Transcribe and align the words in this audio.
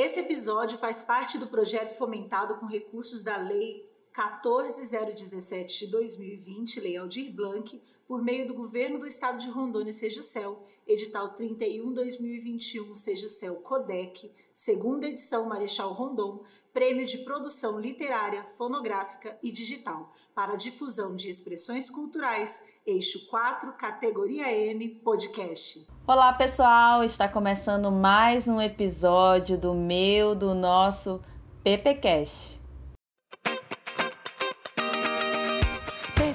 Esse 0.00 0.20
episódio 0.20 0.78
faz 0.78 1.02
parte 1.02 1.36
do 1.36 1.48
projeto 1.48 1.94
fomentado 1.94 2.54
com 2.54 2.64
recursos 2.64 3.22
da 3.22 3.36
Lei 3.36 3.86
14017 4.20 5.86
de 5.86 5.90
2020, 5.90 6.80
Lei 6.80 6.98
Aldir 6.98 7.32
Blanc, 7.32 7.80
por 8.06 8.22
meio 8.22 8.46
do 8.46 8.52
Governo 8.52 8.98
do 8.98 9.06
Estado 9.06 9.38
de 9.38 9.48
Rondônia, 9.48 9.94
Cel, 9.94 10.62
edital 10.86 11.34
31-2021, 11.38 12.94
Cel 12.94 13.56
Codec, 13.62 14.30
segunda 14.52 15.06
edição 15.06 15.48
Marechal 15.48 15.94
Rondon, 15.94 16.44
Prêmio 16.70 17.06
de 17.06 17.18
Produção 17.18 17.80
Literária, 17.80 18.44
Fonográfica 18.44 19.38
e 19.42 19.50
Digital, 19.50 20.12
para 20.34 20.56
difusão 20.56 21.16
de 21.16 21.30
expressões 21.30 21.88
culturais, 21.88 22.62
eixo 22.84 23.26
4, 23.30 23.72
categoria 23.72 24.52
M, 24.52 24.86
podcast. 25.02 25.86
Olá 26.06 26.34
pessoal, 26.34 27.02
está 27.02 27.26
começando 27.26 27.90
mais 27.90 28.46
um 28.48 28.60
episódio 28.60 29.56
do 29.56 29.72
meu, 29.72 30.34
do 30.34 30.54
nosso 30.54 31.22
PPcast. 31.64 32.59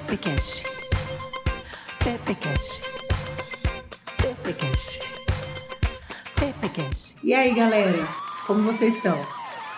PPcast. 0.06 0.62
PPcast. 1.98 2.82
PPcast. 4.18 5.00
PPcast. 6.36 7.16
E 7.24 7.34
aí, 7.34 7.52
galera? 7.52 8.06
Como 8.46 8.62
vocês 8.62 8.94
estão? 8.94 9.18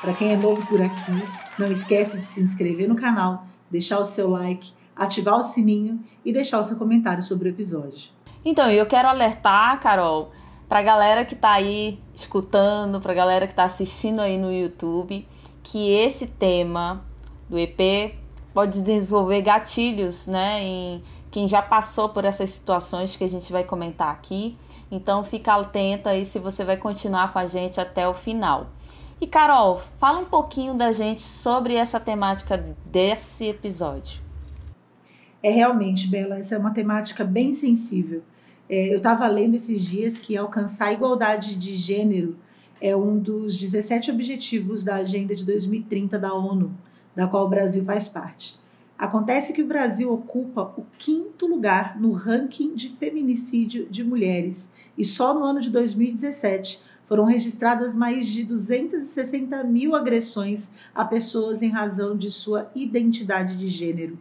Para 0.03 0.13
quem 0.13 0.35
é 0.35 0.37
novo 0.37 0.67
por 0.67 0.83
aqui, 0.83 1.25
não 1.59 1.73
esquece 1.73 2.19
de 2.19 2.25
se 2.25 2.43
inscrever 2.43 2.87
no 2.87 2.95
canal, 2.95 3.47
deixar 3.71 4.01
o 4.01 4.05
seu 4.05 4.29
like, 4.29 4.71
ativar 4.95 5.37
o 5.37 5.43
sininho 5.43 5.99
e 6.23 6.31
deixar 6.31 6.59
o 6.59 6.63
seu 6.63 6.77
comentário 6.77 7.23
sobre 7.23 7.49
o 7.49 7.51
episódio. 7.51 8.11
Então, 8.45 8.71
eu 8.71 8.85
quero 8.85 9.09
alertar, 9.09 9.81
Carol, 9.81 10.31
para 10.69 10.81
a 10.81 10.83
galera 10.83 11.25
que 11.25 11.35
está 11.35 11.53
aí 11.53 11.99
escutando, 12.15 13.01
para 13.01 13.13
a 13.13 13.17
galera 13.17 13.47
que 13.47 13.55
está 13.55 13.65
assistindo 13.65 14.21
aí 14.21 14.37
no 14.37 14.53
YouTube, 14.53 15.27
que 15.63 15.91
esse 15.91 16.27
tema 16.27 17.03
do 17.49 17.59
EP 17.59 18.28
pode 18.59 18.83
desenvolver 18.83 19.41
gatilhos, 19.41 20.27
né, 20.27 20.61
em 20.61 21.01
quem 21.31 21.47
já 21.47 21.63
passou 21.63 22.09
por 22.09 22.25
essas 22.25 22.51
situações 22.51 23.15
que 23.15 23.23
a 23.23 23.29
gente 23.29 23.53
vai 23.53 23.63
comentar 23.63 24.11
aqui. 24.11 24.59
Então 24.91 25.23
fica 25.23 25.55
atenta 25.55 26.11
aí 26.11 26.25
se 26.25 26.41
você 26.41 26.65
vai 26.65 26.77
continuar 26.77 27.33
com 27.33 27.39
a 27.39 27.47
gente 27.47 27.81
até 27.81 28.09
o 28.09 28.13
final. 28.13 28.67
E 29.21 29.29
Carol, 29.29 29.81
fala 30.01 30.19
um 30.19 30.25
pouquinho 30.25 30.75
da 30.75 30.91
gente 30.91 31.23
sobre 31.23 31.75
essa 31.75 32.01
temática 32.01 32.57
desse 32.85 33.45
episódio. 33.45 34.21
É 35.41 35.51
realmente, 35.51 36.09
Bela, 36.09 36.37
essa 36.37 36.57
é 36.57 36.59
uma 36.59 36.73
temática 36.73 37.23
bem 37.23 37.55
sensível. 37.55 38.25
É, 38.69 38.93
eu 38.93 38.97
estava 38.97 39.29
lendo 39.29 39.55
esses 39.55 39.87
dias 39.87 40.19
que 40.19 40.37
alcançar 40.37 40.87
a 40.87 40.93
igualdade 40.93 41.55
de 41.55 41.77
gênero 41.77 42.37
é 42.81 42.97
um 42.97 43.21
dos 43.21 43.57
17 43.57 44.11
objetivos 44.11 44.83
da 44.83 44.97
Agenda 44.97 45.33
de 45.33 45.45
2030 45.45 46.19
da 46.19 46.35
ONU 46.35 46.75
da 47.19 47.27
qual 47.27 47.47
o 47.47 47.49
Brasil 47.49 47.85
faz 47.85 48.09
parte. 48.09 48.55
Acontece 48.97 49.53
que 49.53 49.61
o 49.61 49.67
Brasil 49.67 50.13
ocupa 50.13 50.73
o 50.77 50.87
quinto 50.97 51.49
lugar 51.49 52.01
no 52.01 52.13
ranking 52.13 52.77
de 52.77 52.91
feminicídio 52.91 53.89
de 53.91 54.05
mulheres 54.05 54.71
e 54.97 55.05
só 55.05 55.35
no 55.35 55.43
ano 55.43 55.61
de 55.61 55.69
2017 55.69 56.81
foram 57.07 57.25
registradas 57.25 57.97
mais 57.97 58.29
de 58.29 58.45
260 58.45 59.65
mil 59.65 59.97
agressões 59.97 60.71
a 60.95 61.05
pessoas 61.05 61.61
em 61.61 61.71
razão 61.71 62.17
de 62.17 62.31
sua 62.31 62.71
identidade 62.73 63.59
de 63.59 63.67
gênero. 63.67 64.17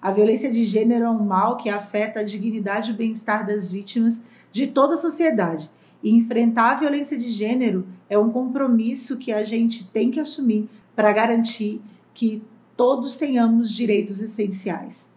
A 0.00 0.12
violência 0.12 0.52
de 0.52 0.64
gênero 0.64 1.06
é 1.06 1.10
um 1.10 1.24
mal 1.24 1.56
que 1.56 1.68
afeta 1.68 2.20
a 2.20 2.24
dignidade 2.24 2.92
e 2.92 2.94
o 2.94 2.96
bem-estar 2.96 3.44
das 3.44 3.72
vítimas 3.72 4.22
de 4.52 4.68
toda 4.68 4.94
a 4.94 4.98
sociedade. 4.98 5.68
E 6.00 6.14
enfrentar 6.14 6.70
a 6.70 6.74
violência 6.76 7.18
de 7.18 7.28
gênero 7.28 7.88
é 8.08 8.16
um 8.16 8.30
compromisso 8.30 9.16
que 9.16 9.32
a 9.32 9.42
gente 9.42 9.90
tem 9.90 10.12
que 10.12 10.20
assumir 10.20 10.68
para 10.94 11.12
garantir 11.12 11.82
que 12.14 12.42
todos 12.76 13.16
tenhamos 13.16 13.70
direitos 13.70 14.20
essenciais. 14.20 15.10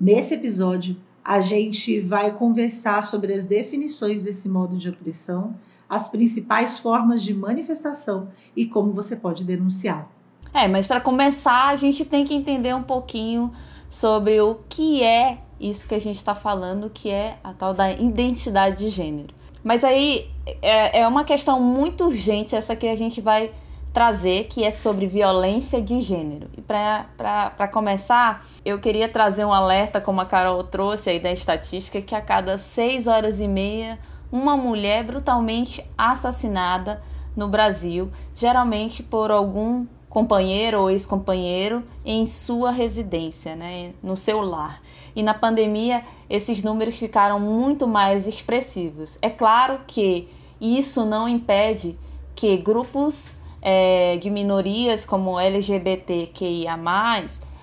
Nesse 0.00 0.34
episódio, 0.34 0.96
a 1.24 1.40
gente 1.40 2.00
vai 2.00 2.32
conversar 2.32 3.02
sobre 3.02 3.32
as 3.32 3.46
definições 3.46 4.22
desse 4.22 4.48
modo 4.48 4.76
de 4.76 4.88
opressão, 4.88 5.54
as 5.88 6.08
principais 6.08 6.78
formas 6.78 7.22
de 7.22 7.32
manifestação 7.32 8.28
e 8.54 8.66
como 8.66 8.92
você 8.92 9.16
pode 9.16 9.44
denunciar. 9.44 10.08
É, 10.52 10.68
mas 10.68 10.86
para 10.86 11.00
começar, 11.00 11.68
a 11.68 11.76
gente 11.76 12.04
tem 12.04 12.24
que 12.24 12.34
entender 12.34 12.74
um 12.74 12.82
pouquinho 12.82 13.52
sobre 13.88 14.40
o 14.40 14.56
que 14.68 15.02
é 15.02 15.38
isso 15.58 15.86
que 15.86 15.94
a 15.94 16.00
gente 16.00 16.16
está 16.16 16.34
falando, 16.34 16.90
que 16.90 17.08
é 17.08 17.38
a 17.42 17.52
tal 17.52 17.72
da 17.72 17.92
identidade 17.92 18.78
de 18.78 18.88
gênero. 18.88 19.34
Mas 19.62 19.82
aí 19.82 20.30
é, 20.60 21.00
é 21.00 21.08
uma 21.08 21.24
questão 21.24 21.58
muito 21.60 22.04
urgente 22.04 22.54
essa 22.54 22.76
que 22.76 22.86
a 22.86 22.96
gente 22.96 23.20
vai 23.20 23.50
trazer, 23.94 24.48
que 24.48 24.64
é 24.64 24.72
sobre 24.72 25.06
violência 25.06 25.80
de 25.80 26.00
gênero. 26.00 26.50
E 26.58 26.60
para 26.60 27.68
começar, 27.72 28.44
eu 28.64 28.80
queria 28.80 29.08
trazer 29.08 29.44
um 29.44 29.52
alerta, 29.52 30.00
como 30.00 30.20
a 30.20 30.26
Carol 30.26 30.64
trouxe 30.64 31.10
aí 31.10 31.20
da 31.20 31.30
estatística, 31.32 32.02
que 32.02 32.12
a 32.12 32.20
cada 32.20 32.58
seis 32.58 33.06
horas 33.06 33.38
e 33.38 33.46
meia, 33.46 34.00
uma 34.32 34.56
mulher 34.56 35.04
brutalmente 35.04 35.82
assassinada 35.96 37.00
no 37.36 37.46
Brasil, 37.46 38.10
geralmente 38.34 39.00
por 39.00 39.30
algum 39.30 39.86
companheiro 40.08 40.80
ou 40.80 40.90
ex-companheiro 40.90 41.84
em 42.04 42.26
sua 42.26 42.72
residência, 42.72 43.54
né, 43.54 43.92
no 44.02 44.16
seu 44.16 44.40
lar. 44.40 44.82
E 45.14 45.22
na 45.22 45.34
pandemia, 45.34 46.02
esses 46.28 46.64
números 46.64 46.98
ficaram 46.98 47.38
muito 47.38 47.86
mais 47.86 48.26
expressivos. 48.26 49.18
É 49.22 49.30
claro 49.30 49.80
que 49.86 50.28
isso 50.60 51.04
não 51.04 51.28
impede 51.28 51.96
que 52.34 52.56
grupos 52.56 53.32
é, 53.64 54.18
de 54.18 54.28
minorias 54.28 55.06
como 55.06 55.40
LGBTQIA, 55.40 56.78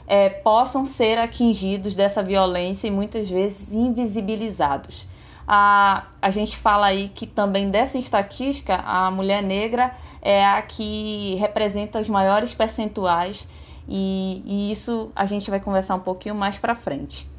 é, 0.07 0.29
possam 0.29 0.83
ser 0.83 1.19
atingidos 1.19 1.95
dessa 1.95 2.23
violência 2.23 2.87
e 2.87 2.91
muitas 2.91 3.29
vezes 3.29 3.71
invisibilizados. 3.71 5.05
A, 5.47 6.07
a 6.21 6.31
gente 6.31 6.57
fala 6.57 6.87
aí 6.87 7.09
que 7.09 7.27
também 7.27 7.69
dessa 7.69 7.99
estatística, 7.99 8.75
a 8.77 9.11
mulher 9.11 9.43
negra 9.43 9.95
é 10.21 10.43
a 10.43 10.61
que 10.61 11.35
representa 11.35 11.99
os 11.99 12.09
maiores 12.09 12.53
percentuais, 12.53 13.47
e, 13.87 14.41
e 14.45 14.71
isso 14.71 15.11
a 15.15 15.25
gente 15.25 15.49
vai 15.49 15.59
conversar 15.59 15.95
um 15.95 15.99
pouquinho 15.99 16.33
mais 16.33 16.57
para 16.57 16.73
frente. 16.73 17.29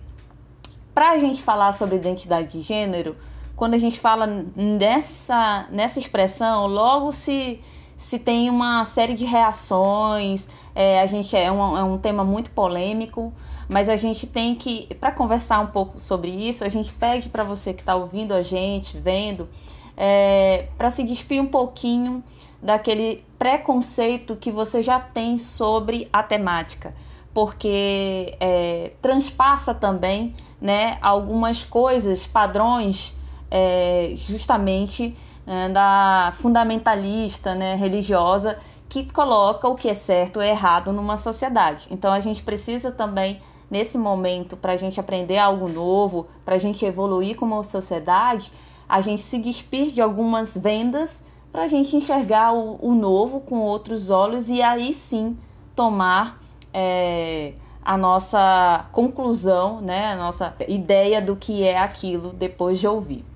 Para 0.94 1.12
a 1.12 1.18
gente 1.18 1.42
falar 1.42 1.72
sobre 1.72 1.96
identidade 1.96 2.48
de 2.48 2.62
gênero, 2.62 3.16
quando 3.56 3.74
a 3.74 3.78
gente 3.78 3.98
fala 3.98 4.26
nessa, 4.54 5.66
nessa 5.70 5.98
expressão, 5.98 6.66
logo 6.66 7.12
se 7.12 7.60
se 8.02 8.18
tem 8.18 8.50
uma 8.50 8.84
série 8.84 9.14
de 9.14 9.24
reações. 9.24 10.48
É, 10.74 11.00
a 11.00 11.06
gente 11.06 11.36
é 11.36 11.50
um, 11.52 11.76
é 11.76 11.84
um 11.84 11.98
tema 11.98 12.24
muito 12.24 12.50
polêmico, 12.50 13.32
mas 13.68 13.88
a 13.88 13.94
gente 13.94 14.26
tem 14.26 14.56
que, 14.56 14.92
para 14.98 15.12
conversar 15.12 15.60
um 15.60 15.68
pouco 15.68 16.00
sobre 16.00 16.28
isso, 16.28 16.64
a 16.64 16.68
gente 16.68 16.92
pede 16.92 17.28
para 17.28 17.44
você 17.44 17.72
que 17.72 17.80
está 17.80 17.94
ouvindo 17.94 18.34
a 18.34 18.42
gente, 18.42 18.98
vendo, 18.98 19.48
é, 19.96 20.66
para 20.76 20.90
se 20.90 21.04
despir 21.04 21.40
um 21.40 21.46
pouquinho 21.46 22.24
daquele 22.60 23.24
preconceito 23.38 24.34
que 24.34 24.50
você 24.50 24.82
já 24.82 24.98
tem 24.98 25.38
sobre 25.38 26.08
a 26.12 26.24
temática, 26.24 26.94
porque 27.32 28.36
é, 28.40 28.92
transpassa 29.00 29.72
também 29.72 30.34
né, 30.60 30.98
algumas 31.00 31.62
coisas, 31.62 32.26
padrões, 32.26 33.14
é, 33.48 34.12
justamente 34.16 35.16
né, 35.46 35.68
da 35.68 36.34
fundamentalista 36.40 37.54
né, 37.54 37.74
religiosa 37.74 38.58
que 38.88 39.10
coloca 39.10 39.66
o 39.68 39.74
que 39.74 39.88
é 39.88 39.94
certo 39.94 40.36
ou 40.36 40.42
errado 40.42 40.92
numa 40.92 41.16
sociedade. 41.16 41.86
Então 41.90 42.12
a 42.12 42.20
gente 42.20 42.42
precisa 42.42 42.92
também, 42.92 43.40
nesse 43.70 43.96
momento, 43.96 44.56
para 44.56 44.72
a 44.72 44.76
gente 44.76 45.00
aprender 45.00 45.38
algo 45.38 45.68
novo, 45.68 46.26
para 46.44 46.56
a 46.56 46.58
gente 46.58 46.84
evoluir 46.84 47.36
como 47.36 47.62
sociedade, 47.64 48.52
a 48.86 49.00
gente 49.00 49.22
se 49.22 49.38
despir 49.38 49.86
de 49.86 50.02
algumas 50.02 50.54
vendas 50.56 51.24
para 51.50 51.62
a 51.62 51.68
gente 51.68 51.96
enxergar 51.96 52.52
o, 52.52 52.78
o, 52.82 52.94
novo 52.94 53.40
com 53.40 53.60
outros 53.60 54.10
olhos 54.10 54.50
e 54.50 54.62
aí 54.62 54.92
sim 54.92 55.38
tomar 55.74 56.38
é, 56.72 57.54
a 57.82 57.96
nossa 57.96 58.86
conclusão, 58.92 59.80
né, 59.80 60.12
a 60.12 60.16
nossa 60.16 60.54
ideia 60.68 61.20
do 61.20 61.34
que 61.34 61.62
é 61.62 61.78
aquilo 61.78 62.32
depois 62.32 62.78
de 62.78 62.86
ouvir. 62.86 63.31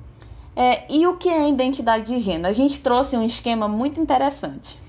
É, 0.57 0.91
e 0.91 1.07
o 1.07 1.19
que 1.19 1.29
é 1.29 1.47
identidade 1.47 2.07
de 2.07 2.19
gênero? 2.19 2.49
A 2.49 2.53
gente 2.53 2.81
trouxe 2.81 3.15
um 3.15 3.23
esquema 3.23 3.69
muito 3.69 4.01
interessante, 4.01 4.81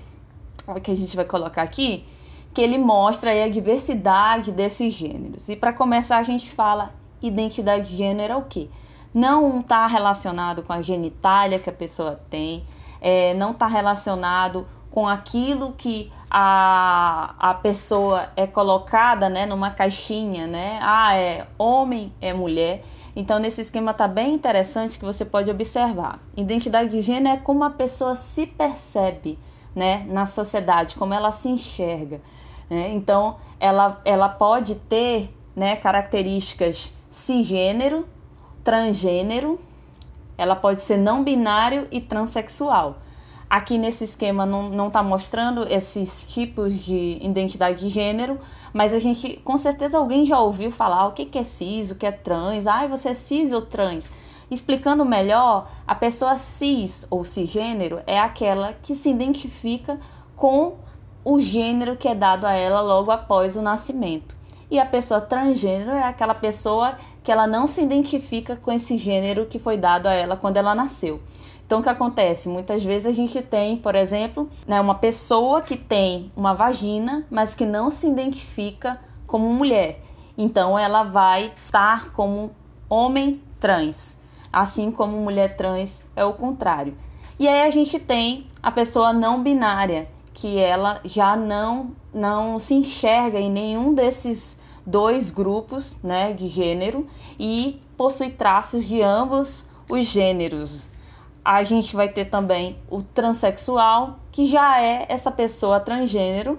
que 0.82 0.90
a 0.90 0.96
gente 0.96 1.14
vai 1.14 1.26
colocar 1.26 1.62
aqui, 1.62 2.04
que 2.54 2.62
ele 2.62 2.78
mostra 2.78 3.44
a 3.44 3.48
diversidade 3.48 4.50
desses 4.50 4.94
gêneros. 4.94 5.48
E 5.48 5.54
para 5.54 5.72
começar, 5.72 6.16
a 6.16 6.22
gente 6.22 6.50
fala 6.50 6.92
identidade 7.20 7.90
de 7.90 7.96
gênero 7.96 8.32
é 8.32 8.36
o 8.36 8.42
quê? 8.42 8.68
Não 9.12 9.60
está 9.60 9.86
relacionado 9.86 10.62
com 10.62 10.72
a 10.72 10.80
genitália 10.80 11.58
que 11.58 11.68
a 11.68 11.72
pessoa 11.72 12.18
tem, 12.30 12.64
é, 13.00 13.34
não 13.34 13.50
está 13.50 13.66
relacionado 13.66 14.66
com 14.90 15.06
aquilo 15.06 15.72
que 15.72 16.10
a, 16.30 17.34
a 17.38 17.54
pessoa 17.54 18.30
é 18.34 18.46
colocada 18.46 19.28
né, 19.28 19.46
numa 19.46 19.70
caixinha, 19.70 20.46
né? 20.46 20.78
Ah, 20.82 21.14
é 21.14 21.46
homem, 21.58 22.12
é 22.20 22.32
mulher. 22.32 22.82
Então, 23.16 23.38
nesse 23.38 23.60
esquema 23.60 23.92
tá 23.92 24.06
bem 24.06 24.34
interessante 24.34 24.98
que 24.98 25.04
você 25.04 25.24
pode 25.24 25.50
observar. 25.50 26.20
Identidade 26.36 26.90
de 26.90 27.00
gênero 27.00 27.36
é 27.36 27.40
como 27.40 27.64
a 27.64 27.70
pessoa 27.70 28.14
se 28.14 28.46
percebe 28.46 29.38
né, 29.74 30.04
na 30.08 30.26
sociedade, 30.26 30.96
como 30.96 31.14
ela 31.14 31.32
se 31.32 31.48
enxerga. 31.48 32.20
Né? 32.68 32.90
Então, 32.92 33.36
ela, 33.58 34.00
ela 34.04 34.28
pode 34.28 34.74
ter 34.74 35.34
né, 35.54 35.76
características 35.76 36.92
cisgênero, 37.10 38.06
transgênero, 38.62 39.58
ela 40.36 40.54
pode 40.54 40.82
ser 40.82 40.96
não 40.96 41.24
binário 41.24 41.88
e 41.90 42.00
transexual. 42.00 42.98
Aqui 43.50 43.78
nesse 43.78 44.04
esquema 44.04 44.44
não 44.44 44.88
está 44.88 45.02
mostrando 45.02 45.66
esses 45.72 46.22
tipos 46.24 46.84
de 46.84 47.18
identidade 47.22 47.80
de 47.80 47.88
gênero, 47.88 48.38
mas 48.78 48.94
a 48.94 49.00
gente, 49.00 49.40
com 49.42 49.58
certeza, 49.58 49.98
alguém 49.98 50.24
já 50.24 50.38
ouviu 50.38 50.70
falar 50.70 51.08
o 51.08 51.12
que, 51.12 51.24
que 51.24 51.36
é 51.36 51.42
cis, 51.42 51.90
o 51.90 51.96
que 51.96 52.06
é 52.06 52.12
trans, 52.12 52.64
ai, 52.64 52.86
você 52.86 53.08
é 53.08 53.14
cis 53.14 53.52
ou 53.52 53.60
trans. 53.60 54.08
Explicando 54.48 55.04
melhor, 55.04 55.68
a 55.84 55.96
pessoa 55.96 56.36
cis 56.36 57.04
ou 57.10 57.24
cisgênero 57.24 58.00
é 58.06 58.20
aquela 58.20 58.74
que 58.74 58.94
se 58.94 59.10
identifica 59.10 59.98
com 60.36 60.76
o 61.24 61.40
gênero 61.40 61.96
que 61.96 62.06
é 62.06 62.14
dado 62.14 62.46
a 62.46 62.52
ela 62.52 62.80
logo 62.80 63.10
após 63.10 63.56
o 63.56 63.62
nascimento. 63.62 64.36
E 64.70 64.78
a 64.78 64.86
pessoa 64.86 65.20
transgênero 65.20 65.90
é 65.90 66.04
aquela 66.04 66.36
pessoa 66.36 66.96
que 67.24 67.32
ela 67.32 67.48
não 67.48 67.66
se 67.66 67.82
identifica 67.82 68.54
com 68.54 68.70
esse 68.70 68.96
gênero 68.96 69.46
que 69.46 69.58
foi 69.58 69.76
dado 69.76 70.06
a 70.06 70.12
ela 70.12 70.36
quando 70.36 70.56
ela 70.56 70.72
nasceu. 70.72 71.20
Então, 71.68 71.80
o 71.80 71.82
que 71.82 71.90
acontece? 71.90 72.48
Muitas 72.48 72.82
vezes 72.82 73.06
a 73.06 73.12
gente 73.12 73.42
tem, 73.42 73.76
por 73.76 73.94
exemplo, 73.94 74.48
né, 74.66 74.80
uma 74.80 74.94
pessoa 74.94 75.60
que 75.60 75.76
tem 75.76 76.32
uma 76.34 76.54
vagina, 76.54 77.26
mas 77.30 77.54
que 77.54 77.66
não 77.66 77.90
se 77.90 78.08
identifica 78.08 78.98
como 79.26 79.52
mulher. 79.52 80.00
Então, 80.38 80.78
ela 80.78 81.02
vai 81.02 81.52
estar 81.60 82.10
como 82.12 82.52
homem 82.88 83.42
trans, 83.60 84.18
assim 84.50 84.90
como 84.90 85.18
mulher 85.18 85.58
trans 85.58 86.02
é 86.16 86.24
o 86.24 86.32
contrário. 86.32 86.96
E 87.38 87.46
aí 87.46 87.60
a 87.60 87.70
gente 87.70 88.00
tem 88.00 88.46
a 88.62 88.70
pessoa 88.70 89.12
não 89.12 89.42
binária, 89.42 90.08
que 90.32 90.58
ela 90.58 91.02
já 91.04 91.36
não 91.36 91.92
não 92.14 92.58
se 92.58 92.72
enxerga 92.72 93.38
em 93.38 93.50
nenhum 93.50 93.92
desses 93.92 94.58
dois 94.86 95.30
grupos, 95.30 95.98
né, 96.02 96.32
de 96.32 96.48
gênero 96.48 97.06
e 97.38 97.78
possui 97.94 98.30
traços 98.30 98.88
de 98.88 99.02
ambos 99.02 99.68
os 99.90 100.06
gêneros. 100.06 100.88
A 101.50 101.62
gente 101.62 101.96
vai 101.96 102.10
ter 102.10 102.26
também 102.26 102.76
o 102.90 103.00
transexual, 103.00 104.18
que 104.30 104.44
já 104.44 104.82
é 104.82 105.06
essa 105.08 105.30
pessoa 105.30 105.80
transgênero 105.80 106.58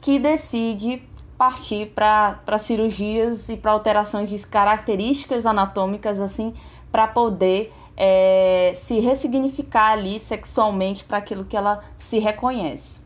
que 0.00 0.18
decide 0.18 1.02
partir 1.36 1.92
para 1.94 2.56
cirurgias 2.56 3.50
e 3.50 3.58
para 3.58 3.72
alterações 3.72 4.30
de 4.30 4.38
características 4.38 5.44
anatômicas 5.44 6.18
assim 6.18 6.54
para 6.90 7.08
poder 7.08 7.74
é, 7.94 8.72
se 8.74 9.00
ressignificar 9.00 9.92
ali 9.92 10.18
sexualmente 10.18 11.04
para 11.04 11.18
aquilo 11.18 11.44
que 11.44 11.54
ela 11.54 11.84
se 11.98 12.18
reconhece. 12.18 13.00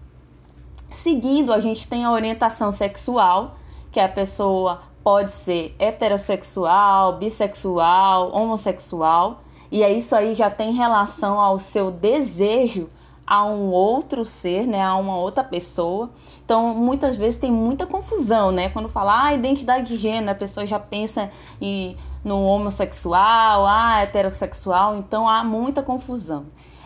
Seguindo, 0.91 1.53
a 1.53 1.59
gente 1.59 1.89
tem 1.89 2.05
a 2.05 2.13
orientação 2.13 2.71
sexual, 2.71 3.57
que 3.91 3.99
a 3.99 4.09
pessoa 4.09 4.83
pode 5.03 5.33
ser 5.33 5.75
heterossexual, 5.77 7.17
bissexual, 7.17 8.31
homossexual, 8.33 9.41
e 9.75 9.83
é 9.83 9.93
isso 9.93 10.15
aí 10.15 10.35
já 10.35 10.49
tem 10.49 10.71
relação 10.73 11.41
ao 11.41 11.59
seu 11.59 11.91
desejo 11.91 12.89
a 13.27 13.45
um 13.45 13.73
outro 13.73 14.25
ser, 14.25 14.69
né, 14.69 14.81
a 14.81 14.95
uma 14.95 15.17
outra 15.17 15.43
pessoa. 15.43 16.11
Então, 16.45 16.73
muitas 16.73 17.17
vezes 17.17 17.41
tem 17.41 17.51
muita 17.51 17.85
confusão, 17.85 18.53
né? 18.53 18.69
Quando 18.69 18.89
fala 18.89 19.25
ah, 19.25 19.35
identidade 19.35 19.89
de 19.89 19.97
gênero, 19.97 20.31
a 20.31 20.35
pessoa 20.37 20.65
já 20.65 20.79
pensa 20.79 21.29
em 21.61 21.97
no 22.23 22.45
homossexual, 22.45 23.67
ah, 23.67 24.01
heterossexual, 24.01 24.97
então 24.97 25.29
há 25.29 25.43
muita 25.43 25.83
confusão. 25.83 26.45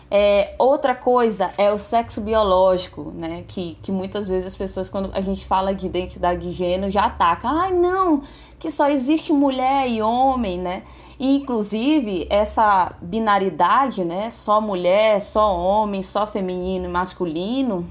É, 0.09 0.55
outra 0.57 0.95
coisa 0.95 1.51
é 1.59 1.71
o 1.71 1.77
sexo 1.77 2.19
biológico, 2.19 3.13
né? 3.15 3.43
Que, 3.47 3.77
que 3.83 3.91
muitas 3.91 4.27
vezes 4.27 4.47
as 4.47 4.55
pessoas, 4.55 4.89
quando 4.89 5.11
a 5.13 5.21
gente 5.21 5.45
fala 5.45 5.75
de 5.75 5.85
identidade 5.85 6.41
de 6.41 6.51
gênero, 6.51 6.91
já 6.91 7.03
atacam. 7.03 7.55
Ai, 7.55 7.71
não, 7.71 8.23
que 8.57 8.71
só 8.71 8.89
existe 8.89 9.31
mulher 9.31 9.87
e 9.87 10.01
homem, 10.01 10.57
né? 10.57 10.81
E, 11.19 11.35
inclusive, 11.35 12.25
essa 12.29 12.93
binaridade, 13.01 14.05
né? 14.05 14.29
Só 14.29 14.61
mulher, 14.61 15.21
só 15.21 15.53
homem, 15.55 16.01
só 16.01 16.25
feminino 16.25 16.85
e 16.85 16.87
masculino, 16.87 17.85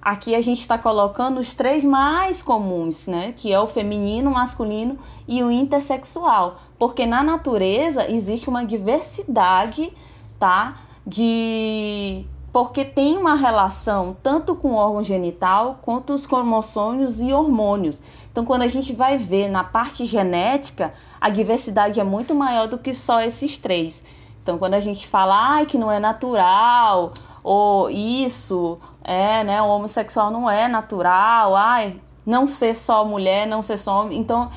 Aqui 0.00 0.34
a 0.34 0.40
gente 0.40 0.60
está 0.60 0.78
colocando 0.78 1.38
os 1.38 1.54
três 1.54 1.82
mais 1.84 2.40
comuns, 2.40 3.06
né? 3.06 3.34
Que 3.36 3.52
é 3.52 3.60
o 3.60 3.66
feminino, 3.66 4.30
o 4.30 4.32
masculino 4.32 4.98
e 5.26 5.42
o 5.42 5.50
intersexual. 5.50 6.60
Porque 6.78 7.04
na 7.04 7.22
natureza 7.22 8.10
existe 8.10 8.48
uma 8.48 8.64
diversidade, 8.64 9.92
tá? 10.38 10.78
De. 11.06 12.24
Porque 12.52 12.84
tem 12.84 13.16
uma 13.16 13.34
relação 13.34 14.16
tanto 14.22 14.54
com 14.54 14.72
o 14.72 14.76
órgão 14.76 15.02
genital 15.02 15.78
quanto 15.82 16.14
os 16.14 16.26
cromossômios 16.26 17.20
e 17.20 17.32
hormônios. 17.32 18.00
Então, 18.30 18.44
quando 18.44 18.62
a 18.62 18.68
gente 18.68 18.92
vai 18.92 19.18
ver 19.18 19.48
na 19.48 19.64
parte 19.64 20.06
genética, 20.06 20.94
a 21.20 21.28
diversidade 21.28 22.00
é 22.00 22.04
muito 22.04 22.34
maior 22.34 22.66
do 22.66 22.78
que 22.78 22.92
só 22.92 23.20
esses 23.20 23.58
três. 23.58 24.02
Então, 24.42 24.58
quando 24.58 24.74
a 24.74 24.80
gente 24.80 25.06
fala 25.06 25.34
ai, 25.36 25.66
que 25.66 25.76
não 25.76 25.92
é 25.92 25.98
natural, 25.98 27.12
ou 27.42 27.90
isso, 27.90 28.78
é, 29.04 29.44
né, 29.44 29.60
o 29.60 29.66
homossexual 29.68 30.30
não 30.30 30.48
é 30.48 30.68
natural, 30.68 31.54
ai, 31.54 32.00
não 32.24 32.46
ser 32.46 32.74
só 32.74 33.04
mulher, 33.04 33.46
não 33.46 33.62
ser 33.62 33.76
só 33.76 34.00
homem. 34.00 34.18
Então, 34.18 34.50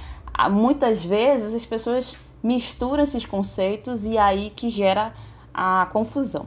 muitas 0.50 1.04
vezes 1.04 1.54
as 1.54 1.66
pessoas 1.66 2.16
misturam 2.44 3.04
esses 3.04 3.26
conceitos 3.26 4.06
e 4.06 4.18
aí 4.18 4.50
que 4.50 4.70
gera 4.70 5.14
a 5.54 5.88
confusão. 5.92 6.46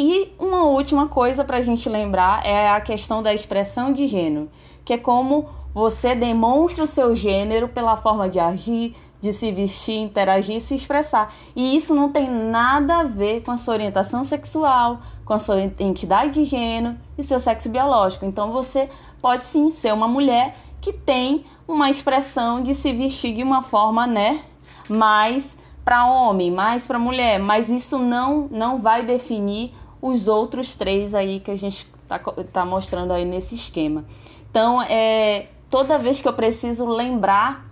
E 0.00 0.32
uma 0.38 0.62
última 0.62 1.08
coisa 1.08 1.42
para 1.42 1.56
a 1.56 1.62
gente 1.62 1.88
lembrar 1.88 2.46
é 2.46 2.70
a 2.70 2.80
questão 2.80 3.20
da 3.20 3.34
expressão 3.34 3.92
de 3.92 4.06
gênero, 4.06 4.48
que 4.84 4.92
é 4.92 4.96
como 4.96 5.48
você 5.74 6.14
demonstra 6.14 6.84
o 6.84 6.86
seu 6.86 7.16
gênero 7.16 7.66
pela 7.66 7.96
forma 7.96 8.28
de 8.28 8.38
agir, 8.38 8.94
de 9.20 9.32
se 9.32 9.50
vestir, 9.50 9.96
interagir 9.96 10.60
se 10.60 10.76
expressar. 10.76 11.34
E 11.56 11.76
isso 11.76 11.96
não 11.96 12.12
tem 12.12 12.30
nada 12.30 12.98
a 12.98 13.02
ver 13.02 13.42
com 13.42 13.50
a 13.50 13.56
sua 13.56 13.74
orientação 13.74 14.22
sexual, 14.22 15.00
com 15.24 15.32
a 15.32 15.40
sua 15.40 15.60
identidade 15.60 16.34
de 16.34 16.44
gênero 16.44 16.96
e 17.18 17.24
seu 17.24 17.40
sexo 17.40 17.68
biológico. 17.68 18.24
Então 18.24 18.52
você 18.52 18.88
pode 19.20 19.44
sim 19.44 19.68
ser 19.72 19.92
uma 19.92 20.06
mulher 20.06 20.54
que 20.80 20.92
tem 20.92 21.44
uma 21.66 21.90
expressão 21.90 22.62
de 22.62 22.72
se 22.72 22.92
vestir 22.92 23.34
de 23.34 23.42
uma 23.42 23.62
forma, 23.62 24.06
né, 24.06 24.42
mais 24.88 25.58
para 25.84 26.06
homem, 26.06 26.52
mais 26.52 26.86
para 26.86 27.00
mulher, 27.00 27.40
mas 27.40 27.68
isso 27.68 27.98
não 27.98 28.46
não 28.50 28.78
vai 28.78 29.02
definir 29.02 29.72
os 30.00 30.28
outros 30.28 30.74
três 30.74 31.14
aí 31.14 31.40
que 31.40 31.50
a 31.50 31.56
gente 31.56 31.86
tá, 32.06 32.18
tá 32.18 32.64
mostrando 32.64 33.12
aí 33.12 33.24
nesse 33.24 33.54
esquema. 33.54 34.04
Então, 34.50 34.82
é 34.82 35.46
toda 35.70 35.98
vez 35.98 36.20
que 36.20 36.28
eu 36.28 36.32
preciso 36.32 36.86
lembrar 36.86 37.66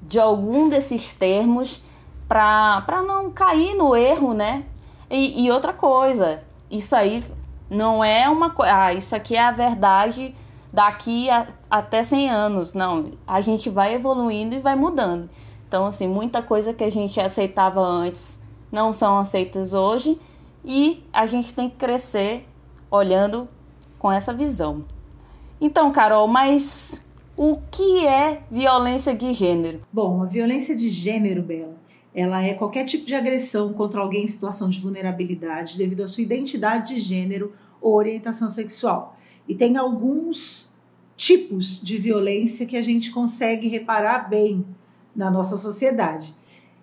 de 0.00 0.18
algum 0.18 0.68
desses 0.68 1.12
termos 1.12 1.82
para 2.28 3.02
não 3.06 3.30
cair 3.30 3.74
no 3.74 3.94
erro, 3.94 4.32
né? 4.32 4.64
E, 5.10 5.44
e 5.44 5.50
outra 5.50 5.72
coisa, 5.72 6.42
isso 6.70 6.96
aí 6.96 7.22
não 7.68 8.02
é 8.02 8.28
uma 8.28 8.50
coisa. 8.50 8.72
Ah, 8.74 8.92
isso 8.92 9.14
aqui 9.14 9.36
é 9.36 9.42
a 9.42 9.50
verdade 9.50 10.34
daqui 10.72 11.28
a, 11.28 11.46
até 11.70 12.02
100 12.02 12.30
anos. 12.30 12.74
Não, 12.74 13.10
a 13.26 13.40
gente 13.40 13.68
vai 13.68 13.94
evoluindo 13.94 14.54
e 14.54 14.58
vai 14.58 14.74
mudando. 14.74 15.28
Então, 15.68 15.86
assim, 15.86 16.08
muita 16.08 16.42
coisa 16.42 16.72
que 16.72 16.84
a 16.84 16.90
gente 16.90 17.20
aceitava 17.20 17.80
antes 17.80 18.40
não 18.70 18.92
são 18.92 19.18
aceitas 19.18 19.74
hoje 19.74 20.18
e 20.64 21.02
a 21.12 21.26
gente 21.26 21.52
tem 21.52 21.68
que 21.68 21.76
crescer 21.76 22.46
olhando 22.90 23.48
com 23.98 24.10
essa 24.10 24.32
visão. 24.32 24.84
Então, 25.60 25.92
Carol, 25.92 26.26
mas 26.26 27.00
o 27.36 27.58
que 27.70 28.06
é 28.06 28.42
violência 28.50 29.14
de 29.14 29.32
gênero? 29.32 29.80
Bom, 29.92 30.22
a 30.22 30.26
violência 30.26 30.76
de 30.76 30.88
gênero, 30.88 31.42
Bela, 31.42 31.76
ela 32.14 32.42
é 32.42 32.52
qualquer 32.52 32.84
tipo 32.84 33.06
de 33.06 33.14
agressão 33.14 33.72
contra 33.72 34.00
alguém 34.00 34.24
em 34.24 34.26
situação 34.26 34.68
de 34.68 34.80
vulnerabilidade 34.80 35.78
devido 35.78 36.02
à 36.02 36.08
sua 36.08 36.22
identidade 36.22 36.94
de 36.94 37.00
gênero 37.00 37.52
ou 37.80 37.94
orientação 37.94 38.48
sexual. 38.48 39.16
E 39.48 39.54
tem 39.54 39.76
alguns 39.76 40.70
tipos 41.16 41.80
de 41.80 41.96
violência 41.96 42.66
que 42.66 42.76
a 42.76 42.82
gente 42.82 43.10
consegue 43.10 43.68
reparar 43.68 44.28
bem 44.28 44.64
na 45.14 45.30
nossa 45.30 45.56
sociedade. 45.56 46.34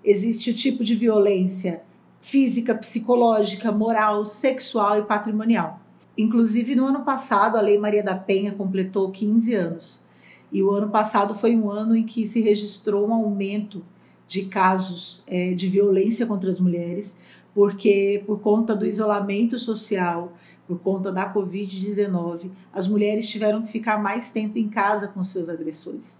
Existe 0.03 0.51
o 0.51 0.53
tipo 0.53 0.83
de 0.83 0.95
violência 0.95 1.83
física, 2.21 2.75
psicológica, 2.75 3.71
moral, 3.71 4.25
sexual 4.25 4.99
e 4.99 5.03
patrimonial. 5.03 5.79
Inclusive, 6.17 6.75
no 6.75 6.85
ano 6.85 7.03
passado, 7.03 7.57
a 7.57 7.61
Lei 7.61 7.77
Maria 7.77 8.03
da 8.03 8.15
Penha 8.15 8.51
completou 8.51 9.09
15 9.09 9.55
anos. 9.55 10.03
E 10.51 10.61
o 10.61 10.71
ano 10.71 10.89
passado 10.89 11.33
foi 11.33 11.55
um 11.55 11.69
ano 11.69 11.95
em 11.95 12.03
que 12.03 12.25
se 12.25 12.41
registrou 12.41 13.07
um 13.07 13.13
aumento 13.13 13.83
de 14.27 14.45
casos 14.45 15.23
é, 15.25 15.53
de 15.53 15.67
violência 15.67 16.25
contra 16.25 16.49
as 16.49 16.59
mulheres, 16.59 17.17
porque 17.53 18.23
por 18.27 18.39
conta 18.41 18.75
do 18.75 18.85
isolamento 18.85 19.57
social, 19.57 20.33
por 20.67 20.79
conta 20.79 21.11
da 21.11 21.33
Covid-19, 21.33 22.51
as 22.71 22.88
mulheres 22.88 23.27
tiveram 23.27 23.63
que 23.63 23.71
ficar 23.71 24.01
mais 24.01 24.31
tempo 24.31 24.57
em 24.59 24.69
casa 24.69 25.07
com 25.07 25.23
seus 25.23 25.49
agressores, 25.49 26.19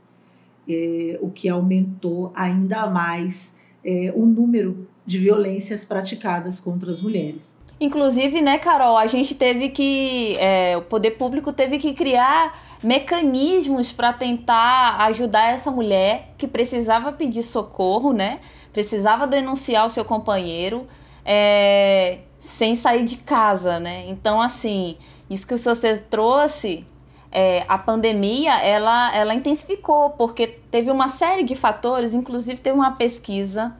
é, 0.68 1.20
o 1.22 1.30
que 1.30 1.48
aumentou 1.48 2.32
ainda 2.36 2.88
mais 2.88 3.56
é, 3.84 4.12
o 4.16 4.26
número 4.26 4.88
de 5.06 5.18
violências 5.18 5.84
praticadas 5.84 6.60
contra 6.60 6.92
as 6.92 7.02
mulheres. 7.02 7.58
Inclusive, 7.80 8.42
né, 8.42 8.58
Carol, 8.58 8.98
a 8.98 9.08
gente 9.08 9.34
teve 9.34 9.70
que. 9.70 10.36
É, 10.38 10.76
o 10.76 10.82
poder 10.82 11.12
público 11.12 11.54
teve 11.54 11.80
que 11.80 11.94
criar 11.94 12.78
mecanismos 12.84 13.92
para 13.92 14.12
tentar 14.12 14.98
ajudar 15.06 15.52
essa 15.52 15.72
mulher 15.72 16.34
que 16.38 16.48
precisava 16.48 17.14
pedir 17.14 17.44
socorro, 17.44 18.12
né? 18.12 18.40
Precisava 18.74 19.26
denunciar 19.26 19.86
o 19.86 19.90
seu 19.90 20.04
companheiro 20.04 20.88
é, 21.26 22.20
sem 22.40 22.76
sair 22.76 23.06
de 23.06 23.18
casa, 23.18 23.80
né? 23.80 24.06
Então, 24.10 24.42
assim, 24.42 24.98
isso 25.30 25.48
que 25.48 25.56
você 25.56 25.98
trouxe, 25.98 26.86
é, 27.32 27.64
a 27.68 27.78
pandemia, 27.78 28.62
ela, 28.62 29.16
ela 29.16 29.34
intensificou, 29.34 30.12
porque 30.12 30.48
teve 30.48 30.92
uma 30.92 31.08
série 31.08 31.44
de 31.44 31.56
fatores, 31.56 32.14
inclusive 32.14 32.60
teve 32.60 32.76
uma 32.76 32.92
pesquisa 32.92 33.76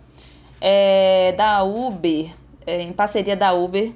é, 0.62 1.34
da 1.38 1.64
Uber, 1.64 2.34
é, 2.66 2.82
em 2.82 2.94
parceria 2.94 3.36
da 3.36 3.54
Uber, 3.54 3.94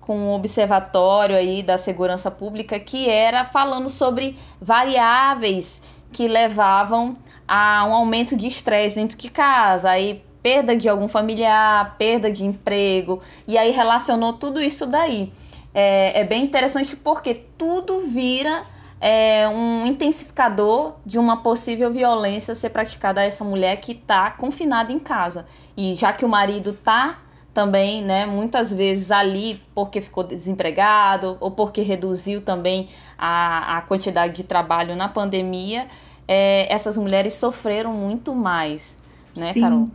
com 0.00 0.16
um 0.16 0.32
observatório 0.32 1.36
aí 1.36 1.62
da 1.62 1.78
segurança 1.78 2.30
pública 2.30 2.80
que 2.80 3.08
era 3.08 3.44
falando 3.44 3.88
sobre 3.88 4.38
variáveis 4.60 5.82
que 6.12 6.26
levavam 6.26 7.16
a 7.46 7.84
um 7.86 7.94
aumento 7.94 8.36
de 8.36 8.46
estresse 8.46 8.96
dentro 8.96 9.16
de 9.16 9.30
casa, 9.30 9.90
aí 9.90 10.22
perda 10.42 10.74
de 10.74 10.88
algum 10.88 11.06
familiar, 11.06 11.96
perda 11.98 12.30
de 12.30 12.44
emprego, 12.44 13.20
e 13.46 13.58
aí 13.58 13.70
relacionou 13.70 14.32
tudo 14.32 14.60
isso 14.60 14.86
daí. 14.86 15.32
É, 15.72 16.20
é 16.20 16.24
bem 16.24 16.44
interessante 16.44 16.96
porque 16.96 17.34
tudo 17.56 18.00
vira 18.00 18.64
é, 19.00 19.48
um 19.48 19.86
intensificador 19.86 20.94
de 21.06 21.18
uma 21.18 21.38
possível 21.38 21.90
violência 21.90 22.54
ser 22.54 22.70
praticada 22.70 23.22
a 23.22 23.24
essa 23.24 23.42
mulher 23.42 23.80
que 23.80 23.92
está 23.92 24.30
confinada 24.30 24.92
em 24.92 24.98
casa. 24.98 25.46
E 25.76 25.94
já 25.94 26.12
que 26.12 26.24
o 26.24 26.28
marido 26.28 26.70
está 26.70 27.18
também, 27.54 28.04
né, 28.04 28.26
muitas 28.26 28.72
vezes 28.72 29.10
ali 29.10 29.60
porque 29.74 30.00
ficou 30.00 30.22
desempregado 30.22 31.36
ou 31.40 31.50
porque 31.50 31.82
reduziu 31.82 32.42
também 32.42 32.90
a, 33.18 33.78
a 33.78 33.82
quantidade 33.82 34.34
de 34.34 34.44
trabalho 34.44 34.94
na 34.94 35.08
pandemia, 35.08 35.88
é, 36.28 36.72
essas 36.72 36.96
mulheres 36.96 37.34
sofreram 37.34 37.92
muito 37.92 38.34
mais, 38.34 38.96
né, 39.36 39.52
Sim. 39.52 39.62
Carol? 39.62 39.88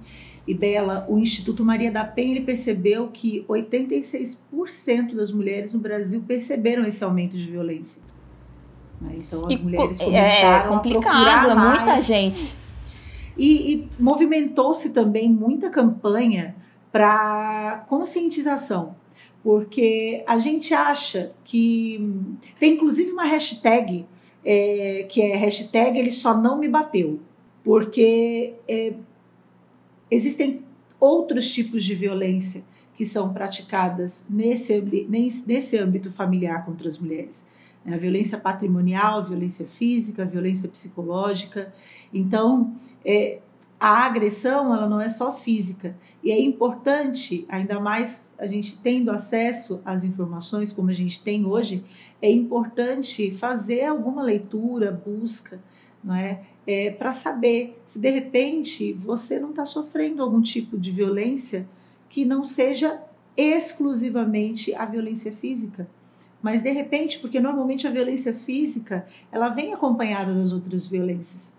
E 0.47 0.53
Bela, 0.53 1.05
o 1.07 1.17
Instituto 1.17 1.65
Maria 1.65 1.91
da 1.91 2.03
Penha 2.03 2.35
ele 2.35 2.45
percebeu 2.45 3.07
que 3.07 3.43
86% 3.50 5.15
das 5.15 5.31
mulheres 5.31 5.74
no 5.74 5.79
Brasil 5.79 6.24
perceberam 6.27 6.85
esse 6.85 7.03
aumento 7.03 7.35
de 7.35 7.50
violência. 7.50 8.04
Né, 9.05 9.17
então 9.17 9.45
as 9.45 9.53
e, 9.53 9.62
mulheres 9.62 10.00
é 10.00 10.03
começaram 10.03 10.65
é 10.65 10.75
complicado, 10.75 11.50
a 11.50 11.51
é 11.51 11.55
muita 11.55 11.85
mais. 11.85 12.05
gente. 12.05 12.57
E, 13.38 13.74
e 13.74 13.89
movimentou-se 14.00 14.89
também 14.89 15.29
muita 15.29 15.69
campanha 15.69 16.55
para 16.91 17.85
conscientização, 17.89 18.95
porque 19.43 20.24
a 20.25 20.38
gente 20.38 20.74
acha 20.74 21.33
que 21.43 22.00
tem 22.59 22.74
inclusive 22.74 23.12
uma 23.12 23.25
hashtag 23.25 24.05
é, 24.43 25.05
que 25.09 25.21
é 25.21 25.35
hashtag 25.35 25.97
ele 26.00 26.12
só 26.12 26.38
não 26.38 26.57
me 26.57 26.69
bateu, 26.69 27.19
porque 27.63 28.53
é, 28.67 28.93
existem 30.09 30.63
outros 31.00 31.51
tipos 31.51 31.83
de 31.83 31.93
violência 31.95 32.63
que 32.95 33.05
são 33.05 33.33
praticadas 33.33 34.24
nesse, 34.29 34.81
nesse 35.45 35.77
âmbito 35.77 36.12
familiar 36.12 36.63
contra 36.65 36.88
as 36.88 36.97
mulheres. 36.97 37.45
A 37.86 37.98
violência 37.98 38.38
patrimonial, 38.38 39.20
a 39.20 39.24
violência 39.24 39.65
física, 39.65 40.24
a 40.24 40.25
violência 40.25 40.68
psicológica. 40.68 41.72
Então, 42.12 42.74
é, 43.06 43.39
a 43.80 44.06
agressão 44.06 44.74
ela 44.74 44.88
não 44.88 45.01
é 45.01 45.10
só 45.10 45.34
física 45.34 45.96
e 46.24 46.32
é 46.32 46.39
importante, 46.39 47.46
ainda 47.50 47.80
mais 47.80 48.32
a 48.38 48.48
gente 48.48 48.80
tendo 48.80 49.12
acesso 49.12 49.82
às 49.84 50.04
informações 50.04 50.72
como 50.72 50.89
a 50.89 50.94
gente 50.94 51.24
tem 51.24 51.46
hoje, 51.46 51.84
é 52.22 52.32
importante 52.32 53.30
fazer 53.32 53.84
alguma 53.86 54.24
leitura, 54.24 54.92
busca, 54.92 55.62
não 56.04 56.15
é? 56.15 56.42
é 56.65 56.89
para 56.89 57.13
saber 57.13 57.80
se 57.86 58.00
de 58.00 58.10
repente 58.10 58.94
você 58.94 59.39
não 59.39 59.50
está 59.50 59.65
sofrendo 59.65 60.24
algum 60.24 60.42
tipo 60.42 60.77
de 60.77 60.89
violência 60.89 61.68
que 62.10 62.24
não 62.24 62.46
seja 62.46 63.01
exclusivamente 63.36 64.74
a 64.74 64.86
violência 64.86 65.32
física 65.32 65.88
mas 66.46 66.62
de 66.62 66.70
repente, 66.70 67.18
porque 67.18 67.40
normalmente 67.40 67.88
a 67.88 67.90
violência 67.90 68.32
física 68.32 69.08
ela 69.32 69.50
vem 69.50 69.74
acompanhada 69.74 70.32
das 70.32 70.52
outras 70.54 70.88
violências. 70.88 71.52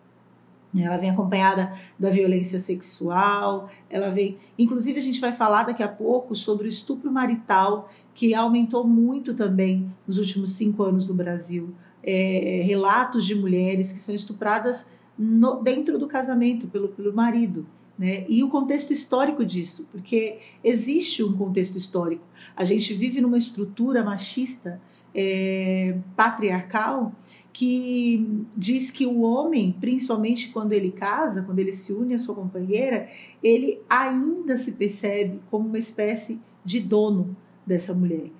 Ela 0.79 0.97
vem 0.97 1.11
acompanhada 1.11 1.73
da 1.99 2.09
violência 2.09 2.57
sexual, 2.61 3.69
ela 3.91 4.11
vem. 4.11 4.39
Inclusive, 4.57 4.97
a 4.97 5.03
gente 5.03 5.21
vai 5.21 5.33
falar 5.33 5.65
daqui 5.65 5.83
a 5.83 5.89
pouco 5.89 6.37
sobre 6.37 6.69
o 6.69 6.71
estupro 6.71 7.11
marital, 7.11 7.91
que 8.15 8.33
aumentou 8.33 8.87
muito 8.87 9.35
também 9.35 9.91
nos 10.07 10.19
últimos 10.19 10.53
cinco 10.53 10.85
anos 10.85 11.09
no 11.09 11.15
Brasil. 11.15 11.75
É, 12.01 12.63
relatos 12.65 13.27
de 13.27 13.35
mulheres 13.35 13.91
que 13.91 13.99
são 13.99 14.15
estupradas 14.15 14.89
no, 15.19 15.61
dentro 15.65 15.99
do 15.99 16.07
casamento 16.07 16.69
pelo, 16.69 16.91
pelo 16.91 17.13
marido. 17.13 17.67
Né? 17.99 18.27
E 18.29 18.45
o 18.45 18.49
contexto 18.49 18.93
histórico 18.93 19.45
disso, 19.45 19.89
porque 19.91 20.39
existe 20.63 21.23
um 21.23 21.35
contexto 21.37 21.77
histórico. 21.77 22.25
A 22.55 22.65
gente 22.65 22.93
vive 22.93 23.21
numa 23.21 23.39
estrutura 23.39 24.05
machista, 24.05 24.81
é, 25.15 25.97
patriarcal, 26.15 27.13
que 27.53 28.45
diz 28.55 28.91
que 28.91 29.07
o 29.07 29.23
homem, 29.23 29.75
principalmente 29.81 30.51
quando 30.51 30.73
ele 30.73 30.93
casa, 30.93 31.43
quando 31.43 31.59
ele 31.59 31.73
se 31.73 31.91
une 31.91 32.13
à 32.13 32.19
sua 32.19 32.35
companheira, 32.35 33.09
ele 33.43 33.81
ainda 33.89 34.59
se 34.59 34.73
percebe 34.73 35.41
como 35.51 35.67
uma 35.67 35.79
espécie 35.79 36.39
de 36.63 36.81
dono 36.81 37.35
dessa 37.67 37.95
mulher. 37.95 38.31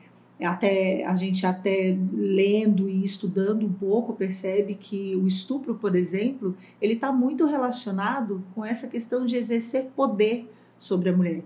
Até 0.41 1.05
a 1.07 1.15
gente 1.15 1.47
até 1.47 1.97
lendo 2.13 2.91
e 2.91 3.03
estudando 3.03 3.65
um 3.65 3.73
pouco 3.73 4.13
percebe 4.13 4.75
que 4.75 5.17
o 5.17 5.27
estupro, 5.27 5.77
por 5.77 5.97
exemplo, 5.97 6.55
ele 6.81 6.93
está 6.93 7.11
muito 7.11 7.47
relacionado 7.47 8.45
com 8.55 8.63
essa 8.63 8.87
questão 8.87 9.25
de 9.25 9.37
exercer 9.37 9.87
poder 9.97 10.47
sobre 10.77 11.09
a 11.09 11.17
mulher. 11.17 11.43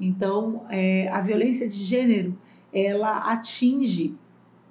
Então, 0.00 0.64
é, 0.70 1.08
a 1.08 1.20
violência 1.20 1.68
de 1.68 1.76
gênero 1.76 2.38
ela 2.72 3.32
atinge 3.32 4.14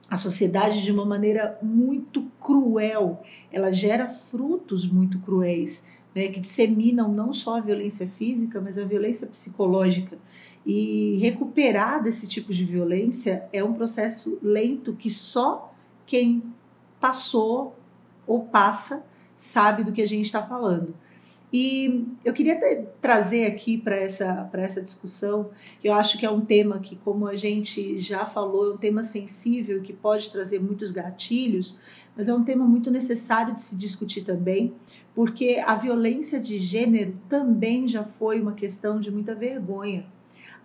a 0.09 0.15
sociedade 0.15 0.83
de 0.83 0.91
uma 0.91 1.05
maneira 1.05 1.57
muito 1.61 2.23
cruel. 2.39 3.21
Ela 3.51 3.71
gera 3.71 4.07
frutos 4.07 4.87
muito 4.87 5.19
cruéis, 5.19 5.83
né, 6.15 6.29
que 6.29 6.39
disseminam 6.39 7.11
não 7.11 7.33
só 7.33 7.57
a 7.57 7.61
violência 7.61 8.07
física, 8.07 8.61
mas 8.61 8.77
a 8.77 8.85
violência 8.85 9.27
psicológica. 9.27 10.17
E 10.69 11.15
recuperar 11.21 12.03
desse 12.03 12.27
tipo 12.27 12.53
de 12.53 12.65
violência 12.65 13.47
é 13.53 13.63
um 13.63 13.71
processo 13.71 14.37
lento 14.41 14.91
que 14.91 15.09
só 15.09 15.73
quem 16.05 16.43
passou 16.99 17.73
ou 18.27 18.43
passa 18.43 19.05
sabe 19.33 19.85
do 19.85 19.93
que 19.93 20.01
a 20.01 20.05
gente 20.05 20.25
está 20.25 20.43
falando. 20.43 20.93
E 21.53 22.05
eu 22.25 22.33
queria 22.33 22.59
trazer 22.99 23.45
aqui 23.45 23.77
para 23.77 23.95
essa, 23.95 24.49
essa 24.51 24.81
discussão, 24.81 25.51
que 25.79 25.87
eu 25.87 25.93
acho 25.93 26.17
que 26.17 26.25
é 26.25 26.29
um 26.29 26.41
tema 26.41 26.79
que, 26.79 26.97
como 26.97 27.27
a 27.27 27.35
gente 27.37 27.97
já 27.99 28.25
falou, 28.25 28.71
é 28.71 28.73
um 28.73 28.77
tema 28.77 29.05
sensível 29.05 29.81
que 29.81 29.93
pode 29.93 30.29
trazer 30.29 30.59
muitos 30.59 30.91
gatilhos, 30.91 31.79
mas 32.13 32.27
é 32.27 32.33
um 32.33 32.43
tema 32.43 32.65
muito 32.65 32.91
necessário 32.91 33.53
de 33.53 33.61
se 33.61 33.77
discutir 33.77 34.25
também, 34.25 34.73
porque 35.15 35.63
a 35.65 35.75
violência 35.75 36.41
de 36.41 36.59
gênero 36.59 37.17
também 37.29 37.87
já 37.87 38.03
foi 38.03 38.41
uma 38.41 38.51
questão 38.51 38.99
de 38.99 39.09
muita 39.09 39.33
vergonha. 39.33 40.16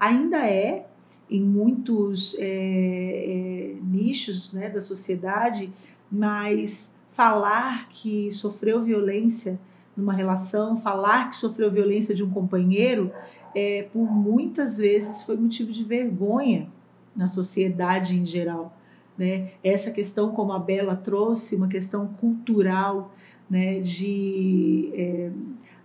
Ainda 0.03 0.39
é, 0.45 0.85
em 1.31 1.41
muitos 1.41 2.35
é, 2.37 2.43
é, 2.45 3.77
nichos 3.85 4.53
né, 4.53 4.69
da 4.69 4.81
sociedade, 4.81 5.73
mas 6.11 6.93
falar 7.11 7.89
que 7.89 8.33
sofreu 8.33 8.83
violência 8.83 9.61
numa 9.97 10.13
relação, 10.13 10.77
falar 10.77 11.31
que 11.31 11.37
sofreu 11.37 11.71
violência 11.71 12.13
de 12.17 12.25
um 12.25 12.31
companheiro, 12.31 13.13
é, 13.55 13.85
por 13.93 14.11
muitas 14.11 14.79
vezes 14.79 15.23
foi 15.23 15.37
motivo 15.37 15.71
de 15.71 15.85
vergonha 15.85 16.69
na 17.15 17.29
sociedade 17.29 18.19
em 18.19 18.27
geral. 18.27 18.77
Né? 19.17 19.53
Essa 19.63 19.93
questão, 19.93 20.33
como 20.33 20.53
a 20.53 20.59
Bela 20.59 20.97
trouxe, 20.97 21.55
uma 21.55 21.69
questão 21.69 22.09
cultural, 22.09 23.15
né, 23.49 23.79
de 23.79 24.91
é, 24.95 25.31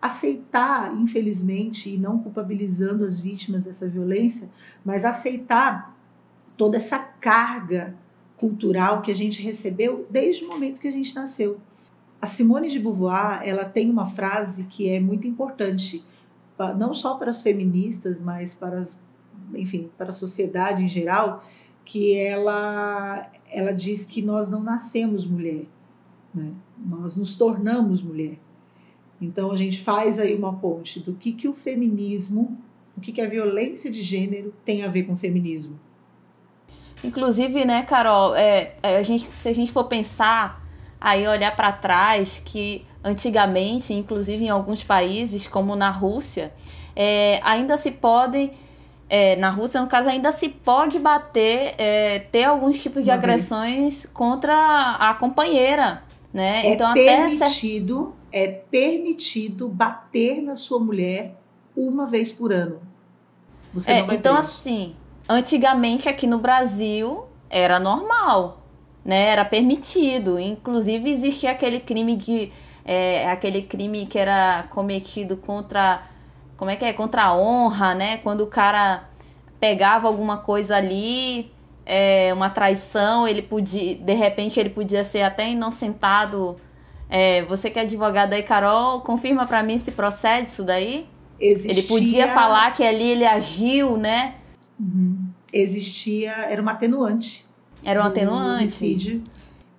aceitar, 0.07 0.93
infelizmente, 0.93 1.93
e 1.93 1.97
não 1.97 2.19
culpabilizando 2.19 3.05
as 3.05 3.19
vítimas 3.19 3.65
dessa 3.65 3.87
violência, 3.87 4.49
mas 4.83 5.05
aceitar 5.05 5.95
toda 6.57 6.77
essa 6.77 6.97
carga 6.97 7.95
cultural 8.35 9.01
que 9.01 9.11
a 9.11 9.15
gente 9.15 9.41
recebeu 9.41 10.07
desde 10.09 10.43
o 10.43 10.47
momento 10.47 10.81
que 10.81 10.87
a 10.87 10.91
gente 10.91 11.15
nasceu. 11.15 11.59
A 12.21 12.27
Simone 12.27 12.69
de 12.69 12.79
Beauvoir, 12.79 13.41
ela 13.43 13.63
tem 13.63 13.89
uma 13.89 14.07
frase 14.07 14.63
que 14.65 14.89
é 14.89 14.99
muito 14.99 15.27
importante, 15.27 16.03
não 16.77 16.93
só 16.93 17.15
para 17.15 17.29
as 17.29 17.41
feministas, 17.41 18.19
mas 18.19 18.53
para 18.53 18.79
as, 18.79 18.99
enfim, 19.53 19.89
para 19.97 20.09
a 20.09 20.13
sociedade 20.13 20.83
em 20.83 20.89
geral, 20.89 21.43
que 21.85 22.15
ela 22.15 23.29
ela 23.49 23.71
diz 23.71 24.05
que 24.05 24.21
nós 24.21 24.51
não 24.51 24.61
nascemos 24.61 25.25
mulher, 25.25 25.65
né? 26.33 26.51
Nós 26.77 27.15
nos 27.15 27.35
tornamos 27.35 28.01
mulher. 28.01 28.37
Então 29.21 29.51
a 29.51 29.57
gente 29.57 29.79
faz 29.79 30.19
aí 30.19 30.35
uma 30.35 30.53
ponte 30.53 30.99
do 30.99 31.13
que 31.13 31.31
que 31.31 31.47
o 31.47 31.53
feminismo, 31.53 32.57
o 32.95 33.01
que 33.01 33.11
que 33.11 33.21
a 33.21 33.27
violência 33.27 33.91
de 33.91 34.01
gênero 34.01 34.53
tem 34.63 34.83
a 34.83 34.87
ver 34.87 35.03
com 35.03 35.13
o 35.13 35.17
feminismo. 35.17 35.79
Inclusive, 37.03 37.63
né, 37.65 37.83
Carol, 37.83 38.35
é, 38.35 38.75
é, 38.81 38.97
a 38.97 39.03
gente, 39.03 39.23
se 39.35 39.47
a 39.47 39.53
gente 39.53 39.71
for 39.71 39.83
pensar, 39.83 40.65
aí 40.99 41.27
olhar 41.27 41.55
para 41.55 41.71
trás, 41.71 42.41
que 42.43 42.85
antigamente, 43.03 43.93
inclusive 43.93 44.45
em 44.45 44.49
alguns 44.49 44.83
países, 44.83 45.47
como 45.47 45.75
na 45.75 45.91
Rússia, 45.91 46.51
é, 46.95 47.39
ainda 47.43 47.77
se 47.77 47.91
podem 47.91 48.51
é, 49.09 49.35
na 49.37 49.49
Rússia, 49.49 49.79
no 49.81 49.87
caso, 49.87 50.09
ainda 50.09 50.31
se 50.31 50.49
pode 50.49 50.99
bater, 50.99 51.75
é, 51.77 52.19
ter 52.31 52.43
alguns 52.43 52.81
tipos 52.81 53.03
de 53.03 53.09
Uma 53.09 53.15
agressões 53.15 54.01
vez. 54.01 54.05
contra 54.07 54.97
a 54.99 55.13
companheira, 55.13 56.03
né? 56.33 56.65
É 56.65 56.73
então, 56.73 56.93
permitido, 56.93 58.13
até... 58.26 58.26
é 58.37 58.47
permitido 58.69 59.67
bater 59.67 60.41
na 60.41 60.55
sua 60.55 60.79
mulher 60.79 61.35
uma 61.75 62.05
vez 62.05 62.31
por 62.31 62.53
ano. 62.53 62.79
Você 63.73 63.91
é, 63.91 63.99
não 63.99 64.07
vai 64.07 64.15
então, 64.15 64.35
preso. 64.35 64.47
assim, 64.49 64.95
antigamente 65.27 66.07
aqui 66.07 66.27
no 66.27 66.37
Brasil 66.37 67.25
era 67.49 67.79
normal, 67.79 68.63
né? 69.03 69.29
Era 69.29 69.43
permitido. 69.43 70.39
Inclusive 70.39 71.09
existia 71.09 71.51
aquele 71.51 71.79
crime 71.79 72.15
de 72.15 72.51
é, 72.85 73.29
aquele 73.29 73.63
crime 73.63 74.05
que 74.05 74.17
era 74.17 74.63
cometido 74.69 75.35
contra 75.37 76.07
como 76.55 76.71
é 76.71 76.75
que 76.75 76.85
é? 76.85 76.93
Contra 76.93 77.25
a 77.25 77.37
honra, 77.37 77.93
né? 77.93 78.17
Quando 78.17 78.41
o 78.41 78.47
cara 78.47 79.09
pegava 79.59 80.07
alguma 80.07 80.37
coisa 80.37 80.75
ali, 80.75 81.51
é, 81.85 82.33
uma 82.33 82.49
traição, 82.49 83.27
ele 83.27 83.41
podia, 83.41 83.95
de 83.95 84.13
repente 84.13 84.59
ele 84.59 84.69
podia 84.69 85.03
ser 85.03 85.21
até 85.21 85.49
inocentado. 85.49 86.57
É, 87.09 87.43
você 87.45 87.69
que 87.69 87.79
é 87.79 87.83
advogada 87.83 88.35
aí, 88.35 88.43
Carol, 88.43 89.01
confirma 89.01 89.45
para 89.45 89.63
mim 89.63 89.77
se 89.77 89.91
procede 89.91 90.49
isso 90.49 90.63
daí? 90.63 91.07
Existia... 91.39 91.71
Ele 91.71 91.87
podia 91.87 92.27
falar 92.33 92.71
que 92.73 92.83
ali 92.83 93.11
ele 93.11 93.25
agiu, 93.25 93.97
né? 93.97 94.35
Uhum. 94.79 95.27
Existia, 95.53 96.31
era 96.31 96.61
uma 96.61 96.71
atenuante. 96.71 97.45
Era 97.83 98.01
um 98.01 98.05
atenuante. 98.05 98.63
Homicídio, 98.63 99.23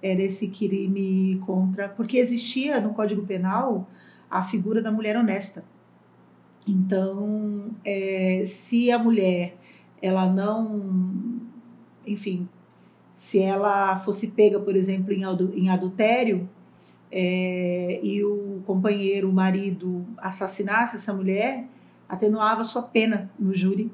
era 0.03 0.23
esse 0.23 0.49
crime 0.49 1.41
contra. 1.45 1.89
Porque 1.89 2.17
existia 2.17 2.81
no 2.81 2.95
Código 2.95 3.27
Penal 3.27 3.89
a 4.31 4.43
figura 4.43 4.81
da 4.81 4.91
mulher 4.91 5.17
honesta. 5.17 5.65
Então, 6.67 7.71
é, 7.85 8.43
se 8.45 8.91
a 8.91 8.99
mulher 8.99 9.57
ela 10.01 10.27
não, 10.27 11.41
enfim, 12.07 12.49
se 13.15 13.41
ela 13.41 13.97
fosse 13.97 14.29
pega, 14.29 14.61
por 14.61 14.77
exemplo, 14.77 15.13
em, 15.13 15.23
em 15.55 15.71
adultério 15.71 16.49
é, 17.11 18.01
e 18.03 18.23
o 18.25 18.63
companheiro, 18.67 19.29
o 19.29 19.33
marido, 19.33 20.05
assassinasse 20.19 20.97
essa 20.97 21.13
mulher, 21.13 21.65
atenuava 22.09 22.65
sua 22.65 22.83
pena 22.83 23.31
no 23.39 23.55
júri, 23.55 23.91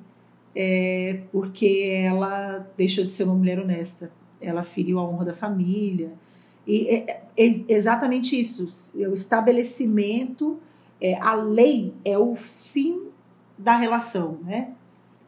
é, 0.55 1.21
porque 1.33 1.89
ela 2.05 2.67
deixou 2.77 3.05
de 3.05 3.11
ser 3.11 3.25
uma 3.25 3.35
mulher 3.35 3.59
honesta. 3.59 4.11
Ela 4.41 4.63
feriu 4.63 4.99
a 4.99 5.09
honra 5.09 5.27
da 5.27 5.35
família. 5.35 6.13
E 6.67 6.89
é, 6.89 7.23
é 7.37 7.65
exatamente 7.69 8.39
isso, 8.39 8.67
é 8.99 9.09
o 9.09 9.13
estabelecimento 9.13 10.59
é, 11.01 11.21
a 11.21 11.35
lei 11.35 11.93
é 12.03 12.17
o 12.17 12.35
fim 12.35 13.09
da 13.59 13.77
relação, 13.77 14.39
né? 14.43 14.73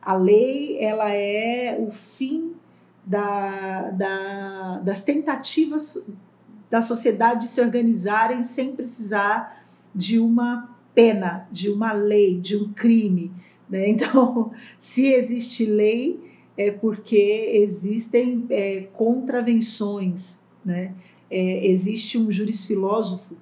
A 0.01 0.15
lei 0.15 0.79
ela 0.83 1.11
é 1.11 1.77
o 1.79 1.91
fim 1.91 2.55
da, 3.05 3.91
da, 3.91 4.79
das 4.79 5.03
tentativas 5.03 6.03
da 6.71 6.83
sociedade 6.83 7.47
de 7.47 7.49
se 7.49 7.61
organizarem 7.61 8.43
sem 8.43 8.75
precisar 8.75 9.65
de 9.95 10.19
uma 10.19 10.77
pena, 10.95 11.47
de 11.53 11.69
uma 11.69 11.93
lei, 11.93 12.41
de 12.41 12.57
um 12.57 12.73
crime. 12.73 13.33
Né? 13.69 13.89
Então, 13.91 14.53
se 14.79 15.07
existe 15.07 15.65
lei, 15.65 16.21
é 16.57 16.71
porque 16.71 17.51
existem 17.53 18.47
é, 18.51 18.83
contravenções. 18.93 20.39
Né? 20.65 20.93
É, 21.31 21.67
existe 21.67 22.17
um 22.17 22.31
jurisfilósofo 22.31 23.37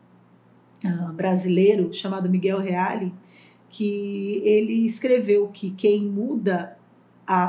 uh, 0.84 1.12
brasileiro 1.12 1.92
chamado 1.92 2.28
Miguel 2.28 2.58
Reale, 2.58 3.12
que 3.70 4.40
ele 4.44 4.86
escreveu 4.86 5.48
que 5.48 5.70
quem 5.70 6.04
muda 6.04 6.76
a, 7.26 7.46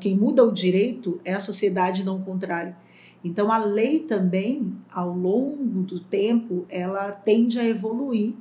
quem 0.00 0.16
muda 0.16 0.44
o 0.44 0.52
direito 0.52 1.20
é 1.24 1.34
a 1.34 1.40
sociedade, 1.40 2.04
não 2.04 2.16
o 2.16 2.22
contrário. 2.22 2.74
Então 3.24 3.52
a 3.52 3.58
lei 3.58 4.00
também, 4.00 4.72
ao 4.90 5.12
longo 5.12 5.82
do 5.82 6.00
tempo, 6.00 6.66
ela 6.68 7.12
tende 7.12 7.58
a 7.58 7.64
evoluir 7.64 8.34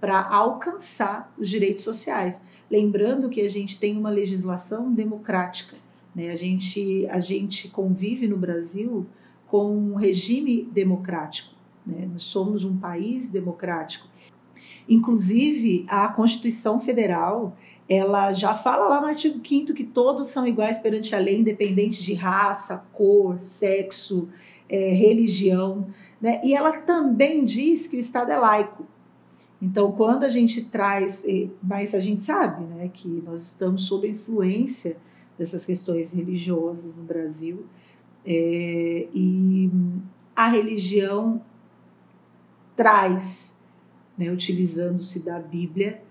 para 0.00 0.22
alcançar 0.22 1.32
os 1.38 1.48
direitos 1.48 1.84
sociais. 1.84 2.42
Lembrando 2.70 3.28
que 3.28 3.40
a 3.40 3.48
gente 3.48 3.78
tem 3.78 3.96
uma 3.96 4.10
legislação 4.10 4.92
democrática, 4.92 5.76
né? 6.14 6.30
A 6.30 6.36
gente 6.36 7.06
a 7.10 7.20
gente 7.20 7.68
convive 7.68 8.28
no 8.28 8.36
Brasil 8.36 9.06
com 9.46 9.76
um 9.76 9.94
regime 9.94 10.68
democrático. 10.72 11.54
Né? 11.86 12.08
Nós 12.10 12.22
somos 12.24 12.64
um 12.64 12.76
país 12.76 13.28
democrático. 13.28 14.08
Inclusive, 14.88 15.84
a 15.88 16.08
Constituição 16.08 16.80
Federal 16.80 17.56
ela 17.88 18.32
já 18.32 18.54
fala 18.54 18.88
lá 18.88 19.00
no 19.00 19.08
artigo 19.08 19.40
5 19.46 19.74
que 19.74 19.84
todos 19.84 20.28
são 20.28 20.46
iguais 20.46 20.78
perante 20.78 21.14
a 21.14 21.18
lei, 21.18 21.40
independente 21.40 22.02
de 22.02 22.14
raça, 22.14 22.84
cor, 22.92 23.38
sexo, 23.38 24.28
é, 24.68 24.90
religião. 24.90 25.86
Né? 26.20 26.40
E 26.42 26.54
ela 26.54 26.72
também 26.72 27.44
diz 27.44 27.86
que 27.86 27.96
o 27.96 28.00
Estado 28.00 28.32
é 28.32 28.38
laico. 28.38 28.86
Então, 29.60 29.92
quando 29.92 30.24
a 30.24 30.28
gente 30.28 30.62
traz, 30.62 31.24
mas 31.62 31.94
a 31.94 32.00
gente 32.00 32.22
sabe 32.22 32.64
né, 32.64 32.90
que 32.92 33.08
nós 33.08 33.42
estamos 33.42 33.86
sob 33.86 34.08
influência 34.08 34.96
dessas 35.38 35.64
questões 35.64 36.12
religiosas 36.12 36.96
no 36.96 37.02
Brasil, 37.02 37.64
é, 38.26 39.08
e 39.14 39.70
a 40.34 40.48
religião 40.48 41.40
traz, 42.76 43.56
né, 44.16 44.30
utilizando-se 44.30 45.20
da 45.20 45.38
Bíblia, 45.38 46.02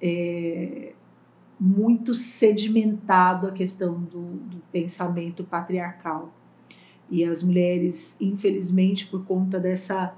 é, 0.00 0.92
muito 1.58 2.14
sedimentado 2.14 3.46
a 3.46 3.52
questão 3.52 4.00
do, 4.00 4.22
do 4.22 4.62
pensamento 4.70 5.42
patriarcal. 5.44 6.32
E 7.10 7.24
as 7.24 7.42
mulheres, 7.42 8.16
infelizmente, 8.20 9.06
por 9.06 9.24
conta 9.24 9.58
dessa 9.58 10.14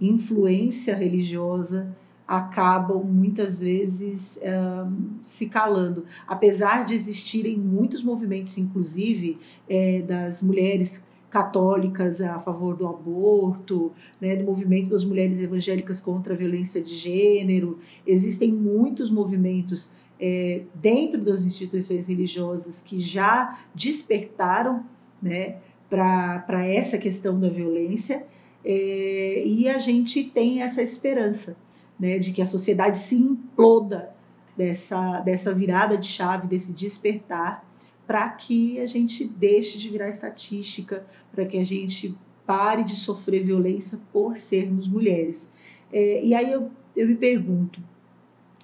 influência 0.00 0.94
religiosa, 0.96 1.96
acabam 2.26 3.02
muitas 3.04 3.60
vezes 3.60 4.38
um, 4.42 5.18
se 5.22 5.46
calando. 5.46 6.04
Apesar 6.26 6.84
de 6.84 6.94
existirem 6.94 7.56
muitos 7.56 8.02
movimentos, 8.02 8.58
inclusive 8.58 9.38
é, 9.68 10.02
das 10.02 10.42
mulheres 10.42 11.04
católicas 11.32 12.20
a 12.20 12.38
favor 12.40 12.76
do 12.76 12.86
aborto, 12.86 13.90
né, 14.20 14.36
do 14.36 14.44
movimento 14.44 14.90
das 14.90 15.02
mulheres 15.02 15.40
evangélicas 15.40 15.98
contra 15.98 16.34
a 16.34 16.36
violência 16.36 16.82
de 16.82 16.94
gênero. 16.94 17.78
Existem 18.06 18.52
muitos 18.52 19.10
movimentos 19.10 19.90
é, 20.24 20.62
dentro 20.72 21.20
das 21.20 21.42
instituições 21.42 22.06
religiosas 22.06 22.80
que 22.80 23.00
já 23.00 23.58
despertaram 23.74 24.86
né, 25.20 25.56
para 25.90 26.64
essa 26.64 26.96
questão 26.96 27.40
da 27.40 27.48
violência 27.48 28.24
é, 28.64 29.42
e 29.44 29.68
a 29.68 29.80
gente 29.80 30.22
tem 30.22 30.62
essa 30.62 30.80
esperança 30.80 31.56
né, 31.98 32.20
de 32.20 32.30
que 32.30 32.40
a 32.40 32.46
sociedade 32.46 32.98
se 32.98 33.16
imploda 33.16 34.14
dessa, 34.56 35.18
dessa 35.20 35.52
virada 35.52 35.98
de 35.98 36.06
chave, 36.06 36.46
desse 36.46 36.72
despertar 36.72 37.66
para 38.06 38.28
que 38.28 38.78
a 38.78 38.86
gente 38.86 39.24
deixe 39.24 39.76
de 39.76 39.88
virar 39.88 40.08
estatística, 40.08 41.04
para 41.32 41.44
que 41.44 41.58
a 41.58 41.64
gente 41.64 42.16
pare 42.46 42.84
de 42.84 42.94
sofrer 42.94 43.42
violência 43.42 43.98
por 44.12 44.36
sermos 44.36 44.86
mulheres. 44.86 45.50
É, 45.92 46.24
e 46.24 46.32
aí 46.32 46.52
eu, 46.52 46.70
eu 46.94 47.08
me 47.08 47.16
pergunto, 47.16 47.80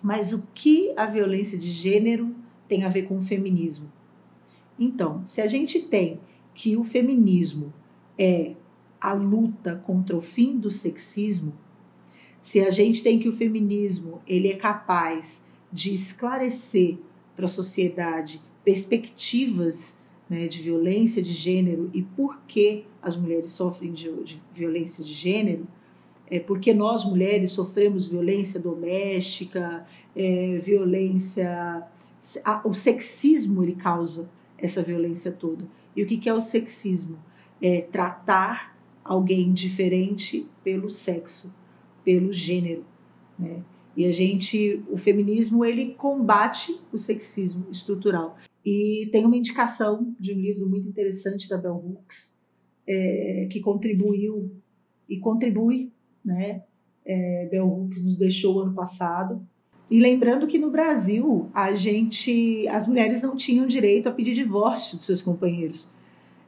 mas 0.03 0.33
o 0.33 0.47
que 0.55 0.93
a 0.97 1.07
violência 1.07 1.59
de 1.59 1.71
gênero 1.71 2.35
tem 2.67 2.85
a 2.85 2.89
ver 2.89 3.03
com 3.03 3.19
o 3.19 3.23
feminismo? 3.23 3.91
Então, 4.79 5.27
se 5.27 5.41
a 5.41 5.47
gente 5.47 5.81
tem 5.81 6.21
que 6.55 6.77
o 6.77 6.85
feminismo 6.85 7.73
é 8.17 8.55
a 9.01 9.13
luta 9.13 9.77
contra 9.77 10.17
o 10.17 10.21
fim 10.21 10.57
do 10.57 10.71
sexismo, 10.71 11.53
se 12.41 12.61
a 12.61 12.71
gente 12.71 13.03
tem 13.03 13.19
que 13.19 13.29
o 13.29 13.33
feminismo 13.33 14.23
ele 14.27 14.49
é 14.49 14.57
capaz 14.57 15.45
de 15.73 15.93
esclarecer 15.93 16.99
para 17.37 17.45
a 17.45 17.49
sociedade 17.49 18.41
perspectivas 18.65 19.97
né, 20.29 20.47
de 20.47 20.61
violência 20.61 21.23
de 21.23 21.33
gênero 21.33 21.91
e 21.93 22.03
por 22.03 22.41
que 22.47 22.85
as 23.01 23.17
mulheres 23.17 23.51
sofrem 23.51 23.93
de, 23.93 24.13
de 24.25 24.39
violência 24.53 25.03
de 25.05 25.13
gênero, 25.13 25.67
é 26.31 26.39
porque 26.39 26.75
nós 26.75 27.05
mulheres 27.05 27.53
sofremos 27.53 28.07
violência 28.07 28.61
doméstica, 28.61 29.87
é, 30.15 30.59
violência. 30.59 31.83
A, 32.45 32.69
o 32.69 32.75
sexismo 32.75 33.63
ele 33.63 33.75
causa 33.75 34.29
essa 34.59 34.83
violência 34.83 35.33
toda. 35.33 35.67
E 35.97 36.03
o 36.03 36.07
que, 36.07 36.19
que 36.19 36.29
é 36.29 36.35
o 36.35 36.41
sexismo? 36.41 37.19
É 37.61 37.81
tratar 37.81 38.77
alguém 39.03 39.53
diferente 39.53 40.47
pelo 40.63 40.91
sexo, 40.91 41.53
pelo 42.05 42.33
gênero. 42.33 42.85
Né? 43.39 43.63
E 43.97 44.05
a 44.05 44.13
gente, 44.13 44.83
o 44.89 44.99
feminismo, 44.99 45.65
ele 45.65 45.95
combate 45.95 46.79
o 46.93 46.99
sexismo 46.99 47.67
estrutural. 47.71 48.37
E 48.65 49.09
tem 49.11 49.25
uma 49.25 49.37
indicação 49.37 50.15
de 50.21 50.35
um 50.35 50.39
livro 50.39 50.69
muito 50.69 50.87
interessante 50.87 51.49
da 51.49 51.57
Bell 51.57 51.75
Hooks, 51.75 52.37
é, 52.87 53.49
que 53.51 53.61
contribuiu 53.61 54.53
e 55.09 55.19
contribui, 55.19 55.91
né? 56.29 56.63
É, 57.05 57.49
Bell 57.51 57.67
Hooks 57.67 58.05
nos 58.05 58.19
deixou 58.19 58.61
ano 58.61 58.75
passado. 58.75 59.41
E 59.91 59.99
lembrando 59.99 60.47
que 60.47 60.59
no 60.59 60.71
Brasil 60.71 61.49
a 61.55 61.75
gente, 61.75 62.69
as 62.69 62.87
mulheres 62.87 63.23
não 63.23 63.35
tinham 63.35 63.67
direito 63.67 64.09
a 64.09 64.13
pedir 64.13 64.35
divórcio 64.35 64.99
de 64.99 65.05
seus 65.05 65.23
companheiros. 65.23 65.89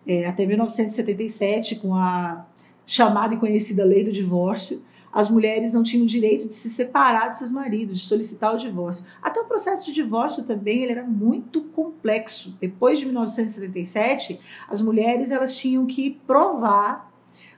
É, 0.07 0.27
até 0.27 0.45
1977, 0.45 1.77
com 1.77 1.95
a 1.95 2.47
chamada 2.85 3.35
e 3.35 3.39
conhecida 3.39 3.85
lei 3.85 4.05
do 4.05 4.13
divórcio, 4.13 4.83
as 5.13 5.29
mulheres 5.29 5.73
não 5.73 5.83
tinham 5.83 6.07
direito 6.07 6.47
de 6.47 6.55
se 6.55 6.69
separar 6.71 7.29
de 7.29 7.39
seus 7.39 7.51
maridos, 7.51 8.01
de 8.01 8.07
solicitar 8.07 8.55
o 8.55 8.59
divórcio. 8.59 9.05
Até 9.21 9.41
o 9.41 9.45
processo 9.45 9.87
de 9.87 9.93
divórcio 9.93 10.45
também 10.45 10.83
ele 10.83 10.93
era 10.93 11.05
muito 11.05 11.63
complexo. 11.63 12.57
Depois 12.61 12.99
de 12.99 13.07
1977, 13.07 14.39
as 14.69 14.81
mulheres 14.81 15.31
elas 15.31 15.57
tinham 15.57 15.87
que 15.87 16.11
provar 16.27 17.10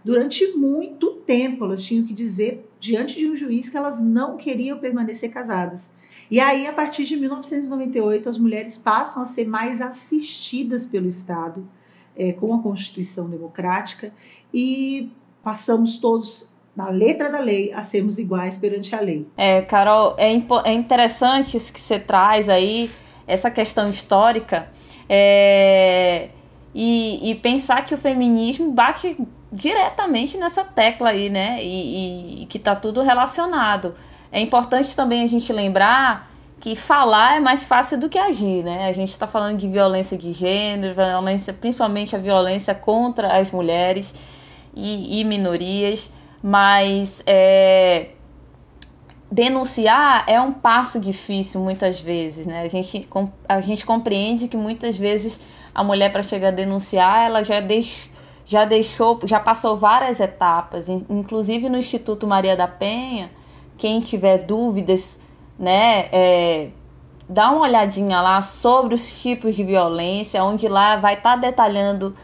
durante 0.05 0.47
muito 0.57 1.13
tempo, 1.27 1.65
elas 1.65 1.85
tinham 1.85 2.07
que 2.07 2.13
dizer 2.13 2.69
diante 2.81 3.17
de 3.17 3.29
um 3.29 3.37
juiz 3.37 3.71
que 3.71 3.77
elas 3.77 4.01
não 4.01 4.37
queriam 4.37 4.79
permanecer 4.79 5.31
casadas. 5.31 5.91
E 6.31 6.41
aí, 6.41 6.67
a 6.67 6.73
partir 6.73 7.05
de 7.05 7.17
1998, 7.17 8.29
as 8.29 8.39
mulheres 8.39 8.79
passam 8.79 9.23
a 9.23 9.27
ser 9.27 9.47
mais 9.47 9.81
assistidas 9.83 10.87
pelo 10.87 11.07
Estado, 11.07 11.69
é, 12.17 12.33
com 12.33 12.55
a 12.55 12.63
Constituição 12.63 13.29
Democrática, 13.29 14.13
e 14.53 15.11
passamos 15.43 15.99
todos 15.99 16.51
na 16.75 16.89
letra 16.89 17.31
da 17.31 17.39
lei, 17.39 17.73
a 17.73 17.83
sermos 17.83 18.19
iguais 18.19 18.57
perante 18.57 18.95
a 18.95 19.01
lei. 19.01 19.27
É, 19.37 19.61
Carol, 19.63 20.15
é, 20.19 20.33
é 20.33 20.73
interessante 20.73 21.57
isso 21.57 21.73
que 21.73 21.81
você 21.81 21.99
traz 22.01 22.49
aí, 22.49 22.91
essa 23.27 23.51
questão 23.51 23.89
histórica, 23.89 24.69
é, 25.09 26.31
e, 26.75 27.31
e, 27.31 27.35
pensar 27.35 27.85
que 27.85 27.95
o 27.95 27.99
feminismo 27.99 28.73
bate 28.73 29.19
diretamente 29.53 30.39
nessa 30.39 30.65
tecla 30.65 31.11
aí, 31.11 31.29
né? 31.29 31.63
E, 31.63 32.43
e, 32.43 32.47
que 32.47 32.59
tá 32.59 32.75
tudo 32.75 33.03
relacionado. 33.03 33.95
É 34.31 34.41
importante 34.41 34.97
também 34.97 35.23
a 35.23 35.27
gente 35.27 35.53
lembrar 35.53 36.31
que 36.59 36.75
falar 36.75 37.37
é 37.37 37.41
mais 37.41 37.67
fácil 37.67 37.99
do 37.99 38.09
que 38.09 38.19
agir, 38.19 38.65
né? 38.65 38.89
A 38.89 38.93
gente 38.93 39.11
está 39.11 39.27
falando 39.27 39.59
de 39.59 39.69
violência 39.69 40.17
de 40.17 40.33
gênero, 40.33 40.95
violência, 40.95 41.53
principalmente 41.53 42.17
a 42.17 42.19
violência 42.19 42.75
contra 42.75 43.39
as 43.39 43.51
mulheres 43.51 44.15
e, 44.75 45.21
e 45.21 45.25
minorias 45.25 46.11
mas 46.43 47.23
é, 47.25 48.09
denunciar 49.31 50.25
é 50.27 50.41
um 50.41 50.53
passo 50.53 50.99
difícil 50.99 51.61
muitas 51.61 52.01
vezes, 52.01 52.47
né? 52.47 52.63
A 52.63 52.69
gente, 52.69 53.09
a 53.49 53.61
gente 53.61 53.87
compreende 53.87 54.49
que 54.49 54.57
muitas 54.57 54.99
vezes 54.99 55.41
a 55.73 55.85
mulher 55.85 56.11
para 56.11 56.23
chegar 56.23 56.49
a 56.49 56.51
denunciar, 56.51 57.27
ela 57.27 57.45
já, 57.45 57.61
deix, 57.61 58.11
já 58.53 58.67
deixou, 58.67 59.19
já 59.25 59.41
passou 59.41 59.77
várias 59.77 60.21
etapas, 60.21 60.87
inclusive 60.89 61.71
no 61.71 61.79
Instituto 61.79 62.27
Maria 62.27 62.55
da 62.55 62.69
Penha, 62.69 63.31
quem 63.79 64.01
tiver 64.01 64.39
dúvidas, 64.39 65.19
né, 65.59 66.09
é, 66.13 66.69
dá 67.27 67.51
uma 67.51 67.63
olhadinha 67.63 68.21
lá 68.21 68.43
sobre 68.43 68.95
os 68.95 69.11
tipos 69.23 69.57
de 69.57 69.65
violência, 69.65 70.45
onde 70.45 70.69
lá 70.69 70.97
vai 70.97 71.15
estar 71.15 71.31
tá 71.31 71.37
detalhando 71.37 72.15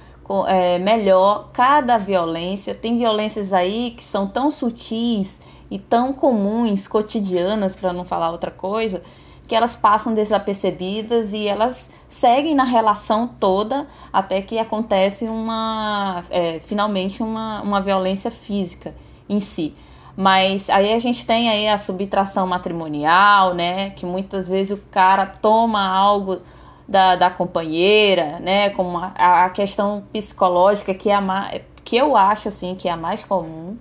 é, 0.46 0.78
melhor 0.78 1.48
cada 1.50 1.96
violência. 1.96 2.74
Tem 2.74 2.98
violências 2.98 3.54
aí 3.54 3.92
que 3.92 4.04
são 4.04 4.26
tão 4.26 4.50
sutis 4.50 5.40
e 5.70 5.78
tão 5.78 6.12
comuns, 6.12 6.86
cotidianas, 6.86 7.74
para 7.74 7.90
não 7.90 8.04
falar 8.04 8.30
outra 8.30 8.50
coisa, 8.50 9.02
que 9.48 9.56
elas 9.56 9.74
passam 9.74 10.14
desapercebidas 10.14 11.32
e 11.32 11.48
elas 11.48 11.90
seguem 12.06 12.54
na 12.54 12.64
relação 12.64 13.26
toda 13.26 13.88
até 14.12 14.42
que 14.42 14.58
acontece 14.58 15.24
uma 15.24 16.22
é, 16.30 16.60
finalmente 16.60 17.22
uma, 17.22 17.62
uma 17.62 17.80
violência 17.80 18.30
física 18.30 18.94
em 19.26 19.40
si. 19.40 19.74
Mas 20.14 20.68
aí 20.68 20.92
a 20.92 20.98
gente 20.98 21.24
tem 21.24 21.48
aí 21.48 21.68
a 21.68 21.78
subtração 21.78 22.46
matrimonial, 22.46 23.54
né? 23.54 23.90
Que 23.90 24.04
muitas 24.04 24.48
vezes 24.48 24.76
o 24.76 24.82
cara 24.90 25.24
toma 25.24 25.80
algo 25.86 26.40
da, 26.86 27.14
da 27.14 27.30
companheira, 27.30 28.40
né? 28.40 28.70
Como 28.70 28.98
a, 28.98 29.44
a 29.44 29.50
questão 29.50 30.02
psicológica, 30.12 30.92
que, 30.92 31.08
é 31.08 31.14
a, 31.14 31.60
que 31.84 31.96
eu 31.96 32.16
acho 32.16 32.48
assim 32.48 32.74
que 32.74 32.88
é 32.88 32.92
a 32.92 32.96
mais 32.96 33.24
comum. 33.24 33.78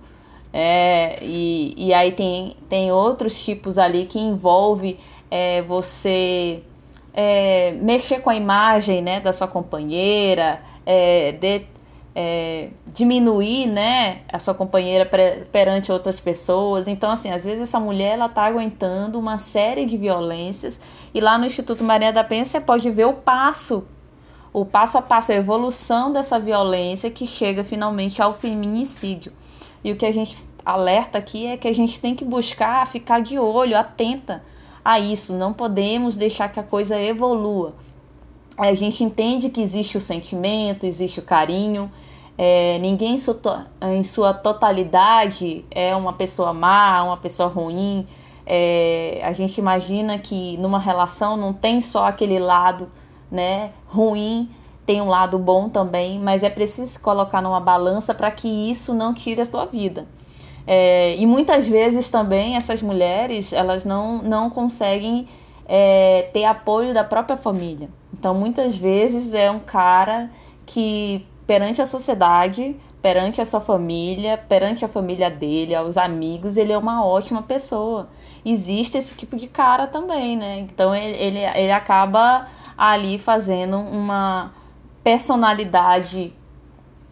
É, 0.52 1.18
e, 1.22 1.74
e 1.76 1.92
aí 1.92 2.12
tem, 2.12 2.56
tem 2.68 2.90
outros 2.90 3.38
tipos 3.44 3.76
ali 3.76 4.06
que 4.06 4.18
envolve 4.18 4.98
é, 5.30 5.62
você 5.62 6.62
é, 7.12 7.72
mexer 7.72 8.20
com 8.20 8.30
a 8.30 8.34
imagem 8.34 9.02
né, 9.02 9.20
da 9.20 9.32
sua 9.32 9.48
companheira, 9.48 10.62
é, 10.86 11.32
de, 11.32 11.62
é, 12.14 12.70
diminuir 12.86 13.66
né, 13.66 14.22
a 14.32 14.38
sua 14.38 14.54
companheira 14.54 15.08
perante 15.50 15.90
outras 15.90 16.20
pessoas. 16.20 16.86
Então, 16.86 17.10
assim, 17.10 17.30
às 17.30 17.44
vezes 17.44 17.64
essa 17.64 17.80
mulher 17.80 18.14
ela 18.14 18.26
está 18.26 18.44
aguentando 18.44 19.18
uma 19.18 19.38
série 19.38 19.84
de 19.84 19.96
violências 19.96 20.80
e 21.12 21.20
lá 21.20 21.36
no 21.36 21.44
Instituto 21.44 21.82
Maria 21.82 22.12
da 22.12 22.22
Penha 22.22 22.44
você 22.44 22.60
pode 22.60 22.88
ver 22.90 23.06
o 23.06 23.14
passo, 23.14 23.84
o 24.52 24.64
passo 24.64 24.96
a 24.96 25.02
passo, 25.02 25.32
a 25.32 25.34
evolução 25.34 26.12
dessa 26.12 26.38
violência 26.38 27.10
que 27.10 27.26
chega 27.26 27.64
finalmente 27.64 28.22
ao 28.22 28.32
feminicídio. 28.32 29.32
E 29.82 29.92
o 29.92 29.96
que 29.96 30.06
a 30.06 30.12
gente 30.12 30.38
alerta 30.64 31.18
aqui 31.18 31.46
é 31.46 31.56
que 31.56 31.66
a 31.66 31.74
gente 31.74 31.98
tem 31.98 32.14
que 32.14 32.24
buscar 32.24 32.86
ficar 32.86 33.20
de 33.20 33.38
olho, 33.38 33.76
atenta 33.76 34.42
a 34.88 34.98
isso. 34.98 35.34
Não 35.34 35.52
podemos 35.52 36.16
deixar 36.16 36.50
que 36.50 36.58
a 36.58 36.62
coisa 36.62 36.98
evolua. 36.98 37.74
A 38.56 38.72
gente 38.72 39.04
entende 39.04 39.50
que 39.50 39.60
existe 39.60 39.98
o 39.98 40.00
sentimento, 40.00 40.86
existe 40.86 41.20
o 41.20 41.22
carinho, 41.22 41.90
é, 42.38 42.78
ninguém 42.78 43.16
em 43.82 44.02
sua 44.02 44.32
totalidade 44.32 45.64
é 45.70 45.94
uma 45.94 46.14
pessoa 46.14 46.54
má, 46.54 47.02
uma 47.02 47.18
pessoa 47.18 47.50
ruim. 47.50 48.06
É, 48.46 49.20
a 49.22 49.32
gente 49.34 49.58
imagina 49.58 50.18
que 50.18 50.56
numa 50.56 50.78
relação 50.78 51.36
não 51.36 51.52
tem 51.52 51.82
só 51.82 52.06
aquele 52.06 52.38
lado 52.38 52.88
né, 53.30 53.72
ruim, 53.86 54.48
tem 54.86 55.02
um 55.02 55.08
lado 55.08 55.38
bom 55.38 55.68
também, 55.68 56.18
mas 56.18 56.42
é 56.42 56.48
preciso 56.48 56.98
colocar 57.00 57.42
numa 57.42 57.60
balança 57.60 58.14
para 58.14 58.30
que 58.30 58.48
isso 58.48 58.94
não 58.94 59.12
tire 59.12 59.42
a 59.42 59.44
sua 59.44 59.66
vida. 59.66 60.06
É, 60.70 61.16
e 61.16 61.24
muitas 61.24 61.66
vezes 61.66 62.10
também 62.10 62.54
essas 62.54 62.82
mulheres 62.82 63.54
elas 63.54 63.86
não, 63.86 64.18
não 64.22 64.50
conseguem 64.50 65.26
é, 65.66 66.28
ter 66.30 66.44
apoio 66.44 66.92
da 66.92 67.02
própria 67.02 67.38
família. 67.38 67.88
Então 68.12 68.34
muitas 68.34 68.76
vezes 68.76 69.32
é 69.32 69.50
um 69.50 69.60
cara 69.60 70.30
que 70.66 71.26
perante 71.46 71.80
a 71.80 71.86
sociedade, 71.86 72.76
perante 73.00 73.40
a 73.40 73.46
sua 73.46 73.62
família, 73.62 74.36
perante 74.36 74.84
a 74.84 74.88
família 74.88 75.30
dele, 75.30 75.74
aos 75.74 75.96
amigos, 75.96 76.58
ele 76.58 76.70
é 76.70 76.76
uma 76.76 77.02
ótima 77.02 77.40
pessoa. 77.40 78.10
Existe 78.44 78.98
esse 78.98 79.14
tipo 79.14 79.36
de 79.36 79.46
cara 79.46 79.86
também, 79.86 80.36
né? 80.36 80.58
Então 80.58 80.94
ele, 80.94 81.16
ele, 81.16 81.38
ele 81.38 81.72
acaba 81.72 82.46
ali 82.76 83.18
fazendo 83.18 83.78
uma 83.78 84.52
personalidade 85.02 86.34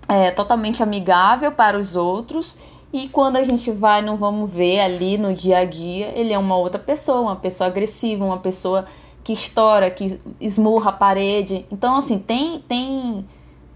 é, 0.07 0.31
totalmente 0.31 0.83
amigável 0.83 1.53
para 1.53 1.79
os 1.79 1.97
outros. 1.97 2.59
E 2.97 3.09
quando 3.09 3.37
a 3.37 3.43
gente 3.43 3.71
vai, 3.71 4.01
não 4.01 4.17
vamos 4.17 4.51
ver 4.51 4.81
ali 4.81 5.19
no 5.19 5.35
dia 5.35 5.59
a 5.59 5.65
dia, 5.65 6.13
ele 6.15 6.33
é 6.33 6.39
uma 6.39 6.57
outra 6.57 6.81
pessoa, 6.81 7.21
uma 7.21 7.37
pessoa 7.37 7.69
agressiva, 7.69 8.25
uma 8.25 8.39
pessoa 8.39 8.87
que 9.23 9.33
estoura, 9.33 9.91
que 9.91 10.21
esmurra 10.41 10.91
a 10.91 10.93
parede. 10.93 11.67
Então, 11.71 11.97
assim, 11.97 12.19
tem, 12.19 12.61
tem 12.61 13.25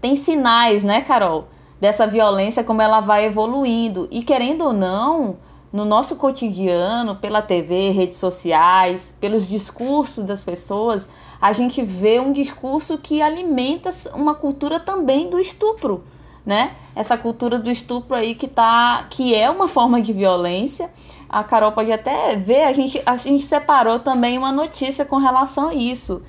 tem 0.01 0.15
sinais, 0.15 0.83
né, 0.83 1.01
Carol, 1.01 1.47
dessa 1.79 2.07
violência 2.07 2.63
como 2.63 2.81
ela 2.81 2.99
vai 2.99 3.25
evoluindo. 3.25 4.07
E 4.09 4.23
querendo 4.23 4.65
ou 4.65 4.73
não, 4.73 5.37
no 5.71 5.85
nosso 5.85 6.15
cotidiano, 6.15 7.15
pela 7.15 7.41
TV, 7.41 7.91
redes 7.91 8.17
sociais, 8.17 9.13
pelos 9.21 9.47
discursos 9.47 10.25
das 10.25 10.43
pessoas, 10.43 11.07
a 11.39 11.53
gente 11.53 11.83
vê 11.83 12.19
um 12.19 12.33
discurso 12.33 12.97
que 12.97 13.21
alimenta 13.21 13.91
uma 14.15 14.33
cultura 14.33 14.79
também 14.79 15.29
do 15.29 15.39
estupro, 15.39 16.03
né? 16.45 16.71
Essa 16.95 17.17
cultura 17.17 17.59
do 17.59 17.71
estupro 17.71 18.15
aí 18.15 18.35
que 18.35 18.47
tá, 18.47 19.05
que 19.09 19.35
é 19.35 19.49
uma 19.49 19.67
forma 19.67 20.01
de 20.01 20.11
violência. 20.13 20.89
A 21.29 21.43
Carol 21.43 21.71
pode 21.71 21.91
até 21.91 22.35
ver, 22.35 22.63
a 22.63 22.73
gente 22.73 23.01
a 23.05 23.15
gente 23.15 23.43
separou 23.45 23.99
também 23.99 24.37
uma 24.37 24.51
notícia 24.51 25.05
com 25.05 25.17
relação 25.17 25.69
a 25.69 25.73
isso 25.73 26.21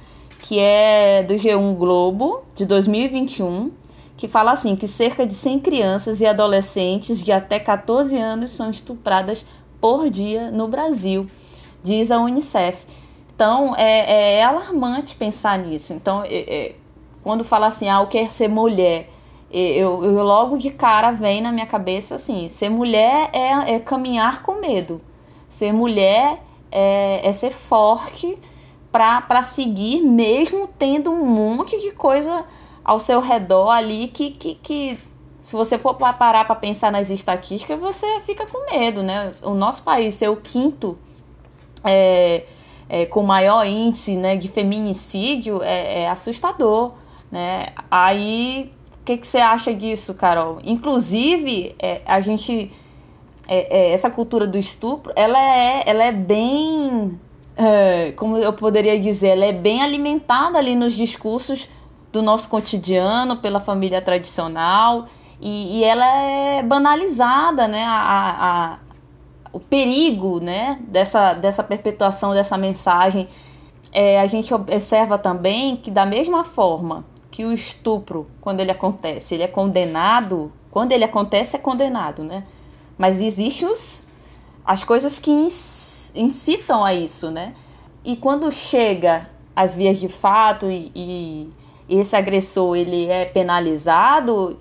que 0.43 0.59
é 0.59 1.23
do 1.23 1.35
G1 1.35 1.77
Globo, 1.77 2.43
de 2.55 2.67
2021, 2.67 3.71
que 4.17 4.27
fala 4.27 4.53
assim, 4.53 4.75
que 4.75 4.89
cerca 4.89 5.25
de 5.25 5.35
100 5.35 5.61
crianças 5.61 6.21
e 6.21 6.27
adolescentes 6.27 7.23
de 7.23 7.31
até 7.31 7.61
14 7.61 8.19
anos 8.19 8.51
são 8.51 8.71
estupradas 8.71 9.47
por 9.81 10.11
dia 10.11 10.51
no 10.51 10.67
Brasil, 10.67 11.29
diz 11.83 12.11
a 12.11 12.19
Unicef. 12.19 12.85
Então, 13.35 13.75
é, 13.77 14.39
é 14.39 14.45
alarmante 14.45 15.15
pensar 15.15 15.59
nisso. 15.59 15.93
Então, 15.93 16.23
é, 16.25 16.35
é, 16.35 16.77
quando 17.23 17.45
fala 17.45 17.69
assim, 17.69 17.89
ah, 17.89 18.01
eu 18.01 18.07
quero 18.09 18.29
ser 18.29 18.49
mulher, 18.49 19.09
eu, 19.53 20.05
eu, 20.05 20.23
logo 20.23 20.57
de 20.57 20.71
cara 20.71 21.11
vem 21.11 21.41
na 21.41 21.53
minha 21.53 21.67
cabeça 21.67 22.15
assim, 22.15 22.49
ser 22.49 22.69
mulher 22.69 23.31
é, 23.33 23.75
é 23.75 23.79
caminhar 23.79 24.43
com 24.43 24.61
medo. 24.61 25.01
Ser 25.49 25.73
mulher 25.73 26.43
é, 26.71 27.21
é 27.29 27.33
ser 27.33 27.53
forte, 27.53 28.39
para 28.91 29.43
seguir, 29.43 30.03
mesmo 30.03 30.69
tendo 30.79 31.11
um 31.11 31.25
monte 31.25 31.81
de 31.81 31.93
coisa 31.93 32.45
ao 32.85 32.99
seu 32.99 33.21
redor 33.21 33.71
ali 33.71 34.09
que, 34.09 34.31
que, 34.31 34.55
que 34.57 34.99
se 35.41 35.57
você 35.57 35.79
for 35.79 35.95
parar 35.95 36.45
para 36.45 36.55
pensar 36.55 36.93
nas 36.93 37.11
estatísticas, 37.11 37.81
você 37.81 38.07
fica 38.21 38.47
com 38.47 38.71
medo, 38.71 39.03
né? 39.03 39.33
O 39.43 39.55
nosso 39.55 39.83
país 39.83 40.15
ser 40.15 40.29
o 40.29 40.37
quinto 40.37 40.97
é, 41.83 42.45
é, 42.89 43.07
com 43.07 43.23
maior 43.23 43.67
índice 43.67 44.17
né, 44.17 44.37
de 44.37 44.49
feminicídio 44.49 45.63
é, 45.63 46.03
é 46.03 46.09
assustador, 46.09 46.93
né? 47.31 47.73
Aí, 47.91 48.71
o 49.03 49.05
que, 49.05 49.17
que 49.19 49.27
você 49.27 49.39
acha 49.39 49.75
disso, 49.75 50.15
Carol? 50.15 50.61
Inclusive, 50.63 51.75
é, 51.79 52.01
a 52.07 52.21
gente... 52.21 52.71
É, 53.49 53.93
essa 53.93 54.09
cultura 54.09 54.47
do 54.47 54.57
estupro, 54.57 55.13
ela 55.17 55.39
é, 55.39 55.83
ela 55.85 56.05
é 56.05 56.13
bem... 56.13 57.19
como 58.17 58.37
eu 58.39 58.53
poderia 58.53 58.99
dizer, 58.99 59.31
ela 59.31 59.45
é 59.45 59.53
bem 59.53 59.83
alimentada 59.83 60.57
ali 60.57 60.77
nos 60.77 60.95
discursos 60.95 61.69
do 62.13 62.23
nosso 62.23 62.49
cotidiano, 62.49 63.39
pela 63.39 63.59
família 63.59 64.01
tradicional, 64.01 65.07
e, 65.41 65.81
e 65.81 65.85
ela 65.85 66.07
é 66.07 66.63
banalizada, 66.63 67.67
né? 67.67 67.85
A, 67.85 68.37
a, 68.39 68.79
o 69.53 69.59
perigo 69.59 70.39
né? 70.39 70.79
dessa, 70.87 71.35
dessa 71.35 71.65
perpetuação 71.65 72.33
dessa 72.33 72.57
mensagem. 72.57 73.29
É, 73.91 74.21
a 74.21 74.27
gente 74.27 74.55
observa 74.55 75.19
também 75.19 75.77
que, 75.77 75.91
da 75.91 76.07
mesma 76.07 76.45
forma 76.45 77.05
que 77.33 77.47
o 77.47 77.53
estupro, 77.53 78.27
quando 78.43 78.61
ele 78.61 78.71
acontece, 78.71 79.35
ele 79.35 79.43
é 79.43 79.49
condenado, 79.49 80.53
quando 80.71 80.93
ele 80.93 81.03
acontece, 81.03 81.57
é 81.57 81.59
condenado, 81.59 82.23
né? 82.23 82.45
Mas 82.99 83.23
existem 83.23 83.67
os, 83.67 84.07
as 84.65 84.85
coisas 84.85 85.19
que 85.19 85.31
incitam 85.31 86.85
a 86.85 86.93
isso, 86.93 87.31
né? 87.31 87.55
E 88.05 88.17
quando 88.17 88.53
chega 88.53 89.31
às 89.57 89.75
vias 89.75 89.99
de 89.99 90.09
fato 90.09 90.71
e, 90.71 90.93
e 90.95 91.53
esse 91.89 92.15
agressor 92.15 92.77
ele 92.77 93.07
é 93.07 93.25
penalizado, 93.25 94.59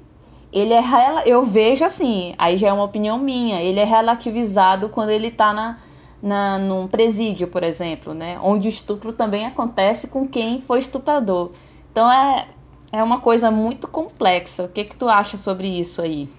ele 0.51 0.73
é 0.73 0.81
eu 1.25 1.43
vejo 1.43 1.84
assim, 1.84 2.34
aí 2.38 2.55
já 2.55 2.69
é 2.69 2.73
uma 2.73 2.86
opinião 2.86 3.17
minha, 3.17 3.62
ele 3.62 3.81
é 3.81 3.86
relativizado 3.86 4.88
quando 4.88 5.10
ele 5.10 5.27
está 5.27 5.51
na, 5.51 5.77
na 6.23 6.57
num 6.57 6.88
presídio, 6.88 7.49
por 7.49 7.63
exemplo, 7.63 8.13
né, 8.13 8.39
onde 8.41 8.67
o 8.67 8.69
estupro 8.69 9.12
também 9.12 9.45
acontece 9.45 10.07
com 10.07 10.25
quem 10.25 10.62
foi 10.62 10.79
estuprador. 10.79 11.51
Então 11.91 12.10
é 12.10 12.47
é 12.91 13.01
uma 13.04 13.19
coisa 13.19 13.49
muito 13.49 13.88
complexa. 13.88 14.63
O 14.63 14.69
que 14.69 14.84
que 14.84 14.95
tu 14.95 15.08
acha 15.08 15.38
sobre 15.38 15.67
isso 15.67 16.01
aí? 16.01 16.30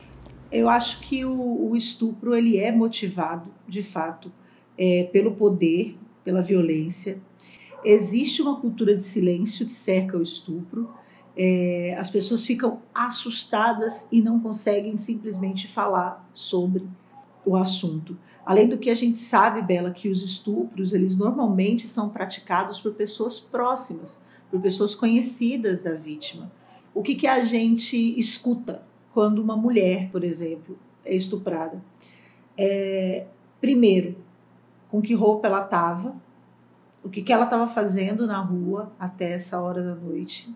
Eu 0.51 0.69
acho 0.69 1.01
que 1.01 1.25
o, 1.25 1.71
o 1.71 1.77
estupro 1.77 2.35
ele 2.35 2.59
é 2.59 2.71
motivado, 2.71 3.51
de 3.67 3.83
fato, 3.83 4.31
é, 4.77 5.09
pelo 5.13 5.33
poder, 5.33 5.97
pela 6.25 6.43
violência. 6.43 7.19
Existe 7.85 8.43
uma 8.43 8.61
cultura 8.61 8.95
de 8.95 9.03
silêncio 9.03 9.67
que 9.67 9.75
cerca 9.75 10.17
o 10.17 10.23
estupro 10.23 10.89
é, 11.37 11.97
as 11.99 12.11
pessoas 12.11 12.45
ficam 12.45 12.81
assustadas 12.95 14.07
e 14.13 14.21
não 14.21 14.39
conseguem 14.39 14.97
simplesmente 14.99 15.67
falar 15.67 16.29
sobre 16.33 16.87
o 17.45 17.57
assunto. 17.57 18.17
Além 18.45 18.69
do 18.69 18.79
que 18.79 18.91
a 18.91 18.95
gente 18.95 19.19
sabe, 19.19 19.63
Bela, 19.63 19.91
que 19.91 20.09
os 20.09 20.23
estupros, 20.23 20.93
eles 20.93 21.17
normalmente 21.17 21.87
são 21.87 22.09
praticados 22.09 22.79
por 22.79 22.93
pessoas 22.93 23.41
próximas, 23.41 24.21
por 24.53 24.61
pessoas 24.61 24.95
conhecidas 24.95 25.83
da 25.83 25.95
vítima. 25.95 26.53
O 26.95 27.03
que, 27.03 27.15
que 27.15 27.27
a 27.27 27.43
gente 27.43 27.97
escuta 28.21 28.83
quando 29.15 29.41
uma 29.41 29.57
mulher, 29.57 30.11
por 30.13 30.23
exemplo, 30.23 30.79
é 31.03 31.15
estuprada? 31.17 31.83
É, 32.57 33.25
primeiro, 33.59 34.15
com 34.91 35.01
que 35.01 35.15
roupa 35.15 35.49
ela 35.49 35.65
estava, 35.65 36.15
o 37.03 37.09
que, 37.09 37.23
que 37.23 37.33
ela 37.33 37.45
estava 37.45 37.67
fazendo 37.67 38.27
na 38.27 38.41
rua 38.43 38.93
até 39.01 39.33
essa 39.33 39.59
hora 39.59 39.83
da 39.83 39.95
noite, 39.95 40.55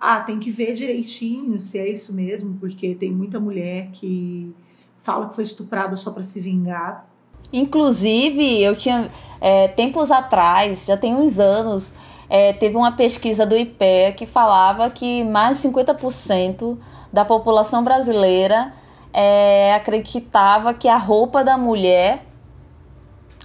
ah, 0.00 0.18
tem 0.18 0.40
que 0.40 0.50
ver 0.50 0.74
direitinho 0.74 1.60
se 1.60 1.78
é 1.78 1.88
isso 1.88 2.12
mesmo, 2.12 2.56
porque 2.58 2.96
tem 2.96 3.12
muita 3.12 3.38
mulher 3.38 3.90
que 3.92 4.52
fala 4.98 5.28
que 5.28 5.36
foi 5.36 5.44
estuprada 5.44 5.94
só 5.94 6.10
para 6.10 6.24
se 6.24 6.40
vingar. 6.40 7.08
Inclusive, 7.52 8.60
eu 8.60 8.74
tinha 8.74 9.12
é, 9.40 9.68
tempos 9.68 10.10
atrás, 10.10 10.84
já 10.84 10.96
tem 10.96 11.14
uns 11.14 11.38
anos, 11.38 11.94
é, 12.34 12.54
teve 12.54 12.78
uma 12.78 12.92
pesquisa 12.92 13.44
do 13.44 13.54
IPEA 13.54 14.10
que 14.12 14.24
falava 14.24 14.88
que 14.88 15.22
mais 15.22 15.60
de 15.60 15.68
50% 15.68 16.78
da 17.12 17.26
população 17.26 17.84
brasileira 17.84 18.72
é, 19.12 19.74
acreditava 19.74 20.72
que 20.72 20.88
a 20.88 20.96
roupa 20.96 21.44
da 21.44 21.58
mulher 21.58 22.24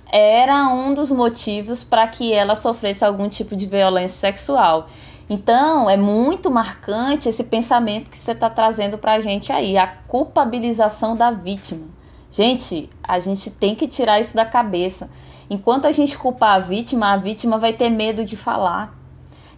era 0.09 0.69
um 0.69 0.93
dos 0.93 1.11
motivos 1.11 1.83
para 1.83 2.07
que 2.07 2.31
ela 2.31 2.55
sofresse 2.55 3.03
algum 3.03 3.27
tipo 3.27 3.57
de 3.57 3.65
violência 3.65 4.19
sexual. 4.19 4.87
Então, 5.29 5.89
é 5.89 5.97
muito 5.97 6.49
marcante 6.49 7.27
esse 7.27 7.43
pensamento 7.43 8.09
que 8.09 8.17
você 8.17 8.31
está 8.31 8.49
trazendo 8.49 8.97
para 8.97 9.15
a 9.15 9.19
gente 9.19 9.51
aí, 9.51 9.77
a 9.77 9.85
culpabilização 9.85 11.13
da 11.13 11.29
vítima. 11.29 11.87
Gente, 12.31 12.89
a 13.03 13.19
gente 13.19 13.51
tem 13.51 13.75
que 13.75 13.85
tirar 13.85 14.21
isso 14.21 14.33
da 14.33 14.45
cabeça. 14.45 15.09
Enquanto 15.49 15.85
a 15.85 15.91
gente 15.91 16.17
culpar 16.17 16.55
a 16.55 16.59
vítima, 16.59 17.13
a 17.13 17.17
vítima 17.17 17.57
vai 17.57 17.73
ter 17.73 17.89
medo 17.89 18.25
de 18.25 18.35
falar. 18.35 18.93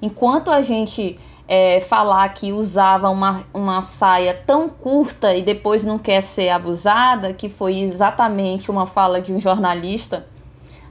Enquanto 0.01 0.51
a 0.51 0.61
gente 0.61 1.17
é, 1.47 1.81
falar 1.81 2.29
que 2.29 2.53
usava 2.53 3.09
uma, 3.09 3.43
uma 3.51 3.81
saia 3.81 4.35
tão 4.45 4.69
curta 4.69 5.35
e 5.35 5.41
depois 5.41 5.83
não 5.83 5.97
quer 5.97 6.21
ser 6.21 6.49
abusada, 6.49 7.33
que 7.33 7.49
foi 7.49 7.79
exatamente 7.79 8.69
uma 8.69 8.85
fala 8.85 9.19
de 9.19 9.33
um 9.33 9.41
jornalista 9.41 10.27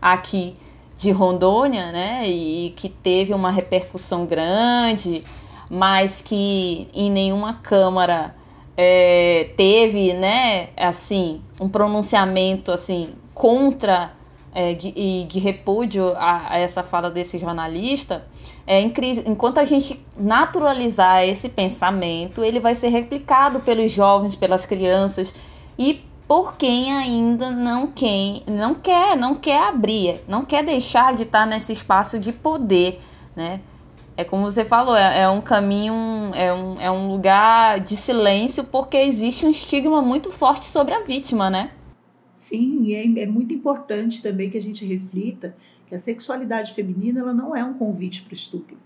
aqui 0.03 0.57
de 0.97 1.13
Rondônia, 1.13 1.93
né, 1.93 2.29
e 2.29 2.71
que 2.71 2.89
teve 2.89 3.33
uma 3.33 3.53
repercussão 3.53 4.27
grande, 4.27 5.23
mas 5.71 6.21
que 6.21 6.89
em 6.93 7.09
nenhuma 7.09 7.55
câmara 7.55 8.35
é, 8.77 9.51
teve, 9.57 10.13
né, 10.13 10.71
assim, 10.77 11.41
um 11.61 11.69
pronunciamento 11.69 12.73
assim 12.73 13.11
contra 13.33 14.18
é, 14.55 14.75
de, 14.75 15.25
de 15.25 15.39
repúdio 15.39 16.15
a, 16.17 16.55
a, 16.55 16.59
essa 16.59 16.83
fala 16.83 17.11
desse 17.11 17.39
jornalista, 17.39 18.25
é. 18.67 18.81
Enquanto 18.81 19.59
a 19.59 19.65
gente 19.65 20.05
naturalizar 20.17 21.25
esse 21.25 21.49
pensamento, 21.49 22.45
ele 22.45 22.61
vai 22.61 22.75
ser 22.75 22.89
replicado 22.89 23.61
pelos 23.61 23.91
jovens, 23.93 24.35
pelas 24.35 24.67
crianças 24.67 25.35
e 25.79 26.05
por 26.27 26.57
quem 26.57 26.93
ainda 26.93 27.51
não 27.51 27.87
quer, 27.87 28.43
não 28.47 28.75
quer, 28.75 29.17
não 29.17 29.35
quer 29.35 29.63
abrir, 29.63 30.21
não 30.29 30.45
quer 30.45 30.63
deixar 30.63 31.15
de 31.15 31.23
estar 31.23 31.47
nesse 31.47 31.73
espaço 31.73 32.19
de 32.19 32.31
poder, 32.33 33.01
né? 33.35 33.61
É 34.15 34.25
como 34.25 34.51
você 34.51 34.65
falou, 34.65 34.97
é, 34.97 35.21
é 35.21 35.29
um 35.29 35.41
caminho, 35.41 35.95
é 36.35 36.53
um, 36.53 36.81
é 36.81 36.91
um 36.91 37.09
lugar 37.09 37.81
de 37.81 37.97
silêncio 37.97 38.65
porque 38.65 38.97
existe 38.97 39.47
um 39.47 39.51
estigma 39.51 40.03
muito 40.03 40.31
forte 40.31 40.67
sobre 40.67 40.93
a 40.93 41.03
vítima, 41.03 41.49
né? 41.49 41.71
Sim, 42.49 42.83
e 42.85 42.95
é, 42.95 43.25
é 43.25 43.27
muito 43.27 43.53
importante 43.53 44.23
também 44.23 44.49
que 44.49 44.57
a 44.57 44.63
gente 44.63 44.83
reflita 44.87 45.55
que 45.87 45.95
a 45.95 45.99
sexualidade 45.99 46.73
feminina 46.73 47.21
ela 47.21 47.35
não 47.35 47.55
é 47.55 47.63
um 47.63 47.75
convite 47.75 48.23
para 48.23 48.31
o 48.31 48.35
estupro. 48.35 48.79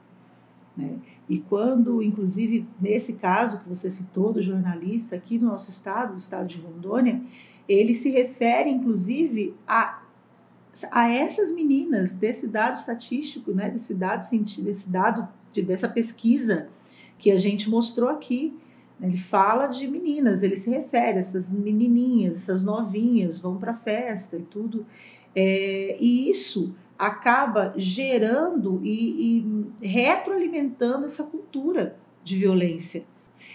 Né? 0.76 0.98
E 1.28 1.38
quando, 1.38 2.02
inclusive, 2.02 2.66
nesse 2.80 3.12
caso 3.12 3.60
que 3.60 3.68
você 3.68 3.88
citou 3.88 4.32
do 4.32 4.42
jornalista 4.42 5.14
aqui 5.14 5.38
no 5.38 5.46
nosso 5.46 5.70
estado, 5.70 6.14
o 6.14 6.18
estado 6.18 6.48
de 6.48 6.58
Rondônia, 6.58 7.22
ele 7.68 7.94
se 7.94 8.10
refere, 8.10 8.68
inclusive, 8.68 9.54
a, 9.64 10.02
a 10.90 11.08
essas 11.08 11.52
meninas, 11.52 12.16
desse 12.16 12.48
dado 12.48 12.74
estatístico, 12.74 13.52
né, 13.52 13.70
desse 13.70 13.94
dado, 13.94 14.28
desse 14.58 14.90
dado 14.90 15.28
de, 15.52 15.62
dessa 15.62 15.88
pesquisa 15.88 16.66
que 17.16 17.30
a 17.30 17.38
gente 17.38 17.70
mostrou 17.70 18.08
aqui. 18.08 18.52
Ele 19.02 19.16
fala 19.16 19.66
de 19.66 19.88
meninas, 19.88 20.42
ele 20.42 20.56
se 20.56 20.70
refere 20.70 21.16
a 21.16 21.20
essas 21.20 21.50
menininhas, 21.50 22.36
essas 22.36 22.64
novinhas, 22.64 23.40
vão 23.40 23.56
para 23.56 23.74
festa 23.74 24.36
e 24.36 24.42
tudo. 24.42 24.86
É, 25.34 25.96
e 25.98 26.30
isso 26.30 26.74
acaba 26.98 27.74
gerando 27.76 28.80
e, 28.84 29.42
e 29.80 29.86
retroalimentando 29.86 31.06
essa 31.06 31.24
cultura 31.24 31.96
de 32.22 32.36
violência. 32.36 33.04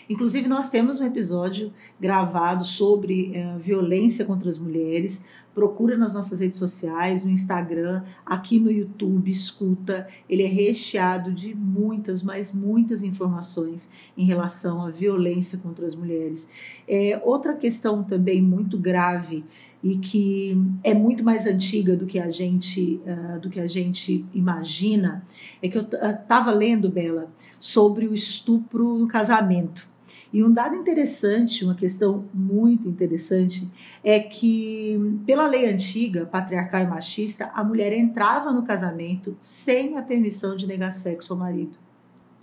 Inclusive, 0.09 0.47
nós 0.47 0.69
temos 0.69 0.99
um 0.99 1.05
episódio 1.05 1.73
gravado 1.99 2.63
sobre 2.63 3.31
uh, 3.31 3.59
violência 3.59 4.25
contra 4.25 4.49
as 4.49 4.57
mulheres. 4.57 5.23
Procura 5.57 5.97
nas 5.97 6.13
nossas 6.13 6.39
redes 6.39 6.59
sociais, 6.59 7.23
no 7.23 7.31
Instagram, 7.31 8.03
aqui 8.23 8.59
no 8.59 8.69
YouTube, 8.69 9.31
escuta. 9.31 10.07
Ele 10.29 10.43
é 10.43 10.47
recheado 10.47 11.33
de 11.33 11.55
muitas, 11.55 12.21
mas 12.21 12.53
muitas 12.53 13.01
informações 13.01 13.89
em 14.15 14.23
relação 14.23 14.85
à 14.85 14.91
violência 14.91 15.57
contra 15.57 15.83
as 15.83 15.95
mulheres. 15.95 16.47
É, 16.87 17.19
outra 17.25 17.55
questão 17.55 18.03
também 18.03 18.39
muito 18.39 18.77
grave 18.77 19.43
e 19.83 19.97
que 19.97 20.55
é 20.83 20.93
muito 20.93 21.23
mais 21.23 21.47
antiga 21.47 21.95
do 21.95 22.05
que 22.05 22.19
a 22.19 22.29
gente 22.29 23.01
uh, 23.07 23.39
do 23.39 23.49
que 23.49 23.59
a 23.59 23.67
gente 23.67 24.23
imagina 24.35 25.25
é 25.59 25.67
que 25.67 25.77
eu 25.79 25.81
estava 25.81 26.51
lendo 26.51 26.87
Bela 26.87 27.31
sobre 27.59 28.05
o 28.05 28.13
estupro 28.13 28.99
no 28.99 29.07
casamento 29.07 29.89
E 30.37 30.43
um 30.43 30.53
dado 30.53 30.75
interessante, 30.75 31.65
uma 31.65 31.73
questão 31.73 32.25
muito 32.31 32.87
interessante, 32.87 33.67
é 34.03 34.19
que, 34.19 34.95
pela 35.25 35.47
lei 35.47 35.67
antiga, 35.67 36.27
patriarcal 36.27 36.83
e 36.83 36.85
machista, 36.85 37.49
a 37.55 37.63
mulher 37.63 37.91
entrava 37.91 38.51
no 38.51 38.61
casamento 38.61 39.35
sem 39.41 39.97
a 39.97 40.03
permissão 40.03 40.55
de 40.55 40.67
negar 40.67 40.91
sexo 40.91 41.33
ao 41.33 41.39
marido. 41.39 41.79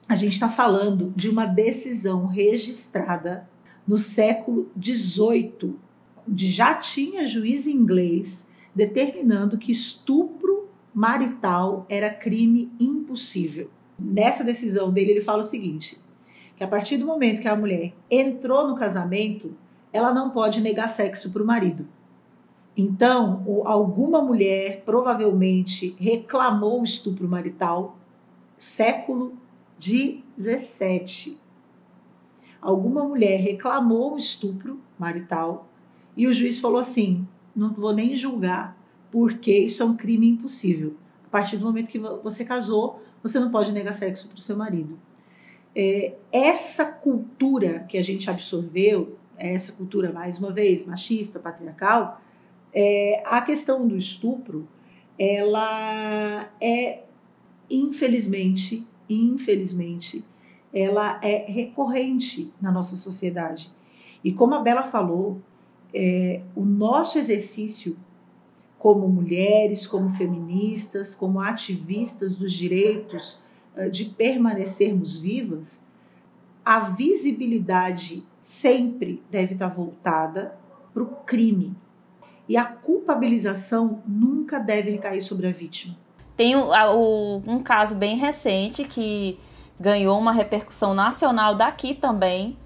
A 0.09 0.17
gente 0.17 0.33
está 0.33 0.49
falando 0.49 1.13
de 1.15 1.29
uma 1.29 1.47
decisão 1.47 2.27
registrada 2.27 3.49
no 3.87 3.97
século 3.97 4.69
XVIII, 4.77 5.77
onde 6.29 6.49
já 6.49 6.75
tinha 6.75 7.29
juiz 7.29 7.69
inglês 7.69 8.45
determinando 8.75 9.57
que 9.57 9.71
estupro 9.71 10.69
marital 10.93 11.87
era 11.89 12.13
crime 12.13 12.73
impossível. 12.81 13.71
Nessa 13.97 14.43
decisão 14.43 14.93
dele, 14.93 15.13
ele 15.13 15.23
fala 15.23 15.43
o 15.43 15.45
seguinte: 15.45 16.03
que 16.57 16.63
a 16.63 16.69
partir 16.69 16.97
do 16.97 17.07
momento 17.07 17.43
que 17.43 17.49
a 17.49 17.57
mulher 17.57 17.93
entrou 18.11 18.69
no 18.69 18.77
casamento, 18.77 19.55
ela 19.93 20.13
não 20.13 20.31
pode 20.31 20.61
negar 20.61 20.89
sexo 20.89 21.31
para 21.31 21.43
o 21.43 21.47
marido. 21.47 21.87
Então, 22.77 23.63
alguma 23.65 24.21
mulher 24.21 24.83
provavelmente 24.85 25.95
reclamou 25.99 26.81
o 26.81 26.85
estupro 26.85 27.29
marital, 27.29 27.97
século 28.59 29.37
17. 29.79 31.39
Alguma 32.61 33.05
mulher 33.05 33.41
reclamou 33.41 34.15
o 34.15 34.19
estupro 34.19 34.81
marital 34.99 35.69
e 36.17 36.27
o 36.27 36.33
juiz 36.33 36.59
falou 36.59 36.79
assim: 36.79 37.27
não 37.55 37.73
vou 37.73 37.93
nem 37.93 38.17
julgar, 38.17 38.77
porque 39.13 39.57
isso 39.57 39.83
é 39.83 39.87
um 39.87 39.97
crime 39.97 40.29
impossível. 40.29 40.97
A 41.27 41.29
partir 41.29 41.57
do 41.57 41.65
momento 41.65 41.89
que 41.89 41.99
você 41.99 42.45
casou, 42.45 43.01
você 43.23 43.39
não 43.39 43.51
pode 43.51 43.73
negar 43.73 43.93
sexo 43.93 44.29
para 44.29 44.39
o 44.39 44.41
seu 44.41 44.57
marido 44.57 44.99
é, 45.75 46.15
essa 46.31 46.85
cultura 46.85 47.81
que 47.89 47.99
a 47.99 48.03
gente 48.03 48.31
absorveu, 48.31 49.19
essa 49.37 49.73
cultura, 49.73 50.13
mais 50.13 50.39
uma 50.39 50.53
vez, 50.53 50.85
machista, 50.85 51.39
patriarcal, 51.39 52.21
é, 52.73 53.23
a 53.27 53.41
questão 53.41 53.87
do 53.87 53.97
estupro, 53.97 54.69
ela 55.19 56.49
é, 56.61 57.03
infelizmente, 57.71 58.87
infelizmente, 59.09 60.25
ela 60.73 61.21
é 61.23 61.45
recorrente 61.47 62.53
na 62.61 62.71
nossa 62.71 62.97
sociedade. 62.97 63.71
E 64.23 64.33
como 64.33 64.55
a 64.55 64.61
Bela 64.61 64.85
falou, 64.85 65.41
é, 65.93 66.43
o 66.57 66.65
nosso 66.65 67.19
exercício 67.19 67.97
como 68.79 69.09
mulheres, 69.09 69.87
como 69.87 70.11
feministas, 70.11 71.15
como 71.15 71.41
ativistas 71.41 72.37
dos 72.37 72.53
direitos 72.53 73.41
de 73.91 74.07
permanecermos 74.07 75.21
vivas, 75.21 75.83
a 76.65 76.81
visibilidade 76.81 78.25
sempre 78.41 79.23
deve 79.31 79.55
estar 79.55 79.69
voltada 79.69 80.57
para 80.93 81.03
o 81.03 81.07
crime. 81.07 81.75
E 82.49 82.57
a 82.57 82.65
culpabilização 82.65 84.03
nunca 84.07 84.59
deve 84.59 84.91
recair 84.91 85.23
sobre 85.23 85.47
a 85.47 85.51
vítima. 85.51 85.97
Tem 86.37 86.55
um 86.57 87.63
caso 87.63 87.95
bem 87.95 88.17
recente 88.17 88.85
que 88.85 89.39
ganhou 89.79 90.19
uma 90.19 90.33
repercussão 90.33 90.93
nacional 90.95 91.55
daqui 91.55 91.95
também, 91.95 92.57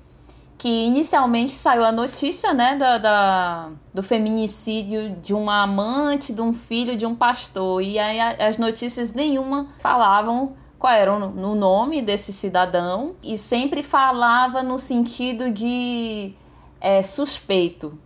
que 0.57 0.69
inicialmente 0.69 1.53
saiu 1.53 1.85
a 1.85 1.93
notícia 1.93 2.53
né, 2.53 2.75
da, 2.77 2.99
da, 2.99 3.71
do 3.95 4.03
feminicídio 4.03 5.11
de 5.23 5.33
uma 5.33 5.63
amante, 5.63 6.33
de 6.33 6.41
um 6.41 6.53
filho 6.53 6.97
de 6.97 7.07
um 7.07 7.15
pastor. 7.15 7.81
E 7.83 7.99
aí 7.99 8.19
as 8.21 8.59
notícias 8.59 9.13
nenhuma 9.13 9.69
falavam 9.79 10.57
qual 10.79 10.93
era 10.93 11.13
o 11.13 11.55
nome 11.55 12.01
desse 12.01 12.33
cidadão 12.33 13.17
e 13.23 13.37
sempre 13.37 13.83
falava 13.83 14.63
no 14.63 14.79
sentido 14.79 15.51
de 15.51 16.33
é, 16.81 17.03
suspeito, 17.03 17.99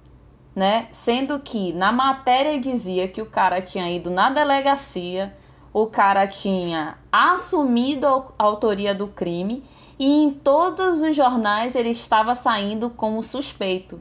né? 0.56 0.88
Sendo 0.90 1.38
que 1.38 1.72
na 1.74 1.92
matéria 1.92 2.58
dizia 2.58 3.06
que 3.08 3.20
o 3.20 3.26
cara 3.26 3.60
tinha 3.60 3.90
ido 3.90 4.10
na 4.10 4.30
delegacia, 4.30 5.36
o 5.72 5.86
cara 5.86 6.26
tinha 6.26 6.96
assumido 7.10 8.06
a 8.06 8.22
autoria 8.38 8.94
do 8.94 9.06
crime 9.06 9.62
e 9.98 10.22
em 10.22 10.30
todos 10.30 11.02
os 11.02 11.14
jornais 11.14 11.76
ele 11.76 11.90
estava 11.90 12.34
saindo 12.34 12.88
como 12.88 13.22
suspeito. 13.22 14.00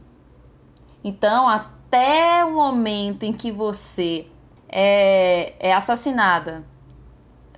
Então, 1.04 1.46
até 1.46 2.42
o 2.44 2.52
momento 2.52 3.24
em 3.24 3.32
que 3.34 3.52
você 3.52 4.26
é, 4.68 5.52
é 5.58 5.74
assassinada 5.74 6.71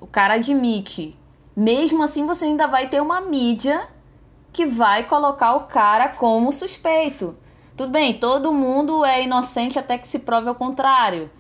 o 0.05 0.07
cara 0.07 0.35
admite. 0.35 1.17
Mesmo 1.57 2.03
assim, 2.03 2.27
você 2.27 2.45
ainda 2.45 2.67
vai 2.67 2.89
ter 2.89 3.01
uma 3.01 3.23
mídia 3.23 3.89
que 4.53 4.67
vai 4.67 5.05
colocar 5.05 5.55
o 5.55 5.61
cara 5.61 6.09
como 6.09 6.53
suspeito. 6.53 7.35
Tudo 7.75 7.91
bem, 7.91 8.13
todo 8.13 8.53
mundo 8.53 9.03
é 9.03 9.23
inocente 9.23 9.79
até 9.79 9.97
que 9.97 10.07
se 10.07 10.19
prove 10.19 10.47
ao 10.47 10.55
contrário. 10.55 11.31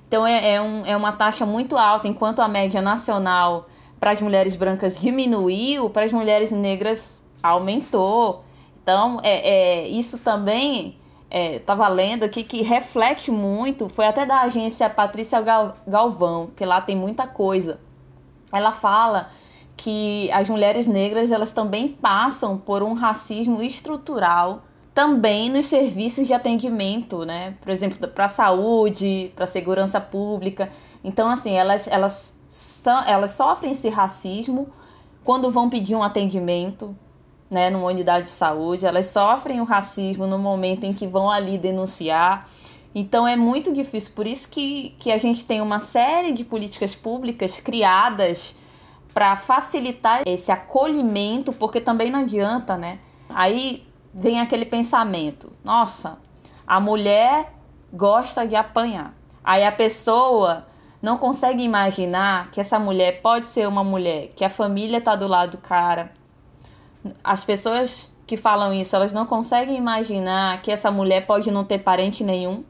Então 0.06 0.24
é, 0.26 0.54
é, 0.54 0.61
um, 0.61 0.85
é 0.85 0.96
uma 0.96 1.12
taxa 1.12 1.46
muito 1.46 1.78
alta, 1.78 2.06
enquanto 2.06 2.40
a 2.40 2.48
média 2.48 2.82
nacional 2.82 3.66
para 3.98 4.11
as 4.11 4.20
mulheres 4.20 4.54
brancas 4.54 5.00
diminuiu, 5.00 5.88
para 5.88 6.04
as 6.04 6.12
mulheres 6.12 6.52
negras 6.52 7.24
aumentou. 7.42 8.44
Então, 8.82 9.20
é, 9.22 9.85
é, 9.85 9.88
isso 9.88 10.18
também 10.18 10.96
estava 11.32 11.86
é, 11.86 11.88
lendo 11.88 12.24
aqui 12.24 12.44
que 12.44 12.62
reflete 12.62 13.30
muito, 13.30 13.88
foi 13.88 14.06
até 14.06 14.26
da 14.26 14.42
agência 14.42 14.90
Patrícia 14.90 15.42
Galvão, 15.86 16.50
que 16.54 16.64
lá 16.64 16.80
tem 16.80 16.94
muita 16.94 17.26
coisa. 17.26 17.80
Ela 18.52 18.72
fala 18.72 19.30
que 19.76 20.30
as 20.30 20.48
mulheres 20.48 20.86
negras 20.86 21.32
elas 21.32 21.52
também 21.52 21.88
passam 21.88 22.58
por 22.58 22.82
um 22.82 22.92
racismo 22.92 23.62
estrutural 23.62 24.62
também 24.94 25.48
nos 25.48 25.66
serviços 25.66 26.26
de 26.26 26.34
atendimento, 26.34 27.24
né? 27.24 27.54
Por 27.62 27.70
exemplo, 27.70 28.06
para 28.08 28.26
a 28.26 28.28
saúde, 28.28 29.32
para 29.34 29.44
a 29.44 29.46
segurança 29.46 30.00
pública. 30.00 30.68
Então, 31.02 31.30
assim, 31.30 31.52
elas, 31.52 31.88
elas, 31.88 32.34
elas 33.06 33.30
sofrem 33.30 33.72
esse 33.72 33.88
racismo 33.88 34.68
quando 35.24 35.50
vão 35.50 35.70
pedir 35.70 35.96
um 35.96 36.02
atendimento, 36.02 36.94
né, 37.52 37.68
numa 37.68 37.86
unidade 37.86 38.24
de 38.24 38.30
saúde, 38.30 38.86
elas 38.86 39.06
sofrem 39.06 39.60
o 39.60 39.64
racismo 39.64 40.26
no 40.26 40.38
momento 40.38 40.84
em 40.84 40.94
que 40.94 41.06
vão 41.06 41.30
ali 41.30 41.58
denunciar. 41.58 42.48
Então 42.94 43.28
é 43.28 43.36
muito 43.36 43.72
difícil, 43.72 44.12
por 44.14 44.26
isso 44.26 44.48
que, 44.48 44.96
que 44.98 45.12
a 45.12 45.18
gente 45.18 45.44
tem 45.44 45.60
uma 45.60 45.78
série 45.78 46.32
de 46.32 46.44
políticas 46.44 46.94
públicas 46.94 47.60
criadas 47.60 48.56
para 49.12 49.36
facilitar 49.36 50.22
esse 50.26 50.50
acolhimento, 50.50 51.52
porque 51.52 51.80
também 51.80 52.10
não 52.10 52.20
adianta, 52.20 52.76
né? 52.76 52.98
Aí 53.28 53.86
vem 54.14 54.40
aquele 54.40 54.64
pensamento: 54.64 55.52
nossa, 55.62 56.18
a 56.66 56.80
mulher 56.80 57.52
gosta 57.92 58.46
de 58.46 58.56
apanhar. 58.56 59.14
Aí 59.44 59.62
a 59.64 59.72
pessoa 59.72 60.66
não 61.02 61.18
consegue 61.18 61.62
imaginar 61.62 62.50
que 62.50 62.60
essa 62.60 62.78
mulher 62.78 63.20
pode 63.20 63.44
ser 63.44 63.68
uma 63.68 63.84
mulher 63.84 64.28
que 64.34 64.44
a 64.44 64.50
família 64.50 65.00
tá 65.00 65.14
do 65.16 65.26
lado 65.26 65.52
do 65.52 65.58
cara, 65.58 66.12
as 67.22 67.42
pessoas 67.42 68.10
que 68.26 68.36
falam 68.36 68.72
isso, 68.72 68.94
elas 68.94 69.12
não 69.12 69.26
conseguem 69.26 69.76
imaginar 69.76 70.62
que 70.62 70.70
essa 70.70 70.90
mulher 70.90 71.26
pode 71.26 71.50
não 71.50 71.64
ter 71.64 71.78
parente 71.78 72.22
nenhum. 72.24 72.64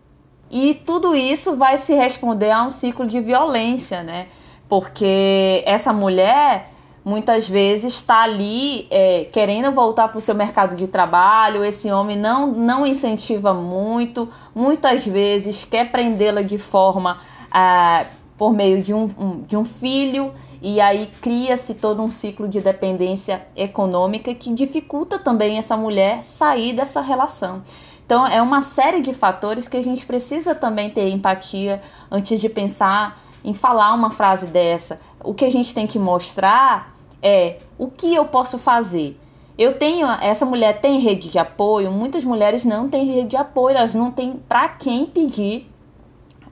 E 0.50 0.74
tudo 0.74 1.14
isso 1.14 1.56
vai 1.56 1.78
se 1.78 1.94
responder 1.94 2.50
a 2.50 2.62
um 2.64 2.70
ciclo 2.70 3.06
de 3.06 3.20
violência, 3.20 4.02
né? 4.02 4.26
Porque 4.68 5.62
essa 5.66 5.92
mulher 5.92 6.70
muitas 7.04 7.48
vezes 7.48 7.94
está 7.94 8.22
ali 8.22 8.86
é, 8.90 9.24
querendo 9.24 9.72
voltar 9.72 10.08
para 10.08 10.18
o 10.18 10.20
seu 10.20 10.34
mercado 10.34 10.76
de 10.76 10.86
trabalho, 10.86 11.64
esse 11.64 11.90
homem 11.90 12.16
não, 12.16 12.46
não 12.46 12.86
incentiva 12.86 13.52
muito, 13.52 14.28
muitas 14.54 15.06
vezes 15.06 15.64
quer 15.64 15.90
prendê-la 15.90 16.42
de 16.42 16.58
forma 16.58 17.18
ah, 17.50 18.06
por 18.42 18.52
meio 18.52 18.82
de 18.82 18.92
um, 18.92 19.04
um, 19.04 19.40
de 19.42 19.56
um 19.56 19.64
filho 19.64 20.34
e 20.60 20.80
aí 20.80 21.08
cria-se 21.20 21.74
todo 21.74 22.02
um 22.02 22.10
ciclo 22.10 22.48
de 22.48 22.60
dependência 22.60 23.46
econômica 23.54 24.34
que 24.34 24.52
dificulta 24.52 25.16
também 25.16 25.58
essa 25.58 25.76
mulher 25.76 26.24
sair 26.24 26.72
dessa 26.72 27.00
relação. 27.00 27.62
Então, 28.04 28.26
é 28.26 28.42
uma 28.42 28.60
série 28.60 29.00
de 29.00 29.14
fatores 29.14 29.68
que 29.68 29.76
a 29.76 29.82
gente 29.82 30.04
precisa 30.04 30.56
também 30.56 30.90
ter 30.90 31.08
empatia 31.08 31.80
antes 32.10 32.40
de 32.40 32.48
pensar 32.48 33.22
em 33.44 33.54
falar 33.54 33.94
uma 33.94 34.10
frase 34.10 34.48
dessa. 34.48 34.98
O 35.22 35.32
que 35.32 35.44
a 35.44 35.50
gente 35.50 35.72
tem 35.72 35.86
que 35.86 36.00
mostrar 36.00 36.96
é 37.22 37.58
o 37.78 37.86
que 37.86 38.12
eu 38.12 38.24
posso 38.24 38.58
fazer? 38.58 39.20
Eu 39.56 39.78
tenho, 39.78 40.08
essa 40.20 40.44
mulher 40.44 40.80
tem 40.80 40.98
rede 40.98 41.28
de 41.28 41.38
apoio, 41.38 41.92
muitas 41.92 42.24
mulheres 42.24 42.64
não 42.64 42.88
têm 42.88 43.06
rede 43.06 43.28
de 43.28 43.36
apoio, 43.36 43.76
elas 43.76 43.94
não 43.94 44.10
têm 44.10 44.42
para 44.48 44.68
quem 44.68 45.06
pedir 45.06 45.70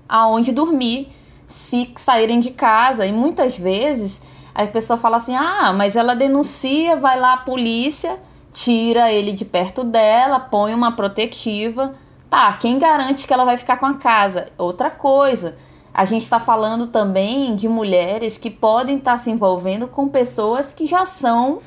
aonde 0.09 0.53
dormir 0.53 1.18
se 1.51 1.92
saírem 1.96 2.40
de 2.40 2.51
casa. 2.51 3.05
E 3.05 3.12
muitas 3.12 3.59
vezes 3.59 4.22
a 4.55 4.66
pessoa 4.66 4.98
fala 4.98 5.16
assim: 5.16 5.34
ah, 5.34 5.72
mas 5.72 5.96
ela 5.96 6.14
denuncia, 6.14 6.96
vai 6.96 7.18
lá 7.18 7.34
a 7.34 7.38
polícia, 7.38 8.18
tira 8.53 9.12
ele 9.12 9.32
de 9.32 9.44
perto 9.44 9.84
dela, 9.84 10.38
põe 10.40 10.72
uma 10.72 10.92
protetiva. 10.92 11.94
Tá, 12.30 12.53
quem 12.53 12.78
garante 12.78 13.26
que 13.26 13.34
ela 13.34 13.44
vai 13.44 13.59
ficar 13.59 13.78
com 13.78 13.86
a 13.86 13.94
casa? 13.94 14.48
Outra 14.57 14.90
coisa. 14.90 15.57
A 15.92 16.05
gente 16.05 16.22
está 16.22 16.38
falando 16.38 16.86
também 16.86 17.57
de 17.57 17.68
mulheres 17.68 18.38
que 18.38 18.48
podem 18.48 18.98
estar 18.98 19.12
tá 19.12 19.18
se 19.18 19.28
envolvendo 19.28 19.88
com 19.88 20.09
pessoas 20.09 20.72
que 20.72 20.86
já 20.86 21.05
são 21.05 21.61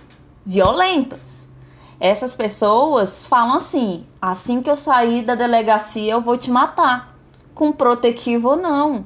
violentas. 0.46 1.46
Essas 2.00 2.34
pessoas 2.34 3.24
falam 3.26 3.58
assim: 3.58 4.06
assim 4.22 4.62
que 4.62 4.70
eu 4.70 4.78
sair 4.78 5.24
da 5.24 5.36
delegacia, 5.36 6.14
eu 6.14 6.22
vou 6.22 6.38
te 6.38 6.50
matar, 6.50 7.18
com 7.54 7.74
protetivo 7.74 8.52
ou 8.52 8.56
não. 8.56 9.04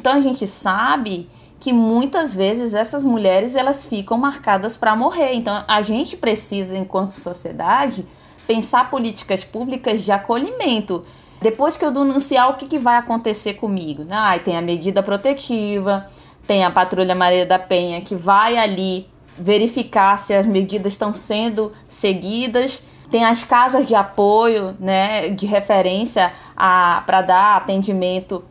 Então 0.00 0.14
a 0.14 0.20
gente 0.20 0.46
sabe 0.46 1.28
que 1.60 1.74
muitas 1.74 2.34
vezes 2.34 2.72
essas 2.72 3.04
mulheres 3.04 3.54
elas 3.54 3.84
ficam 3.84 4.16
marcadas 4.16 4.78
para 4.78 4.96
morrer. 4.96 5.34
Então 5.34 5.62
a 5.68 5.82
gente 5.82 6.16
precisa, 6.16 6.74
enquanto 6.74 7.10
sociedade, 7.10 8.06
pensar 8.46 8.88
políticas 8.88 9.44
públicas 9.44 10.02
de 10.02 10.10
acolhimento. 10.10 11.04
Depois 11.42 11.76
que 11.76 11.84
eu 11.84 11.90
denunciar, 11.90 12.48
o 12.48 12.54
que, 12.54 12.66
que 12.66 12.78
vai 12.78 12.96
acontecer 12.96 13.54
comigo? 13.54 14.06
Ah, 14.10 14.38
tem 14.38 14.56
a 14.56 14.62
medida 14.62 15.02
protetiva, 15.02 16.06
tem 16.46 16.64
a 16.64 16.70
Patrulha 16.70 17.14
Maria 17.14 17.44
da 17.44 17.58
Penha 17.58 18.00
que 18.00 18.14
vai 18.14 18.56
ali 18.56 19.06
verificar 19.36 20.16
se 20.18 20.32
as 20.32 20.46
medidas 20.46 20.94
estão 20.94 21.12
sendo 21.12 21.70
seguidas. 21.86 22.82
Tem 23.10 23.22
as 23.22 23.44
casas 23.44 23.86
de 23.86 23.94
apoio, 23.94 24.74
né, 24.80 25.28
de 25.28 25.44
referência 25.44 26.32
para 26.56 27.20
dar 27.20 27.56
atendimento 27.58 28.44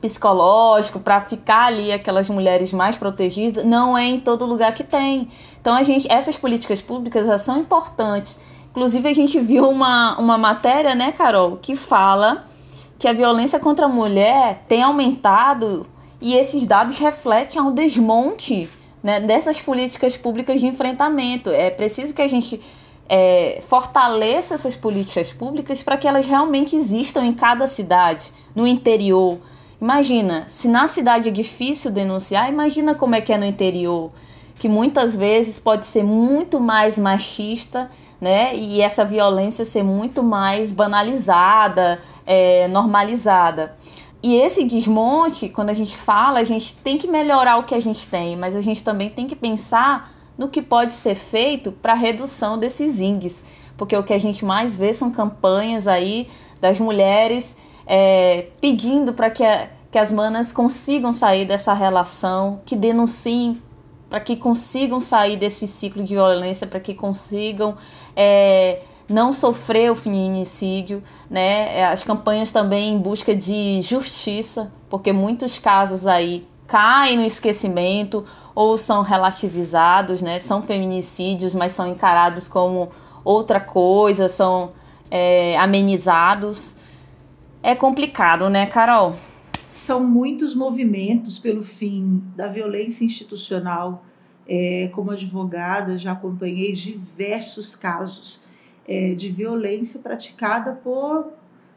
psicológico, 0.00 0.98
para 0.98 1.20
ficar 1.20 1.66
ali 1.66 1.92
aquelas 1.92 2.28
mulheres 2.28 2.72
mais 2.72 2.96
protegidas. 2.96 3.64
Não 3.64 3.96
é 3.96 4.04
em 4.04 4.20
todo 4.20 4.46
lugar 4.46 4.74
que 4.74 4.84
tem. 4.84 5.28
Então 5.60 5.74
a 5.74 5.82
gente, 5.82 6.10
essas 6.10 6.36
políticas 6.36 6.80
públicas 6.80 7.40
são 7.42 7.58
importantes. 7.58 8.40
Inclusive 8.70 9.08
a 9.08 9.12
gente 9.12 9.38
viu 9.40 9.68
uma, 9.68 10.18
uma 10.18 10.38
matéria, 10.38 10.94
né, 10.94 11.12
Carol, 11.12 11.58
que 11.60 11.76
fala 11.76 12.46
que 12.98 13.08
a 13.08 13.12
violência 13.12 13.58
contra 13.58 13.86
a 13.86 13.88
mulher 13.88 14.64
tem 14.68 14.82
aumentado 14.82 15.86
e 16.20 16.34
esses 16.34 16.66
dados 16.66 16.98
refletem 16.98 17.60
ao 17.60 17.72
desmonte 17.72 18.68
né, 19.02 19.18
dessas 19.18 19.60
políticas 19.60 20.16
públicas 20.16 20.60
de 20.60 20.66
enfrentamento. 20.66 21.50
É 21.50 21.70
preciso 21.70 22.14
que 22.14 22.22
a 22.22 22.28
gente 22.28 22.60
é, 23.08 23.62
fortaleça 23.68 24.54
essas 24.54 24.74
políticas 24.74 25.32
públicas 25.32 25.82
para 25.82 25.96
que 25.96 26.06
elas 26.06 26.26
realmente 26.26 26.76
existam 26.76 27.24
em 27.24 27.32
cada 27.32 27.66
cidade, 27.66 28.32
no 28.54 28.66
interior. 28.66 29.38
Imagina, 29.80 30.44
se 30.48 30.68
na 30.68 30.86
cidade 30.86 31.28
é 31.28 31.32
difícil 31.32 31.90
denunciar, 31.90 32.50
imagina 32.50 32.94
como 32.94 33.14
é 33.14 33.20
que 33.20 33.32
é 33.32 33.38
no 33.38 33.46
interior, 33.46 34.10
que 34.58 34.68
muitas 34.68 35.16
vezes 35.16 35.58
pode 35.58 35.86
ser 35.86 36.04
muito 36.04 36.60
mais 36.60 36.98
machista, 36.98 37.90
né? 38.20 38.54
E 38.54 38.82
essa 38.82 39.06
violência 39.06 39.64
ser 39.64 39.82
muito 39.82 40.22
mais 40.22 40.70
banalizada, 40.70 41.98
é, 42.26 42.68
normalizada. 42.68 43.74
E 44.22 44.36
esse 44.36 44.64
desmonte, 44.64 45.48
quando 45.48 45.70
a 45.70 45.74
gente 45.74 45.96
fala, 45.96 46.40
a 46.40 46.44
gente 46.44 46.76
tem 46.84 46.98
que 46.98 47.08
melhorar 47.08 47.56
o 47.56 47.62
que 47.62 47.74
a 47.74 47.80
gente 47.80 48.06
tem, 48.06 48.36
mas 48.36 48.54
a 48.54 48.60
gente 48.60 48.84
também 48.84 49.08
tem 49.08 49.26
que 49.26 49.34
pensar 49.34 50.12
no 50.36 50.48
que 50.48 50.60
pode 50.60 50.92
ser 50.92 51.14
feito 51.14 51.72
para 51.72 51.94
redução 51.94 52.58
desses 52.58 53.00
índices, 53.00 53.42
porque 53.78 53.96
o 53.96 54.02
que 54.02 54.12
a 54.12 54.18
gente 54.18 54.44
mais 54.44 54.76
vê 54.76 54.92
são 54.92 55.10
campanhas 55.10 55.88
aí 55.88 56.28
das 56.60 56.78
mulheres 56.78 57.56
é, 57.92 58.46
pedindo 58.60 59.12
para 59.12 59.28
que, 59.30 59.42
que 59.90 59.98
as 59.98 60.12
manas 60.12 60.52
consigam 60.52 61.12
sair 61.12 61.44
dessa 61.44 61.74
relação, 61.74 62.60
que 62.64 62.76
denunciem, 62.76 63.60
para 64.08 64.20
que 64.20 64.36
consigam 64.36 65.00
sair 65.00 65.36
desse 65.36 65.66
ciclo 65.66 66.04
de 66.04 66.14
violência, 66.14 66.68
para 66.68 66.78
que 66.78 66.94
consigam 66.94 67.76
é, 68.14 68.82
não 69.08 69.32
sofrer 69.32 69.90
o 69.90 69.96
feminicídio, 69.96 71.02
né? 71.28 71.78
É, 71.78 71.84
as 71.86 72.04
campanhas 72.04 72.52
também 72.52 72.94
em 72.94 72.98
busca 72.98 73.34
de 73.34 73.82
justiça, 73.82 74.70
porque 74.88 75.12
muitos 75.12 75.58
casos 75.58 76.06
aí 76.06 76.46
caem 76.68 77.16
no 77.16 77.24
esquecimento 77.24 78.24
ou 78.54 78.78
são 78.78 79.02
relativizados, 79.02 80.22
né? 80.22 80.38
São 80.38 80.62
feminicídios, 80.62 81.56
mas 81.56 81.72
são 81.72 81.88
encarados 81.88 82.46
como 82.46 82.90
outra 83.24 83.58
coisa, 83.58 84.28
são 84.28 84.70
é, 85.10 85.58
amenizados. 85.58 86.78
É 87.62 87.74
complicado, 87.74 88.48
né, 88.48 88.64
Carol? 88.64 89.16
São 89.70 90.02
muitos 90.02 90.54
movimentos 90.54 91.38
pelo 91.38 91.62
fim 91.62 92.22
da 92.34 92.48
violência 92.48 93.04
institucional. 93.04 94.02
É, 94.48 94.88
como 94.94 95.10
advogada, 95.10 95.98
já 95.98 96.12
acompanhei 96.12 96.72
diversos 96.72 97.76
casos 97.76 98.42
é, 98.88 99.12
de 99.12 99.28
violência 99.28 100.00
praticada 100.00 100.72
por 100.72 101.32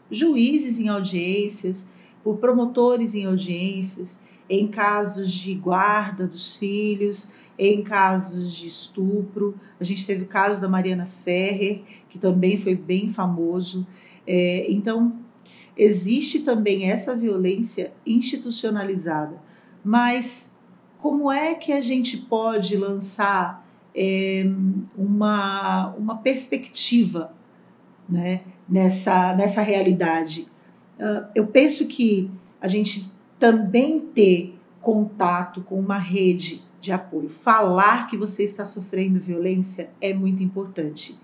juízes 0.10 0.80
em 0.80 0.88
audiências, 0.88 1.86
por 2.24 2.38
promotores 2.38 3.14
em 3.14 3.26
audiências, 3.26 4.18
em 4.50 4.68
casos 4.70 5.32
de 5.34 5.54
guarda 5.54 6.26
dos 6.26 6.56
filhos, 6.56 7.30
em 7.60 7.84
casos 7.84 8.56
de 8.56 8.68
estupro. 8.68 9.54
A 9.80 9.84
gente 9.84 10.08
teve 10.08 10.24
o 10.24 10.28
caso 10.28 10.62
da 10.62 10.70
Mariana 10.70 11.06
Ferrer, 11.06 11.82
que 12.10 12.18
também 12.18 12.56
foi 12.56 12.74
bem 12.74 13.10
famoso. 13.10 13.86
É, 14.26 14.66
então, 14.72 15.14
existe 15.78 16.40
também 16.40 16.90
essa 16.90 17.16
violência 17.16 17.94
institucionalizada. 18.06 19.42
Mas 19.84 20.56
como 21.00 21.32
é 21.32 21.56
que 21.56 21.72
a 21.72 21.82
gente 21.82 22.18
pode 22.18 22.78
lançar 22.78 23.66
é, 23.96 24.46
uma, 24.98 25.94
uma 25.98 26.18
perspectiva 26.18 27.34
né, 28.08 28.42
nessa, 28.68 29.36
nessa 29.36 29.62
realidade. 29.62 30.48
Uh, 31.00 31.26
eu 31.36 31.48
penso 31.48 31.88
que 31.88 32.30
a 32.62 32.68
gente 32.68 33.12
também 33.40 34.00
ter 34.00 34.58
contato 34.82 35.62
com 35.62 35.80
uma 35.80 35.98
rede 35.98 36.62
de 36.80 36.92
apoio, 36.92 37.30
falar 37.30 38.08
que 38.08 38.18
você 38.18 38.44
está 38.44 38.66
sofrendo 38.66 39.20
violência 39.20 39.90
é 40.02 40.14
muito 40.14 40.44
importante. 40.44 41.18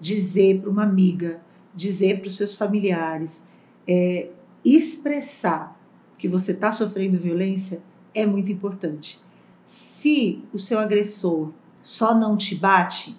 Dizer 0.00 0.60
para 0.60 0.70
uma 0.70 0.84
amiga, 0.84 1.40
dizer 1.74 2.20
para 2.20 2.28
os 2.28 2.36
seus 2.36 2.56
familiares, 2.56 3.46
é, 3.86 4.28
expressar 4.64 5.78
que 6.18 6.28
você 6.28 6.52
está 6.52 6.70
sofrendo 6.70 7.18
violência 7.18 7.82
é 8.14 8.24
muito 8.24 8.52
importante. 8.52 9.20
Se 9.64 10.42
o 10.52 10.58
seu 10.58 10.78
agressor 10.78 11.50
só 11.82 12.14
não 12.14 12.36
te 12.36 12.54
bate, 12.54 13.16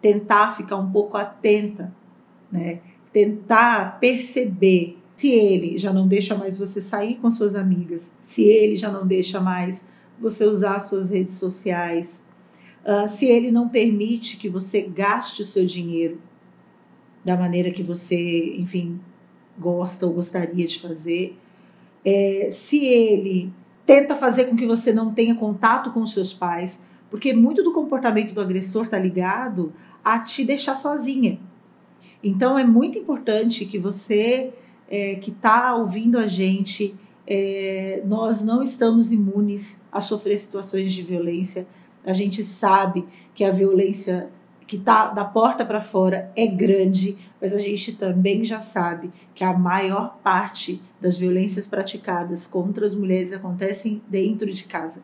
tentar 0.00 0.56
ficar 0.56 0.76
um 0.76 0.90
pouco 0.90 1.16
atenta, 1.16 1.92
né? 2.50 2.80
Tentar 3.12 4.00
perceber 4.00 4.98
se 5.14 5.28
ele 5.28 5.76
já 5.76 5.92
não 5.92 6.08
deixa 6.08 6.34
mais 6.34 6.56
você 6.56 6.80
sair 6.80 7.16
com 7.16 7.30
suas 7.30 7.54
amigas, 7.54 8.12
se 8.20 8.42
ele 8.42 8.74
já 8.74 8.90
não 8.90 9.06
deixa 9.06 9.38
mais 9.38 9.86
você 10.18 10.46
usar 10.46 10.80
suas 10.80 11.10
redes 11.10 11.34
sociais, 11.34 12.24
uh, 12.84 13.06
se 13.06 13.26
ele 13.26 13.50
não 13.50 13.68
permite 13.68 14.38
que 14.38 14.48
você 14.48 14.80
gaste 14.80 15.42
o 15.42 15.46
seu 15.46 15.66
dinheiro 15.66 16.18
da 17.22 17.36
maneira 17.36 17.70
que 17.70 17.82
você, 17.82 18.54
enfim, 18.56 18.98
gosta 19.58 20.06
ou 20.06 20.12
gostaria 20.12 20.66
de 20.66 20.80
fazer, 20.80 21.38
é, 22.04 22.48
se 22.50 22.84
ele 22.84 23.52
tenta 23.84 24.14
fazer 24.14 24.46
com 24.46 24.56
que 24.56 24.66
você 24.66 24.92
não 24.92 25.12
tenha 25.12 25.34
contato 25.34 25.90
com 25.90 26.00
os 26.00 26.12
seus 26.12 26.32
pais, 26.32 26.82
porque 27.10 27.32
muito 27.32 27.62
do 27.62 27.72
comportamento 27.72 28.32
do 28.32 28.40
agressor 28.40 28.84
está 28.84 28.98
ligado 28.98 29.72
a 30.04 30.18
te 30.18 30.44
deixar 30.44 30.76
sozinha. 30.76 31.38
Então 32.22 32.58
é 32.58 32.64
muito 32.64 32.98
importante 32.98 33.64
que 33.64 33.78
você 33.78 34.52
é, 34.88 35.14
que 35.14 35.30
está 35.30 35.74
ouvindo 35.74 36.18
a 36.18 36.26
gente, 36.26 36.94
é, 37.26 38.02
nós 38.04 38.42
não 38.42 38.62
estamos 38.62 39.12
imunes 39.12 39.82
a 39.90 40.00
sofrer 40.00 40.36
situações 40.36 40.92
de 40.92 41.02
violência. 41.02 41.66
A 42.04 42.12
gente 42.12 42.42
sabe 42.42 43.06
que 43.34 43.44
a 43.44 43.52
violência 43.52 44.30
que 44.70 44.76
está 44.76 45.08
da 45.08 45.24
porta 45.24 45.66
para 45.66 45.80
fora 45.80 46.30
é 46.36 46.46
grande, 46.46 47.18
mas 47.40 47.52
a 47.52 47.58
gente 47.58 47.96
também 47.96 48.44
já 48.44 48.60
sabe 48.60 49.10
que 49.34 49.42
a 49.42 49.52
maior 49.52 50.20
parte 50.22 50.80
das 51.00 51.18
violências 51.18 51.66
praticadas 51.66 52.46
contra 52.46 52.86
as 52.86 52.94
mulheres 52.94 53.32
acontecem 53.32 54.00
dentro 54.06 54.54
de 54.54 54.62
casa. 54.62 55.02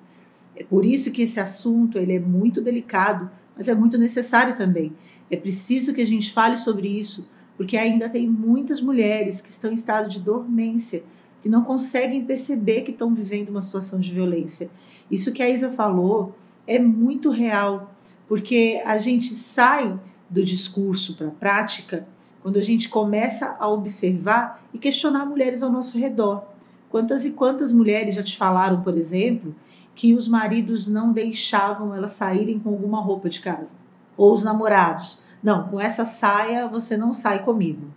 É 0.55 0.63
por 0.63 0.85
isso 0.85 1.11
que 1.11 1.23
esse 1.23 1.41
assunto 1.41 1.99
ele 1.99 2.15
é 2.15 2.21
muito 2.21 2.61
delicado, 2.61 3.29
mas 3.57 3.67
é 3.67 3.75
muito 3.75 3.99
necessário 3.99 4.57
também. 4.57 4.93
É 5.29 5.37
preciso 5.37 5.93
que 5.93 6.01
a 6.01 6.07
gente 6.07 6.33
fale 6.33 6.57
sobre 6.57 6.87
isso, 6.87 7.29
porque 7.57 7.77
ainda 7.77 8.09
tem 8.09 8.29
muitas 8.29 8.81
mulheres 8.81 9.41
que 9.41 9.51
estão 9.51 9.73
em 9.73 9.75
estado 9.75 10.09
de 10.09 10.21
dormência, 10.21 11.03
que 11.43 11.49
não 11.49 11.65
conseguem 11.65 12.25
perceber 12.25 12.83
que 12.83 12.93
estão 12.93 13.13
vivendo 13.13 13.49
uma 13.49 13.63
situação 13.63 13.99
de 13.99 14.13
violência. 14.13 14.71
Isso 15.11 15.33
que 15.33 15.43
a 15.43 15.51
Isa 15.51 15.73
falou 15.73 16.37
é 16.69 16.79
muito 16.79 17.31
real, 17.31 17.96
porque 18.29 18.83
a 18.85 18.99
gente 18.99 19.33
sai 19.35 19.99
do 20.29 20.45
discurso 20.45 21.15
para 21.17 21.29
a 21.29 21.33
prática 21.33 22.07
quando 22.43 22.59
a 22.59 22.63
gente 22.63 22.89
começa 22.89 23.57
a 23.59 23.69
observar 23.69 24.63
e 24.73 24.79
questionar 24.79 25.27
mulheres 25.27 25.63
ao 25.63 25.71
nosso 25.71 25.99
redor. 25.99 26.45
Quantas 26.89 27.25
e 27.25 27.33
quantas 27.33 27.73
mulheres 27.73 28.15
já 28.15 28.23
te 28.23 28.37
falaram, 28.37 28.83
por 28.83 28.97
exemplo, 28.97 29.55
que 29.95 30.15
os 30.15 30.29
maridos 30.29 30.87
não 30.87 31.13
deixavam 31.13 31.95
elas 31.95 32.13
saírem 32.13 32.59
com 32.59 32.71
alguma 32.71 33.01
roupa 33.01 33.29
de 33.29 33.41
casa? 33.41 33.75
Ou 34.17 34.33
os 34.33 34.45
namorados? 34.45 35.21
Não, 35.43 35.69
com 35.69 35.81
essa 35.81 36.05
saia 36.05 36.69
você 36.69 36.97
não 36.97 37.13
sai 37.13 37.45
comigo. 37.45 37.89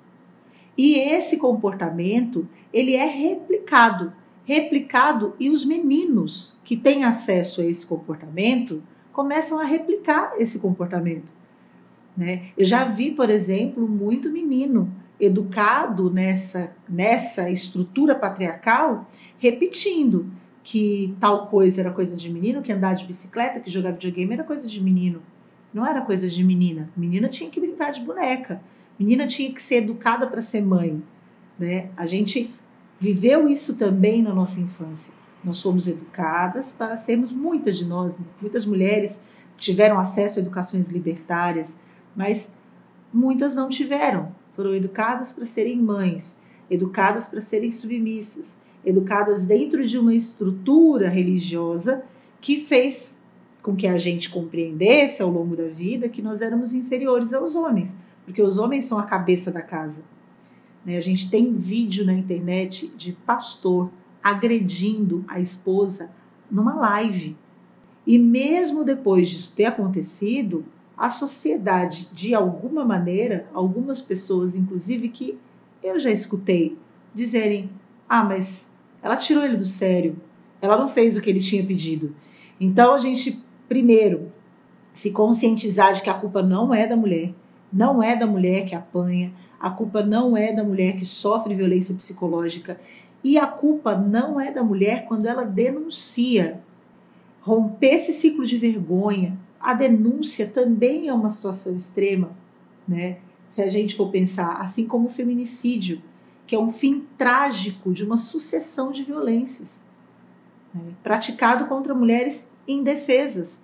E 0.78 0.98
esse 0.98 1.38
comportamento, 1.38 2.48
ele 2.72 2.96
é 2.96 3.06
replicado. 3.06 4.14
Replicado 4.46 5.36
e 5.40 5.50
os 5.50 5.64
meninos 5.64 6.56
que 6.64 6.76
têm 6.76 7.04
acesso 7.04 7.62
a 7.62 7.66
esse 7.66 7.86
comportamento 7.86 8.82
começam 9.20 9.60
a 9.60 9.66
replicar 9.66 10.32
esse 10.38 10.60
comportamento. 10.60 11.34
Né? 12.16 12.52
Eu 12.58 12.64
já 12.64 12.86
vi, 12.86 13.12
por 13.12 13.30
exemplo, 13.30 13.86
muito 13.86 14.32
menino 14.32 14.90
educado 15.20 16.10
nessa, 16.10 16.72
nessa 16.88 17.50
estrutura 17.50 18.16
patriarcal 18.16 19.10
repetindo 19.38 20.32
que 20.64 21.18
tal 21.20 21.48
coisa 21.48 21.82
era 21.82 21.92
coisa 21.92 22.16
de 22.16 22.30
menino, 22.32 22.62
que 22.62 22.72
andar 22.72 22.94
de 22.94 23.04
bicicleta, 23.04 23.60
que 23.60 23.70
jogar 23.70 23.92
videogame 23.92 24.36
era 24.36 24.44
coisa 24.46 24.66
de 24.66 24.82
menino. 24.82 25.22
Não 25.74 25.86
era 25.86 26.00
coisa 26.00 26.30
de 26.30 26.42
menina. 26.42 26.90
Menina 26.96 27.28
tinha 27.28 27.50
que 27.50 27.60
brincar 27.60 27.92
de 27.92 28.00
boneca. 28.00 28.62
Menina 28.98 29.28
tinha 29.28 29.52
que 29.52 29.62
ser 29.62 29.84
educada 29.84 30.28
para 30.28 30.42
ser 30.42 30.62
mãe. 30.62 31.04
Né? 31.60 31.90
A 31.98 32.06
gente 32.06 32.56
viveu 32.98 33.50
isso 33.50 33.76
também 33.76 34.22
na 34.22 34.34
nossa 34.34 34.62
infância. 34.62 35.19
Nós 35.44 35.62
fomos 35.62 35.88
educadas 35.88 36.72
para 36.72 36.98
sermos, 36.98 37.32
muitas 37.32 37.78
de 37.78 37.86
nós, 37.86 38.20
muitas 38.42 38.66
mulheres 38.66 39.22
tiveram 39.58 40.00
acesso 40.00 40.40
a 40.40 40.42
educações 40.42 40.90
libertárias, 40.90 41.80
mas 42.16 42.54
muitas 43.14 43.56
não 43.56 43.70
tiveram. 43.70 44.34
Foram 44.54 44.76
educadas 44.76 45.32
para 45.32 45.46
serem 45.46 45.78
mães, 45.78 46.38
educadas 46.70 47.28
para 47.28 47.42
serem 47.42 47.72
submissas, 47.72 48.58
educadas 48.86 49.46
dentro 49.46 49.86
de 49.86 49.98
uma 49.98 50.14
estrutura 50.14 51.10
religiosa 51.10 52.04
que 52.42 52.62
fez 52.62 53.20
com 53.62 53.76
que 53.76 53.88
a 53.88 53.98
gente 53.98 54.30
compreendesse 54.30 55.22
ao 55.22 55.30
longo 55.30 55.56
da 55.56 55.68
vida 55.68 56.10
que 56.10 56.22
nós 56.22 56.42
éramos 56.42 56.74
inferiores 56.74 57.34
aos 57.34 57.56
homens, 57.56 57.98
porque 58.26 58.42
os 58.42 58.58
homens 58.58 58.86
são 58.86 58.98
a 58.98 59.04
cabeça 59.04 59.52
da 59.52 59.62
casa. 59.62 60.04
Né? 60.86 60.98
A 60.98 61.02
gente 61.02 61.30
tem 61.30 61.52
vídeo 61.52 62.06
na 62.06 62.14
internet 62.14 62.88
de 62.96 63.12
pastor 63.12 63.92
agredindo 64.24 65.24
a 65.28 65.40
esposa 65.40 66.12
numa 66.50 66.76
live. 66.76 67.38
E 68.06 68.18
mesmo 68.18 68.84
depois 68.84 69.30
disso 69.30 69.54
ter 69.56 69.66
acontecido, 69.66 70.66
a 70.98 71.10
sociedade, 71.10 72.10
de 72.14 72.36
alguma 72.36 72.84
maneira, 72.84 73.48
algumas 73.54 74.02
pessoas, 74.02 74.56
inclusive 74.56 75.10
que 75.10 75.38
eu 75.82 75.98
já 75.98 76.12
escutei, 76.12 76.78
dizerem: 77.14 77.70
ah, 78.08 78.24
mas 78.24 78.72
ela 79.02 79.16
tirou 79.16 79.44
ele 79.44 79.56
do 79.56 79.64
sério, 79.64 80.18
ela 80.62 80.78
não 80.78 80.88
fez 80.88 81.16
o 81.16 81.22
que 81.22 81.30
ele 81.30 81.40
tinha 81.40 81.66
pedido. 81.66 82.16
Então 82.60 82.94
a 82.94 83.00
gente, 83.00 83.42
primeiro, 83.68 84.32
se 84.94 85.12
conscientizar 85.12 85.94
de 85.94 86.02
que 86.02 86.10
a 86.10 86.14
culpa 86.14 86.42
não 86.42 86.74
é 86.74 86.86
da 86.86 86.98
mulher, 86.98 87.34
não 87.72 88.04
é 88.04 88.16
da 88.16 88.28
mulher 88.28 88.66
que 88.66 88.76
apanha, 88.76 89.32
a 89.60 89.70
culpa 89.70 90.04
não 90.04 90.36
é 90.36 90.52
da 90.52 90.64
mulher 90.64 90.98
que 90.98 91.06
sofre 91.06 91.54
violência 91.54 91.96
psicológica 91.96 92.80
e 93.24 93.38
a 93.38 93.46
culpa 93.46 93.96
não 93.96 94.40
é 94.40 94.52
da 94.52 94.64
mulher 94.64 95.06
quando 95.08 95.26
ela 95.26 95.44
denuncia. 95.44 96.62
Romper 97.42 97.96
esse 97.96 98.14
ciclo 98.14 98.46
de 98.46 98.58
vergonha, 98.58 99.38
a 99.60 99.74
denúncia 99.74 100.48
também 100.48 101.08
é 101.08 101.14
uma 101.14 101.30
situação 101.30 101.76
extrema, 101.76 102.32
né? 102.88 103.18
Se 103.50 103.62
a 103.62 103.70
gente 103.70 103.96
for 103.96 104.10
pensar, 104.10 104.62
assim 104.62 104.86
como 104.86 105.08
o 105.08 105.12
feminicídio, 105.12 106.02
que 106.46 106.56
é 106.56 106.60
um 106.60 106.72
fim 106.72 107.06
trágico 107.18 107.92
de 107.92 108.04
uma 108.04 108.18
sucessão 108.18 108.92
de 108.92 109.04
violências, 109.04 109.82
né? 110.74 110.94
praticado 111.04 111.66
contra 111.66 111.94
mulheres 111.96 112.52
indefesas, 112.68 113.62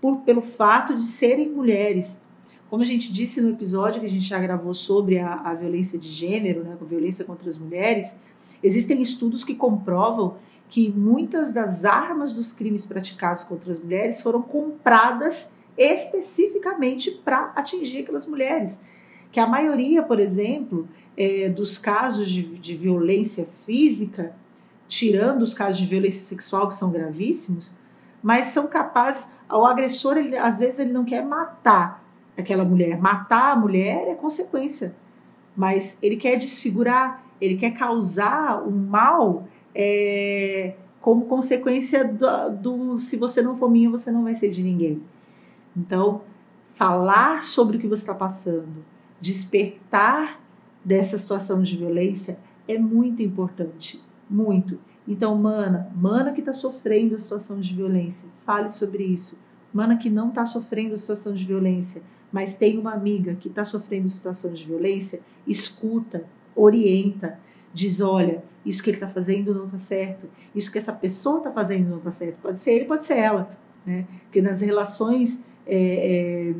por, 0.00 0.18
pelo 0.18 0.42
fato 0.42 0.94
de 0.94 1.02
serem 1.02 1.50
mulheres. 1.50 2.20
Como 2.68 2.82
a 2.82 2.86
gente 2.86 3.12
disse 3.12 3.40
no 3.40 3.50
episódio 3.50 4.00
que 4.00 4.06
a 4.06 4.10
gente 4.10 4.26
já 4.26 4.38
gravou 4.38 4.74
sobre 4.74 5.18
a, 5.18 5.34
a 5.34 5.54
violência 5.54 5.98
de 5.98 6.08
gênero, 6.08 6.62
né, 6.62 6.76
a 6.78 6.84
violência 6.84 7.24
contra 7.24 7.48
as 7.48 7.56
mulheres, 7.56 8.16
existem 8.64 9.00
estudos 9.00 9.44
que 9.44 9.54
comprovam 9.54 10.36
que 10.68 10.90
muitas 10.90 11.52
das 11.52 11.84
armas 11.84 12.32
dos 12.32 12.52
crimes 12.52 12.86
praticados 12.86 13.44
contra 13.44 13.70
as 13.70 13.78
mulheres 13.78 14.20
foram 14.20 14.42
compradas 14.42 15.52
especificamente 15.76 17.10
para 17.10 17.52
atingir 17.54 18.02
aquelas 18.02 18.26
mulheres. 18.26 18.80
Que 19.30 19.38
a 19.38 19.46
maioria, 19.46 20.02
por 20.02 20.18
exemplo, 20.18 20.88
é, 21.16 21.48
dos 21.48 21.76
casos 21.76 22.28
de, 22.28 22.58
de 22.58 22.74
violência 22.74 23.46
física, 23.66 24.34
tirando 24.88 25.42
os 25.42 25.52
casos 25.52 25.78
de 25.78 25.86
violência 25.86 26.22
sexual 26.22 26.68
que 26.68 26.74
são 26.74 26.90
gravíssimos, 26.90 27.74
mas 28.22 28.46
são 28.46 28.66
capazes. 28.66 29.30
O 29.50 29.66
agressor, 29.66 30.16
ele, 30.16 30.36
às 30.36 30.60
vezes, 30.60 30.78
ele 30.78 30.92
não 30.92 31.04
quer 31.04 31.24
matar 31.24 32.04
aquela 32.36 32.64
mulher. 32.64 33.00
Matar 33.00 33.52
a 33.52 33.56
mulher 33.56 34.08
é 34.08 34.14
consequência, 34.14 34.94
mas 35.56 35.98
ele 36.02 36.16
quer 36.16 36.36
desfigurar, 36.36 37.23
ele 37.40 37.56
quer 37.56 37.70
causar 37.72 38.66
um 38.66 38.70
mal 38.70 39.46
é, 39.74 40.74
como 41.00 41.26
consequência 41.26 42.04
do, 42.04 42.50
do 42.50 43.00
se 43.00 43.16
você 43.16 43.42
não 43.42 43.56
for 43.56 43.70
minha, 43.70 43.90
você 43.90 44.10
não 44.10 44.22
vai 44.22 44.34
ser 44.34 44.50
de 44.50 44.62
ninguém. 44.62 45.02
Então, 45.76 46.22
falar 46.68 47.44
sobre 47.44 47.76
o 47.76 47.80
que 47.80 47.86
você 47.86 48.02
está 48.02 48.14
passando, 48.14 48.84
despertar 49.20 50.40
dessa 50.84 51.16
situação 51.18 51.62
de 51.62 51.76
violência 51.76 52.38
é 52.66 52.78
muito 52.78 53.22
importante, 53.22 54.02
muito. 54.28 54.78
Então, 55.06 55.36
mana, 55.36 55.90
mana 55.94 56.32
que 56.32 56.40
está 56.40 56.52
sofrendo 56.52 57.14
a 57.16 57.20
situação 57.20 57.60
de 57.60 57.74
violência, 57.74 58.28
fale 58.44 58.70
sobre 58.70 59.04
isso. 59.04 59.36
Mana 59.72 59.96
que 59.96 60.08
não 60.08 60.28
está 60.28 60.46
sofrendo 60.46 60.94
a 60.94 60.96
situação 60.96 61.34
de 61.34 61.44
violência, 61.44 62.02
mas 62.32 62.56
tem 62.56 62.78
uma 62.78 62.92
amiga 62.92 63.34
que 63.34 63.48
está 63.48 63.64
sofrendo 63.64 64.08
situação 64.08 64.52
de 64.52 64.64
violência, 64.64 65.20
escuta, 65.46 66.24
orienta, 66.54 67.38
diz: 67.72 68.00
olha, 68.00 68.42
isso 68.64 68.82
que 68.82 68.90
ele 68.90 68.96
está 68.96 69.08
fazendo 69.08 69.54
não 69.54 69.66
está 69.66 69.78
certo, 69.78 70.28
isso 70.54 70.70
que 70.72 70.78
essa 70.78 70.92
pessoa 70.92 71.38
está 71.38 71.50
fazendo 71.50 71.90
não 71.90 71.98
está 71.98 72.10
certo. 72.10 72.36
Pode 72.40 72.58
ser 72.58 72.72
ele, 72.72 72.84
pode 72.84 73.04
ser 73.04 73.18
ela. 73.18 73.50
Né? 73.84 74.06
Porque 74.24 74.40
nas 74.40 74.60
relações 74.60 75.42
é, 75.66 76.50
é, 76.50 76.54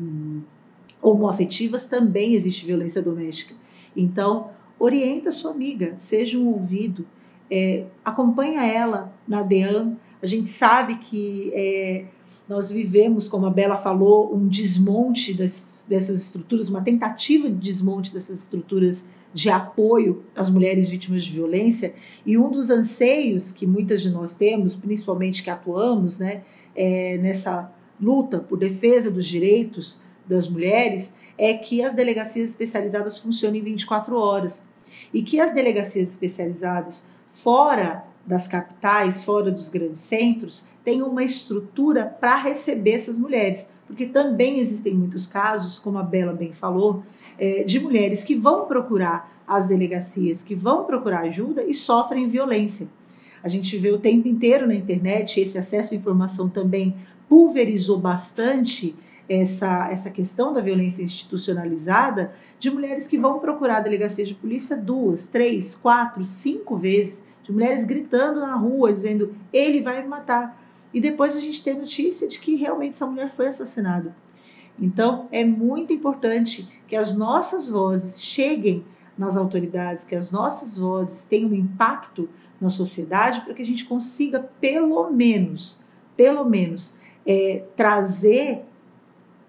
homoafetivas 1.01 1.87
também 1.87 2.33
existe 2.33 2.65
violência 2.65 3.01
doméstica. 3.01 3.55
Então, 3.95 4.49
orienta 4.77 5.29
a 5.29 5.31
sua 5.31 5.51
amiga, 5.51 5.95
seja 5.97 6.37
um 6.37 6.47
ouvido, 6.47 7.05
é, 7.49 7.85
acompanha 8.03 8.65
ela 8.65 9.13
na 9.27 9.41
DEAN. 9.41 9.95
A 10.21 10.25
gente 10.25 10.49
sabe 10.49 10.97
que 10.97 11.51
é, 11.53 12.05
nós 12.47 12.69
vivemos, 12.69 13.27
como 13.27 13.45
a 13.45 13.49
Bela 13.49 13.77
falou, 13.77 14.35
um 14.35 14.47
desmonte 14.47 15.33
das, 15.33 15.85
dessas 15.87 16.21
estruturas, 16.21 16.69
uma 16.69 16.81
tentativa 16.81 17.49
de 17.49 17.55
desmonte 17.55 18.13
dessas 18.13 18.39
estruturas 18.39 19.05
de 19.35 19.49
apoio 19.49 20.23
às 20.33 20.49
mulheres 20.49 20.87
vítimas 20.87 21.25
de 21.25 21.31
violência. 21.31 21.93
E 22.25 22.37
um 22.37 22.49
dos 22.49 22.69
anseios 22.69 23.51
que 23.51 23.67
muitas 23.67 24.01
de 24.01 24.09
nós 24.09 24.33
temos, 24.33 24.77
principalmente 24.77 25.43
que 25.43 25.49
atuamos 25.49 26.19
né, 26.19 26.43
é, 26.73 27.17
nessa 27.17 27.69
luta 27.99 28.39
por 28.39 28.57
defesa 28.57 29.11
dos 29.11 29.27
direitos 29.27 29.99
das 30.25 30.47
mulheres, 30.47 31.13
é 31.37 31.53
que 31.53 31.83
as 31.83 31.93
delegacias 31.93 32.51
especializadas 32.51 33.19
funcionem 33.19 33.61
24 33.61 34.15
horas. 34.15 34.63
E 35.13 35.21
que 35.21 35.37
as 35.37 35.53
delegacias 35.53 36.11
especializadas 36.11 37.05
fora 37.31 38.05
das 38.25 38.47
capitais, 38.47 39.25
fora 39.25 39.51
dos 39.51 39.67
grandes 39.67 39.99
centros, 39.99 40.65
tenham 40.81 41.09
uma 41.09 41.25
estrutura 41.25 42.05
para 42.05 42.37
receber 42.37 42.93
essas 42.93 43.17
mulheres, 43.17 43.67
porque 43.87 44.05
também 44.05 44.59
existem 44.59 44.93
muitos 44.93 45.25
casos, 45.25 45.79
como 45.79 45.97
a 45.97 46.03
Bela 46.03 46.33
bem 46.33 46.51
falou, 46.51 47.03
é, 47.37 47.63
de 47.63 47.79
mulheres 47.79 48.23
que 48.23 48.35
vão 48.35 48.65
procurar 48.65 49.31
as 49.47 49.67
delegacias, 49.67 50.41
que 50.41 50.55
vão 50.55 50.85
procurar 50.85 51.21
ajuda 51.21 51.63
e 51.63 51.73
sofrem 51.73 52.27
violência. 52.27 52.87
A 53.43 53.47
gente 53.47 53.77
vê 53.77 53.91
o 53.91 53.99
tempo 53.99 54.27
inteiro 54.27 54.65
na 54.65 54.73
internet, 54.73 55.39
esse 55.39 55.57
acesso 55.57 55.93
à 55.93 55.97
informação 55.97 56.49
também 56.49 56.95
pulverizou 57.29 57.99
bastante 57.99 58.95
essa, 59.29 59.87
essa 59.89 60.09
questão 60.09 60.53
da 60.53 60.61
violência 60.61 61.03
institucionalizada 61.03 62.31
de 62.59 62.69
mulheres 62.69 63.07
que 63.07 63.17
vão 63.17 63.39
procurar 63.39 63.77
a 63.77 63.81
delegacia 63.81 64.25
de 64.25 64.35
polícia 64.35 64.77
duas, 64.77 65.27
três, 65.27 65.75
quatro, 65.75 66.23
cinco 66.23 66.75
vezes, 66.75 67.23
de 67.43 67.51
mulheres 67.51 67.85
gritando 67.85 68.39
na 68.39 68.55
rua, 68.55 68.91
dizendo 68.91 69.35
ele 69.53 69.81
vai 69.81 70.01
me 70.01 70.07
matar. 70.07 70.64
E 70.95 71.01
depois 71.01 71.35
a 71.35 71.41
gente 71.41 71.61
tem 71.61 71.77
notícia 71.77 72.25
de 72.25 72.39
que 72.39 72.55
realmente 72.55 72.93
essa 72.93 73.05
mulher 73.05 73.29
foi 73.29 73.47
assassinada. 73.47 74.15
Então, 74.79 75.27
é 75.29 75.43
muito 75.43 75.91
importante 75.91 76.69
que 76.87 76.95
as 76.95 77.13
nossas 77.13 77.69
vozes 77.69 78.23
cheguem 78.23 78.85
nas 79.17 79.35
autoridades, 79.35 80.05
que 80.05 80.15
as 80.15 80.31
nossas 80.31 80.77
vozes 80.77 81.25
tenham 81.25 81.53
impacto 81.53 82.29
na 82.61 82.69
sociedade 82.69 83.41
para 83.41 83.53
que 83.53 83.61
a 83.61 83.65
gente 83.65 83.83
consiga, 83.83 84.49
pelo 84.61 85.11
menos, 85.11 85.81
pelo 86.15 86.45
menos, 86.45 86.93
é, 87.25 87.65
trazer 87.75 88.63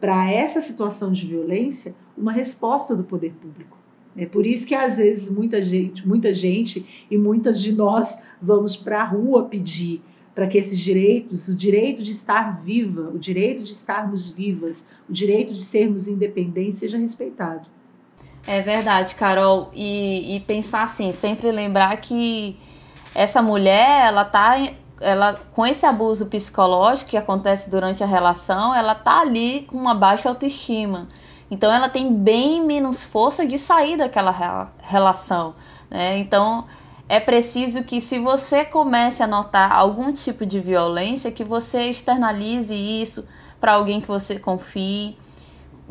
para 0.00 0.28
essa 0.28 0.60
situação 0.60 1.12
de 1.12 1.28
violência 1.28 1.94
uma 2.18 2.32
resposta 2.32 2.96
do 2.96 3.04
poder 3.04 3.32
público. 3.34 3.78
É 4.16 4.26
por 4.26 4.44
isso 4.44 4.66
que 4.66 4.74
às 4.74 4.96
vezes 4.96 5.30
muita 5.30 5.62
gente, 5.62 6.08
muita 6.08 6.34
gente 6.34 7.06
e 7.08 7.16
muitas 7.16 7.62
de 7.62 7.70
nós 7.70 8.18
vamos 8.42 8.76
para 8.76 9.02
a 9.02 9.04
rua 9.04 9.44
pedir 9.44 10.02
para 10.36 10.46
que 10.46 10.58
esses 10.58 10.78
direitos, 10.78 11.48
o 11.48 11.56
direito 11.56 12.02
de 12.02 12.12
estar 12.12 12.60
viva, 12.60 13.10
o 13.12 13.18
direito 13.18 13.62
de 13.62 13.72
estarmos 13.72 14.30
vivas, 14.30 14.84
o 15.08 15.12
direito 15.12 15.54
de 15.54 15.62
sermos 15.62 16.06
independentes 16.06 16.78
seja 16.78 16.98
respeitado. 16.98 17.66
É 18.46 18.60
verdade, 18.60 19.14
Carol. 19.14 19.70
E, 19.72 20.36
e 20.36 20.40
pensar 20.40 20.82
assim, 20.82 21.10
sempre 21.10 21.50
lembrar 21.50 21.96
que 21.96 22.54
essa 23.14 23.40
mulher, 23.40 24.08
ela 24.08 24.26
tá 24.26 24.56
ela 25.00 25.34
com 25.52 25.66
esse 25.66 25.86
abuso 25.86 26.26
psicológico 26.26 27.10
que 27.10 27.16
acontece 27.16 27.70
durante 27.70 28.04
a 28.04 28.06
relação, 28.06 28.74
ela 28.74 28.94
tá 28.94 29.20
ali 29.20 29.62
com 29.62 29.78
uma 29.78 29.94
baixa 29.94 30.28
autoestima. 30.28 31.08
Então 31.50 31.72
ela 31.72 31.88
tem 31.88 32.12
bem 32.12 32.62
menos 32.62 33.02
força 33.02 33.46
de 33.46 33.58
sair 33.58 33.96
daquela 33.96 34.70
relação, 34.82 35.54
né? 35.90 36.18
Então 36.18 36.66
é 37.08 37.20
preciso 37.20 37.84
que 37.84 38.00
se 38.00 38.18
você 38.18 38.64
comece 38.64 39.22
a 39.22 39.26
notar 39.26 39.70
algum 39.72 40.12
tipo 40.12 40.44
de 40.44 40.58
violência, 40.58 41.30
que 41.30 41.44
você 41.44 41.90
externalize 41.90 42.74
isso 42.74 43.24
para 43.60 43.72
alguém 43.74 44.00
que 44.00 44.08
você 44.08 44.38
confie, 44.38 45.16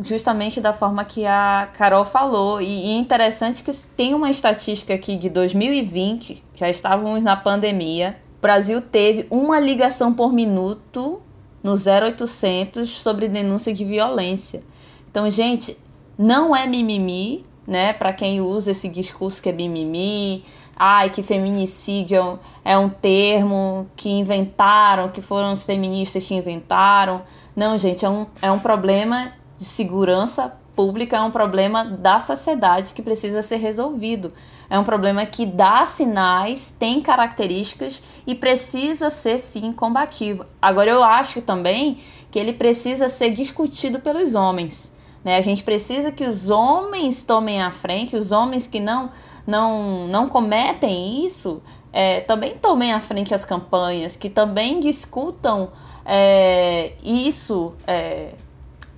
justamente 0.02 0.60
da 0.60 0.74
forma 0.74 1.06
que 1.06 1.26
a 1.26 1.70
Carol 1.78 2.06
falou. 2.06 2.62
E, 2.62 2.92
é 2.92 2.98
interessante 2.98 3.64
que 3.64 3.72
tem 3.96 4.14
uma 4.14 4.30
estatística 4.30 4.94
aqui 4.94 5.16
de 5.16 5.30
2020, 5.30 6.44
já 6.56 6.70
estávamos 6.70 7.24
na 7.24 7.36
pandemia. 7.36 8.18
O 8.38 8.42
Brasil 8.42 8.82
teve 8.82 9.26
uma 9.30 9.60
ligação 9.60 10.14
por 10.14 10.34
minuto 10.34 11.22
no 11.64 11.74
0800 11.74 12.90
sobre 12.90 13.28
denúncia 13.28 13.74
de 13.74 13.86
violência. 13.86 14.64
Então, 15.10 15.30
gente, 15.30 15.78
não 16.18 16.56
é 16.56 16.68
mimimi, 16.68 17.46
né? 17.66 17.94
Para 17.94 18.14
quem 18.14 18.42
usa 18.42 18.72
esse 18.72 18.88
discurso 18.88 19.42
que 19.42 19.50
é 19.50 19.52
mimimi, 19.52 20.44
ai, 20.76 21.10
que 21.10 21.24
feminicídio 21.24 22.40
é 22.64 22.78
um 22.78 22.90
termo 22.90 23.90
que 23.96 24.10
inventaram, 24.10 25.10
que 25.10 25.22
foram 25.22 25.54
os 25.54 25.64
feministas 25.64 26.26
que 26.26 26.36
inventaram. 26.36 27.22
Não, 27.56 27.78
gente, 27.78 28.06
é 28.06 28.10
um, 28.10 28.26
é 28.42 28.52
um 28.52 28.60
problema 28.60 29.32
de 29.58 29.66
segurança 29.66 30.54
pública, 30.76 31.16
é 31.16 31.22
um 31.22 31.32
problema 31.32 31.86
da 31.86 32.20
sociedade 32.20 32.94
que 32.94 33.02
precisa 33.02 33.42
ser 33.42 33.58
resolvido. 33.58 34.34
É 34.70 34.78
um 34.78 34.84
problema 34.84 35.26
que 35.26 35.46
dá 35.46 35.86
sinais, 35.86 36.76
tem 36.78 37.02
características 37.02 38.04
e 38.28 38.36
precisa 38.36 39.10
ser 39.10 39.40
sim 39.40 39.72
combativo. 39.72 40.46
Agora, 40.62 40.90
eu 40.90 41.04
acho 41.04 41.42
também 41.42 42.00
que 42.30 42.38
ele 42.38 42.52
precisa 42.52 43.08
ser 43.08 43.30
discutido 43.30 44.00
pelos 44.00 44.36
homens. 44.36 44.92
Né? 45.24 45.38
A 45.38 45.42
gente 45.42 45.64
precisa 45.64 46.12
que 46.12 46.26
os 46.26 46.50
homens 46.50 47.24
tomem 47.24 47.62
a 47.62 47.72
frente, 47.72 48.16
os 48.16 48.32
homens 48.32 48.68
que 48.68 48.80
não 48.80 49.10
não, 49.46 50.08
não 50.08 50.28
cometem 50.28 51.26
isso, 51.26 51.62
é, 51.94 52.22
também 52.22 52.58
tomem 52.58 52.92
à 52.92 53.00
frente 53.00 53.34
as 53.34 53.46
campanhas, 53.46 54.16
que 54.16 54.30
também 54.30 54.80
discutam 54.80 55.70
é, 56.06 56.94
isso 57.04 57.74
é, 57.88 58.34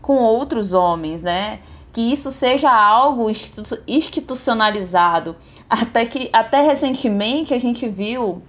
com 0.02 0.18
outros 0.18 0.74
homens, 0.74 1.22
né? 1.22 1.60
Que 1.94 2.02
isso 2.02 2.32
seja 2.32 2.72
algo 2.72 3.30
institucionalizado. 3.88 5.36
Até 5.70 6.06
que 6.06 6.30
até 6.32 6.62
recentemente 6.62 7.54
a 7.54 7.60
gente 7.60 7.88
viu, 7.88 8.42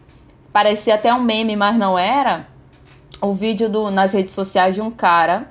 parecia 0.53 0.95
até 0.95 1.13
um 1.13 1.21
meme, 1.21 1.57
mas 1.57 1.77
não 1.77 1.99
era, 1.99 2.47
o 3.21 3.33
vídeo 3.33 3.69
do, 3.69 3.91
nas 3.91 4.13
redes 4.13 4.35
sociais 4.35 4.75
de 4.75 4.81
um 4.81 4.91
cara 4.91 5.51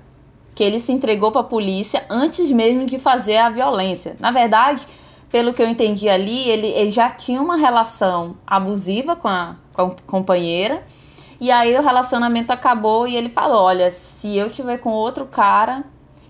que 0.55 0.63
ele 0.63 0.79
se 0.79 0.91
entregou 0.91 1.31
para 1.31 1.41
a 1.41 1.43
polícia 1.43 2.03
antes 2.09 2.49
mesmo 2.49 2.85
de 2.85 2.97
fazer 2.97 3.37
a 3.37 3.49
violência. 3.49 4.15
Na 4.19 4.31
verdade, 4.31 4.87
pelo 5.29 5.53
que 5.53 5.61
eu 5.61 5.67
entendi 5.67 6.07
ali, 6.07 6.49
ele, 6.49 6.67
ele 6.67 6.91
já 6.91 7.09
tinha 7.09 7.41
uma 7.41 7.57
relação 7.57 8.37
abusiva 8.45 9.15
com 9.15 9.27
a, 9.27 9.55
com 9.73 9.81
a 9.81 9.95
companheira. 10.05 10.83
E 11.39 11.51
aí 11.51 11.77
o 11.77 11.81
relacionamento 11.81 12.51
acabou 12.51 13.07
e 13.07 13.15
ele 13.15 13.29
falou: 13.29 13.63
Olha, 13.63 13.91
se 13.91 14.35
eu 14.35 14.49
tiver 14.49 14.77
com 14.77 14.89
outro 14.89 15.25
cara, 15.25 15.83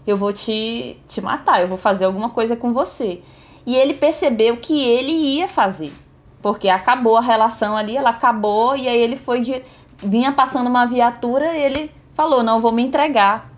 eu 0.06 0.18
vou 0.18 0.34
te, 0.34 0.98
te 1.08 1.22
matar, 1.22 1.62
eu 1.62 1.68
vou 1.68 1.78
fazer 1.78 2.06
alguma 2.06 2.30
coisa 2.30 2.56
com 2.56 2.74
você. 2.74 3.22
E 3.66 3.76
ele 3.76 3.94
percebeu 3.94 4.58
que 4.58 4.82
ele 4.82 5.12
ia 5.12 5.48
fazer. 5.48 5.94
Porque 6.42 6.70
acabou 6.70 7.18
a 7.18 7.22
relação 7.22 7.76
ali, 7.76 7.98
ela 7.98 8.12
acabou, 8.12 8.76
e 8.76 8.88
aí 8.88 8.98
ele 8.98 9.16
foi 9.16 9.42
de. 9.42 9.62
Vinha 9.98 10.32
passando 10.32 10.68
uma 10.68 10.86
viatura 10.86 11.56
e 11.56 11.62
ele 11.62 11.92
falou: 12.14 12.44
Não, 12.44 12.60
vou 12.60 12.72
me 12.72 12.84
entregar. 12.84 13.52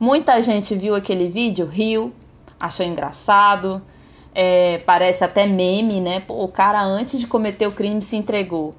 Muita 0.00 0.40
gente 0.40 0.76
viu 0.76 0.94
aquele 0.94 1.28
vídeo, 1.28 1.66
riu, 1.66 2.12
achou 2.60 2.86
engraçado, 2.86 3.82
é, 4.40 4.78
parece 4.86 5.24
até 5.24 5.46
meme, 5.46 6.00
né? 6.00 6.20
Pô, 6.20 6.44
o 6.44 6.46
cara 6.46 6.80
antes 6.80 7.18
de 7.18 7.26
cometer 7.26 7.66
o 7.66 7.72
crime 7.72 8.00
se 8.00 8.14
entregou. 8.14 8.72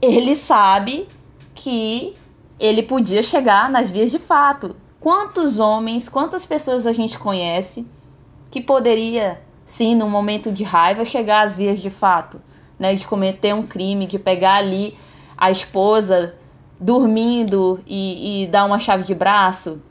Ele 0.00 0.34
sabe 0.34 1.06
que 1.54 2.16
ele 2.58 2.82
podia 2.82 3.22
chegar 3.22 3.68
nas 3.68 3.90
vias 3.90 4.10
de 4.10 4.18
fato. 4.18 4.74
Quantos 4.98 5.58
homens, 5.58 6.08
quantas 6.08 6.46
pessoas 6.46 6.86
a 6.86 6.94
gente 6.94 7.18
conhece 7.18 7.86
que 8.50 8.62
poderia, 8.62 9.42
sim, 9.62 9.94
num 9.94 10.08
momento 10.08 10.50
de 10.50 10.64
raiva, 10.64 11.04
chegar 11.04 11.42
às 11.42 11.54
vias 11.54 11.82
de 11.82 11.90
fato, 11.90 12.40
né? 12.78 12.94
De 12.94 13.06
cometer 13.06 13.54
um 13.54 13.66
crime, 13.66 14.06
de 14.06 14.18
pegar 14.18 14.54
ali 14.54 14.96
a 15.36 15.50
esposa 15.50 16.34
dormindo 16.80 17.78
e, 17.86 18.44
e 18.44 18.46
dar 18.46 18.64
uma 18.64 18.78
chave 18.78 19.04
de 19.04 19.14
braço, 19.14 19.82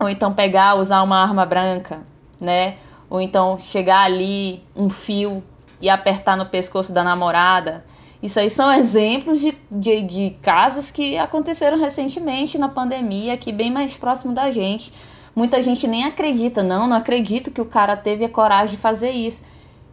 ou 0.00 0.08
então 0.08 0.32
pegar, 0.32 0.76
usar 0.76 1.02
uma 1.02 1.22
arma 1.22 1.44
branca, 1.44 2.00
né? 2.40 2.78
Ou 3.12 3.20
então 3.20 3.58
chegar 3.58 4.04
ali 4.04 4.62
um 4.74 4.88
fio 4.88 5.44
e 5.82 5.90
apertar 5.90 6.34
no 6.34 6.46
pescoço 6.46 6.94
da 6.94 7.04
namorada. 7.04 7.84
Isso 8.22 8.40
aí 8.40 8.48
são 8.48 8.72
exemplos 8.72 9.38
de, 9.38 9.54
de, 9.70 10.00
de 10.00 10.30
casos 10.40 10.90
que 10.90 11.18
aconteceram 11.18 11.78
recentemente 11.78 12.56
na 12.56 12.70
pandemia, 12.70 13.34
aqui 13.34 13.52
bem 13.52 13.70
mais 13.70 13.94
próximo 13.94 14.32
da 14.32 14.50
gente. 14.50 14.94
Muita 15.36 15.60
gente 15.60 15.86
nem 15.86 16.04
acredita, 16.04 16.62
não, 16.62 16.86
não 16.86 16.96
acredito 16.96 17.50
que 17.50 17.60
o 17.60 17.66
cara 17.66 17.98
teve 17.98 18.24
a 18.24 18.30
coragem 18.30 18.76
de 18.76 18.80
fazer 18.80 19.10
isso. 19.10 19.42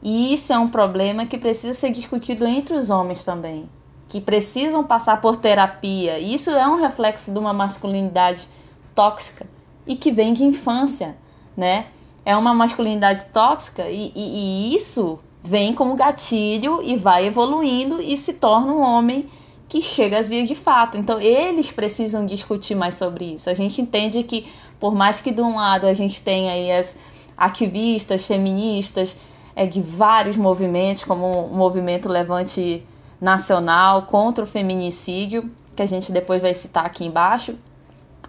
E 0.02 0.34
isso 0.34 0.54
é 0.54 0.58
um 0.58 0.70
problema 0.70 1.26
que 1.26 1.38
precisa 1.38 1.74
ser 1.74 1.90
discutido 1.90 2.48
entre 2.48 2.74
os 2.74 2.90
homens 2.90 3.26
também, 3.26 3.68
que 4.08 4.22
precisam 4.22 4.82
passar 4.82 5.20
por 5.20 5.36
terapia. 5.36 6.18
Isso 6.20 6.52
é 6.52 6.66
um 6.66 6.80
reflexo 6.80 7.34
de 7.34 7.38
uma 7.38 7.52
masculinidade 7.52 8.48
tóxica 8.96 9.46
e 9.86 9.98
que 9.98 10.10
vem 10.10 10.32
de 10.34 10.46
infância, 10.46 11.18
né? 11.58 11.88
É 12.30 12.38
uma 12.38 12.54
masculinidade 12.54 13.26
tóxica 13.34 13.90
e, 13.90 14.12
e, 14.16 14.70
e 14.72 14.76
isso 14.76 15.18
vem 15.44 15.74
como 15.74 15.96
gatilho 15.96 16.80
e 16.80 16.96
vai 16.96 17.26
evoluindo 17.26 18.00
e 18.00 18.16
se 18.16 18.34
torna 18.34 18.72
um 18.72 18.82
homem 18.82 19.28
que 19.68 19.82
chega 19.82 20.20
às 20.20 20.30
vias 20.30 20.48
de 20.48 20.54
fato. 20.54 20.96
Então, 20.96 21.20
eles 21.20 21.72
precisam 21.72 22.28
discutir 22.28 22.76
mais 22.76 22.94
sobre 22.94 23.34
isso. 23.34 23.50
A 23.50 23.56
gente 23.56 23.82
entende 23.82 24.22
que, 24.22 24.46
por 24.80 24.94
mais 24.94 25.20
que 25.20 25.32
de 25.32 25.42
um 25.42 25.56
lado 25.56 25.88
a 25.88 25.94
gente 25.96 26.22
tenha 26.22 26.52
aí 26.52 26.72
as 26.72 26.96
ativistas, 27.36 28.28
feministas, 28.28 29.18
é, 29.56 29.66
de 29.66 29.82
vários 29.82 30.38
movimentos, 30.38 31.04
como 31.04 31.26
o 31.26 31.58
movimento 31.58 32.08
Levante 32.08 32.86
Nacional 33.20 34.04
contra 34.04 34.44
o 34.44 34.48
feminicídio, 34.48 35.50
que 35.76 35.82
a 35.82 35.88
gente 35.88 36.12
depois 36.12 36.40
vai 36.40 36.54
citar 36.54 36.86
aqui 36.86 37.04
embaixo, 37.04 37.56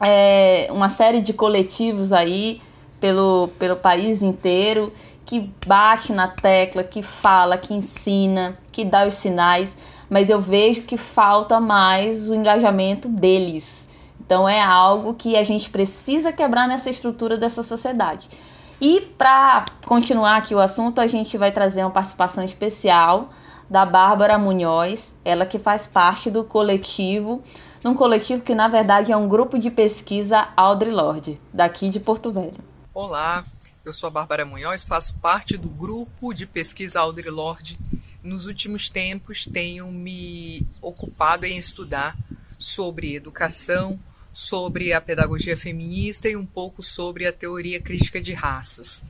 é, 0.00 0.68
uma 0.70 0.88
série 0.88 1.20
de 1.20 1.34
coletivos 1.34 2.14
aí 2.14 2.62
pelo, 3.00 3.48
pelo 3.58 3.76
país 3.76 4.22
inteiro 4.22 4.92
que 5.24 5.48
bate 5.64 6.12
na 6.12 6.26
tecla, 6.26 6.82
que 6.82 7.02
fala, 7.02 7.56
que 7.56 7.72
ensina, 7.72 8.58
que 8.72 8.84
dá 8.84 9.06
os 9.06 9.14
sinais, 9.14 9.78
mas 10.08 10.28
eu 10.28 10.40
vejo 10.40 10.82
que 10.82 10.96
falta 10.96 11.60
mais 11.60 12.28
o 12.28 12.34
engajamento 12.34 13.08
deles. 13.08 13.88
Então 14.20 14.48
é 14.48 14.60
algo 14.60 15.14
que 15.14 15.36
a 15.36 15.44
gente 15.44 15.70
precisa 15.70 16.32
quebrar 16.32 16.66
nessa 16.66 16.90
estrutura 16.90 17.36
dessa 17.36 17.62
sociedade. 17.62 18.28
E 18.80 19.00
para 19.00 19.66
continuar 19.86 20.36
aqui 20.36 20.54
o 20.54 20.58
assunto, 20.58 21.00
a 21.00 21.06
gente 21.06 21.38
vai 21.38 21.52
trazer 21.52 21.82
uma 21.82 21.90
participação 21.90 22.42
especial 22.42 23.30
da 23.68 23.86
Bárbara 23.86 24.36
Munhoz, 24.36 25.14
ela 25.24 25.46
que 25.46 25.60
faz 25.60 25.86
parte 25.86 26.28
do 26.28 26.42
coletivo 26.42 27.40
num 27.84 27.94
coletivo 27.94 28.42
que 28.42 28.54
na 28.54 28.68
verdade 28.68 29.12
é 29.12 29.16
um 29.16 29.28
grupo 29.28 29.58
de 29.58 29.70
pesquisa 29.70 30.48
Audre 30.56 30.90
Lorde, 30.90 31.40
daqui 31.52 31.88
de 31.88 31.98
Porto 31.98 32.30
Velho. 32.30 32.69
Olá, 32.92 33.46
eu 33.84 33.92
sou 33.92 34.08
a 34.08 34.10
Bárbara 34.10 34.44
Munhoz, 34.44 34.82
faço 34.82 35.14
parte 35.20 35.56
do 35.56 35.68
grupo 35.68 36.34
de 36.34 36.44
pesquisa 36.44 36.98
Audre 36.98 37.30
Lorde. 37.30 37.78
Nos 38.20 38.46
últimos 38.46 38.90
tempos 38.90 39.46
tenho 39.46 39.92
me 39.92 40.66
ocupado 40.82 41.46
em 41.46 41.56
estudar 41.56 42.18
sobre 42.58 43.14
educação, 43.14 43.96
sobre 44.32 44.92
a 44.92 45.00
pedagogia 45.00 45.56
feminista 45.56 46.28
e 46.28 46.34
um 46.34 46.44
pouco 46.44 46.82
sobre 46.82 47.28
a 47.28 47.32
teoria 47.32 47.80
crítica 47.80 48.20
de 48.20 48.32
raças. 48.32 49.04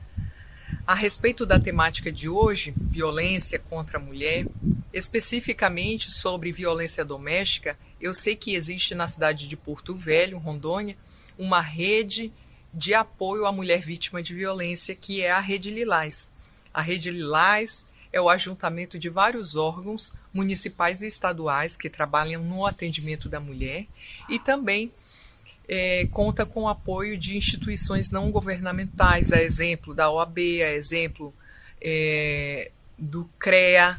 A 0.85 0.93
respeito 0.93 1.43
da 1.43 1.59
temática 1.59 2.11
de 2.11 2.29
hoje, 2.29 2.75
violência 2.77 3.57
contra 3.57 3.97
a 3.97 4.01
mulher, 4.01 4.45
especificamente 4.93 6.11
sobre 6.11 6.51
violência 6.51 7.03
doméstica, 7.03 7.75
eu 7.99 8.13
sei 8.13 8.35
que 8.35 8.53
existe 8.53 8.93
na 8.93 9.07
cidade 9.07 9.47
de 9.47 9.57
Porto 9.57 9.95
Velho, 9.95 10.37
Rondônia, 10.37 10.95
uma 11.35 11.61
rede 11.61 12.31
de 12.73 12.93
apoio 12.93 13.45
à 13.45 13.51
mulher 13.51 13.81
vítima 13.81 14.21
de 14.21 14.33
violência, 14.33 14.95
que 14.95 15.21
é 15.21 15.31
a 15.31 15.39
Rede 15.39 15.69
Lilás. 15.71 16.31
A 16.73 16.81
Rede 16.81 17.11
Lilás 17.11 17.85
é 18.13 18.19
o 18.19 18.29
ajuntamento 18.29 18.97
de 18.97 19.09
vários 19.09 19.55
órgãos 19.55 20.13
municipais 20.33 21.01
e 21.01 21.07
estaduais 21.07 21.77
que 21.77 21.89
trabalham 21.89 22.43
no 22.43 22.65
atendimento 22.65 23.29
da 23.29 23.39
mulher 23.39 23.85
e 24.29 24.39
também 24.39 24.91
é, 25.67 26.05
conta 26.07 26.45
com 26.45 26.63
o 26.63 26.67
apoio 26.67 27.17
de 27.17 27.37
instituições 27.37 28.11
não 28.11 28.31
governamentais, 28.31 29.31
a 29.31 29.41
exemplo 29.41 29.93
da 29.93 30.09
OAB, 30.09 30.37
a 30.37 30.71
exemplo 30.73 31.33
é, 31.81 32.71
do 32.97 33.29
CREA, 33.39 33.97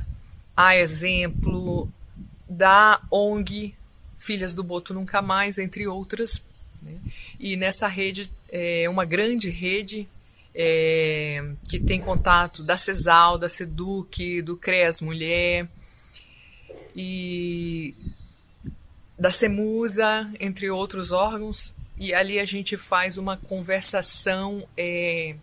a 0.57 0.77
exemplo 0.77 1.91
da 2.49 3.01
ONG 3.11 3.75
Filhas 4.19 4.55
do 4.55 4.63
Boto 4.63 4.95
Nunca 4.95 5.21
Mais, 5.21 5.59
entre 5.59 5.89
outras. 5.89 6.41
Né? 6.83 6.99
E 7.39 7.57
nessa 7.57 7.87
rede, 7.87 8.31
é 8.51 8.89
uma 8.89 9.05
grande 9.05 9.49
rede 9.49 10.09
é, 10.55 11.43
que 11.69 11.79
tem 11.79 12.01
contato 12.01 12.63
da 12.63 12.77
CESAL, 12.77 13.39
da 13.39 13.49
SEDUC, 13.49 14.43
do 14.43 14.57
CREAS 14.57 15.01
Mulher 15.01 15.69
e 16.95 17.95
da 19.19 19.33
CEMUSA, 19.33 20.31
entre 20.41 20.71
outros 20.71 21.13
órgãos. 21.13 21.73
E 21.99 22.13
ali 22.13 22.39
a 22.39 22.45
gente 22.45 22.77
faz 22.77 23.17
uma 23.17 23.37
conversação 23.37 24.67
é, 24.77 25.37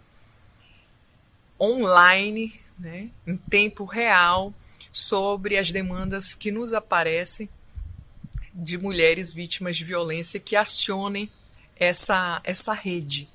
online, 1.59 2.53
né, 2.77 3.09
em 3.25 3.37
tempo 3.37 3.85
real, 3.85 4.53
sobre 4.91 5.57
as 5.57 5.71
demandas 5.71 6.35
que 6.35 6.51
nos 6.51 6.73
aparecem 6.73 7.49
de 8.59 8.77
mulheres 8.77 9.31
vítimas 9.31 9.77
de 9.77 9.83
violência 9.83 10.39
que 10.39 10.55
acionem 10.55 11.29
essa, 11.79 12.41
essa 12.43 12.73
rede. 12.73 13.27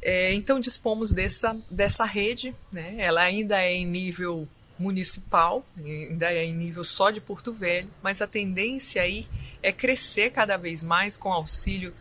É, 0.00 0.32
então 0.34 0.60
dispomos 0.60 1.10
dessa, 1.10 1.56
dessa 1.70 2.04
rede, 2.04 2.54
né? 2.70 2.94
ela 2.98 3.22
ainda 3.22 3.60
é 3.60 3.72
em 3.72 3.86
nível 3.86 4.46
municipal, 4.78 5.64
ainda 5.78 6.32
é 6.32 6.44
em 6.44 6.54
nível 6.54 6.84
só 6.84 7.10
de 7.10 7.20
Porto 7.20 7.52
Velho, 7.52 7.88
mas 8.02 8.20
a 8.20 8.26
tendência 8.26 9.02
aí 9.02 9.26
é 9.62 9.72
crescer 9.72 10.30
cada 10.30 10.56
vez 10.56 10.82
mais 10.82 11.16
com 11.16 11.32
auxílio 11.32 11.94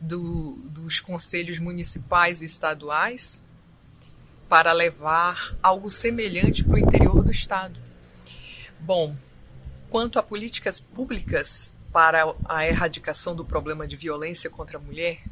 do, 0.00 0.58
dos 0.70 1.00
conselhos 1.00 1.58
municipais 1.58 2.40
e 2.40 2.46
estaduais 2.46 3.42
para 4.48 4.72
levar 4.72 5.54
algo 5.62 5.90
semelhante 5.90 6.64
para 6.64 6.74
o 6.74 6.78
interior 6.78 7.22
do 7.22 7.30
estado. 7.30 7.78
Bom, 8.80 9.14
quanto 9.94 10.18
a 10.18 10.24
políticas 10.24 10.80
públicas 10.80 11.72
para 11.92 12.24
a 12.46 12.66
erradicação 12.66 13.32
do 13.32 13.44
problema 13.44 13.86
de 13.86 13.94
violência 13.94 14.50
contra 14.50 14.76
a 14.76 14.80
mulher, 14.80 15.22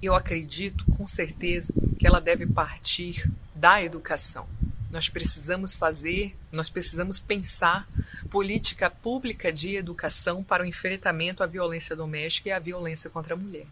eu 0.00 0.14
acredito 0.14 0.82
com 0.96 1.06
certeza 1.06 1.74
que 1.98 2.06
ela 2.06 2.18
deve 2.18 2.46
partir 2.46 3.30
da 3.54 3.84
educação. 3.84 4.48
Nós 4.90 5.10
precisamos 5.10 5.74
fazer, 5.74 6.34
nós 6.50 6.70
precisamos 6.70 7.18
pensar 7.18 7.86
política 8.30 8.88
pública 8.88 9.52
de 9.52 9.76
educação 9.76 10.42
para 10.42 10.62
o 10.62 10.66
enfrentamento 10.66 11.42
à 11.42 11.46
violência 11.46 11.94
doméstica 11.94 12.48
e 12.48 12.52
à 12.52 12.58
violência 12.58 13.10
contra 13.10 13.34
a 13.34 13.36
mulher. 13.36 13.66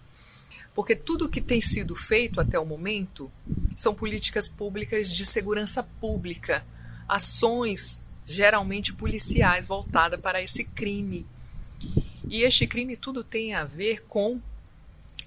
Porque 0.74 0.94
tudo 0.94 1.24
o 1.24 1.28
que 1.30 1.40
tem 1.40 1.62
sido 1.62 1.96
feito 1.96 2.42
até 2.42 2.58
o 2.58 2.66
momento 2.66 3.32
são 3.74 3.94
políticas 3.94 4.48
públicas 4.50 5.10
de 5.10 5.24
segurança 5.24 5.82
pública, 5.82 6.62
ações 7.08 8.04
geralmente 8.26 8.92
policiais 8.92 9.66
voltadas 9.66 10.20
para 10.20 10.42
esse 10.42 10.64
crime. 10.64 11.24
E 12.28 12.42
este 12.42 12.66
crime 12.66 12.96
tudo 12.96 13.22
tem 13.22 13.54
a 13.54 13.64
ver 13.64 14.02
com 14.02 14.40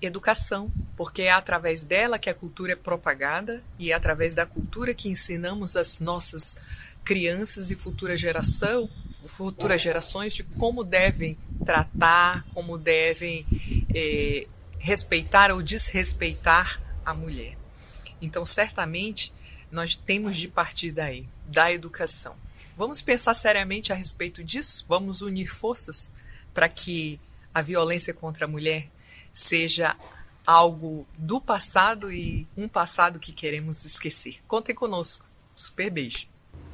educação, 0.02 0.72
porque 0.96 1.24
é 1.24 1.32
através 1.32 1.86
dela 1.86 2.20
que 2.20 2.30
a 2.30 2.34
cultura 2.34 2.74
é 2.74 2.76
propagada 2.76 3.64
e 3.78 3.92
é 3.92 3.96
através 3.96 4.36
da 4.36 4.46
cultura 4.46 4.94
que 4.94 5.10
ensinamos 5.10 5.76
as 5.76 6.00
nossas 6.00 6.56
crianças 7.04 7.72
e 7.72 7.76
futura 7.76 8.16
geração, 8.16 8.90
futuras 9.28 9.82
gerações 9.82 10.34
de 10.34 10.44
como 10.44 10.84
devem 10.84 11.38
tratar, 11.66 12.46
como 12.54 12.78
devem 12.78 13.46
é, 13.94 14.48
respeitar 14.78 15.52
ou 15.52 15.62
desrespeitar 15.62 16.82
a 17.06 17.14
mulher. 17.14 17.58
Então, 18.22 18.46
certamente, 18.46 19.32
nós 19.72 19.96
temos 19.96 20.36
de 20.38 20.48
partir 20.48 20.92
daí, 20.92 21.28
da 21.48 21.72
educação. 21.72 22.36
Vamos 22.80 23.02
pensar 23.02 23.34
seriamente 23.34 23.92
a 23.92 23.96
respeito 23.96 24.42
disso? 24.42 24.86
Vamos 24.88 25.22
unir 25.22 25.48
forças 25.48 26.14
para 26.54 26.70
que 26.70 27.20
a 27.54 27.62
violência 27.62 28.14
contra 28.14 28.46
a 28.46 28.48
mulher 28.48 28.88
seja 29.34 29.98
algo 30.48 31.06
do 31.18 31.42
passado 31.42 32.10
e 32.10 32.48
um 32.56 32.70
passado 32.70 33.20
que 33.20 33.34
queremos 33.34 33.84
esquecer. 33.84 34.40
Contem 34.48 34.74
conosco. 34.74 35.26
Super 35.58 35.92
beijo. 35.92 36.26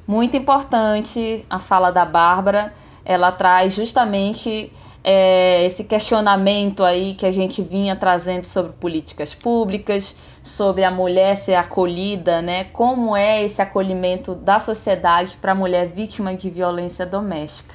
Muito 0.06 0.36
importante 0.36 1.44
a 1.50 1.58
fala 1.58 1.90
da 1.90 2.04
Bárbara. 2.04 2.72
Ela 3.04 3.32
traz 3.32 3.74
justamente 3.74 4.72
é, 5.02 5.66
esse 5.66 5.82
questionamento 5.82 6.84
aí 6.84 7.14
que 7.14 7.26
a 7.26 7.32
gente 7.32 7.62
vinha 7.62 7.96
trazendo 7.96 8.44
sobre 8.44 8.74
políticas 8.74 9.34
públicas, 9.34 10.14
sobre 10.46 10.84
a 10.84 10.90
mulher 10.92 11.36
ser 11.36 11.56
acolhida, 11.56 12.40
né? 12.40 12.64
Como 12.72 13.16
é 13.16 13.42
esse 13.42 13.60
acolhimento 13.60 14.32
da 14.34 14.60
sociedade 14.60 15.36
para 15.36 15.50
a 15.52 15.54
mulher 15.54 15.88
vítima 15.88 16.32
de 16.34 16.48
violência 16.48 17.04
doméstica, 17.04 17.74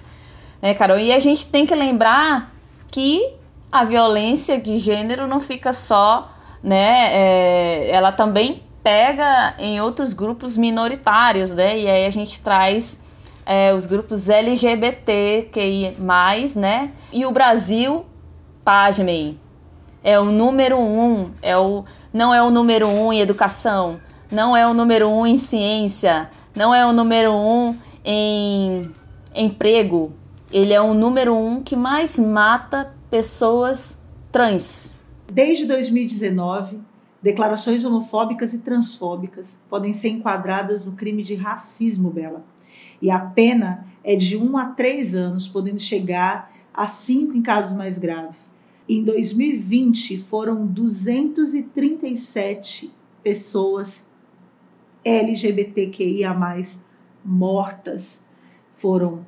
né, 0.61 0.73
Carol? 0.73 0.97
E 0.97 1.11
a 1.11 1.19
gente 1.19 1.45
tem 1.47 1.65
que 1.65 1.75
lembrar 1.75 2.53
que 2.89 3.33
a 3.69 3.83
violência 3.83 4.57
de 4.57 4.77
gênero 4.77 5.27
não 5.27 5.41
fica 5.41 5.73
só, 5.73 6.31
né? 6.63 7.09
É, 7.11 7.91
ela 7.91 8.13
também 8.13 8.63
pega 8.81 9.53
em 9.59 9.81
outros 9.81 10.13
grupos 10.13 10.55
minoritários, 10.55 11.51
né? 11.51 11.77
E 11.77 11.89
aí 11.89 12.05
a 12.05 12.09
gente 12.09 12.39
traz 12.39 13.01
é, 13.45 13.73
os 13.73 13.85
grupos 13.85 14.29
LGBTQI+, 14.29 15.97
né? 16.55 16.91
E 17.11 17.25
o 17.25 17.31
Brasil, 17.31 18.05
pasmem, 18.63 19.37
é 20.03 20.19
o 20.19 20.25
número 20.25 20.79
um, 20.79 21.31
é 21.41 21.55
o, 21.57 21.85
não 22.13 22.33
é 22.33 22.41
o 22.43 22.49
número 22.49 22.87
um 22.87 23.11
em 23.11 23.19
educação, 23.19 23.99
não 24.31 24.55
é 24.55 24.67
o 24.67 24.73
número 24.73 25.07
um 25.09 25.25
em 25.25 25.37
ciência, 25.37 26.29
não 26.55 26.73
é 26.73 26.85
o 26.85 26.91
número 26.91 27.33
um 27.33 27.77
em 28.03 28.91
emprego, 29.33 30.11
ele 30.51 30.73
é 30.73 30.81
o 30.81 30.93
número 30.93 31.35
um 31.35 31.61
que 31.61 31.75
mais 31.75 32.19
mata 32.19 32.93
pessoas 33.09 33.97
trans. 34.31 34.97
Desde 35.31 35.65
2019, 35.65 36.79
declarações 37.21 37.85
homofóbicas 37.85 38.53
e 38.53 38.59
transfóbicas 38.59 39.59
podem 39.69 39.93
ser 39.93 40.09
enquadradas 40.09 40.83
no 40.83 40.93
crime 40.93 41.23
de 41.23 41.35
racismo, 41.35 42.09
Bela. 42.09 42.43
E 43.01 43.09
a 43.09 43.19
pena 43.19 43.85
é 44.03 44.15
de 44.15 44.37
1 44.37 44.57
a 44.57 44.65
3 44.65 45.15
anos, 45.15 45.47
podendo 45.47 45.79
chegar 45.79 46.51
a 46.73 46.87
5 46.87 47.35
em 47.35 47.41
casos 47.41 47.75
mais 47.75 47.97
graves. 47.97 48.51
Em 48.87 49.03
2020, 49.03 50.17
foram 50.17 50.65
237 50.65 52.91
pessoas 53.23 54.09
LGBTQIA 55.03 56.35
mortas. 57.23 58.25
Foram 58.75 59.25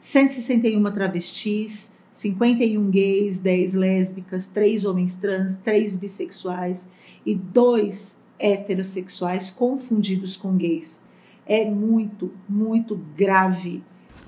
161 0.00 0.90
travestis, 0.92 1.92
51 2.12 2.90
gays, 2.90 3.38
10 3.38 3.74
lésbicas, 3.74 4.46
3 4.46 4.84
homens 4.84 5.16
trans, 5.16 5.58
3 5.58 5.96
bissexuais 5.96 6.88
e 7.24 7.34
2 7.34 8.18
heterossexuais 8.38 9.50
confundidos 9.50 10.36
com 10.36 10.56
gays. 10.56 11.02
É 11.46 11.64
muito, 11.64 12.32
muito 12.48 12.96
grave. 13.16 13.82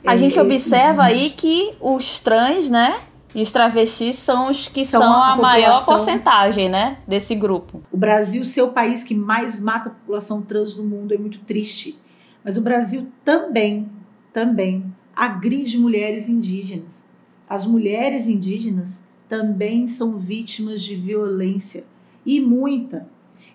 A 0.06 0.14
é, 0.14 0.18
gente 0.18 0.38
observa 0.38 1.04
aí 1.04 1.30
que 1.30 1.74
os 1.80 2.20
trans, 2.20 2.70
né? 2.70 3.00
E 3.34 3.42
os 3.42 3.52
travestis 3.52 4.16
são 4.16 4.50
os 4.50 4.68
que 4.68 4.84
são, 4.84 5.00
são 5.00 5.12
a, 5.12 5.32
a 5.32 5.36
maior 5.36 5.84
porcentagem, 5.84 6.68
né, 6.68 6.98
desse 7.06 7.34
grupo. 7.34 7.82
O 7.92 7.96
Brasil, 7.96 8.44
ser 8.44 8.62
o 8.62 8.72
país 8.72 9.04
que 9.04 9.14
mais 9.14 9.60
mata 9.60 9.88
a 9.88 9.92
população 9.92 10.42
trans 10.42 10.76
no 10.76 10.82
mundo, 10.82 11.14
é 11.14 11.18
muito 11.18 11.38
triste. 11.40 11.98
Mas 12.44 12.56
o 12.56 12.62
Brasil 12.62 13.06
também, 13.24 13.88
também 14.32 14.84
agride 15.14 15.78
mulheres 15.78 16.28
indígenas. 16.28 17.06
As 17.48 17.66
mulheres 17.66 18.26
indígenas 18.26 19.02
também 19.28 19.86
são 19.86 20.18
vítimas 20.18 20.82
de 20.82 20.96
violência 20.96 21.84
e 22.24 22.40
muita. 22.40 23.08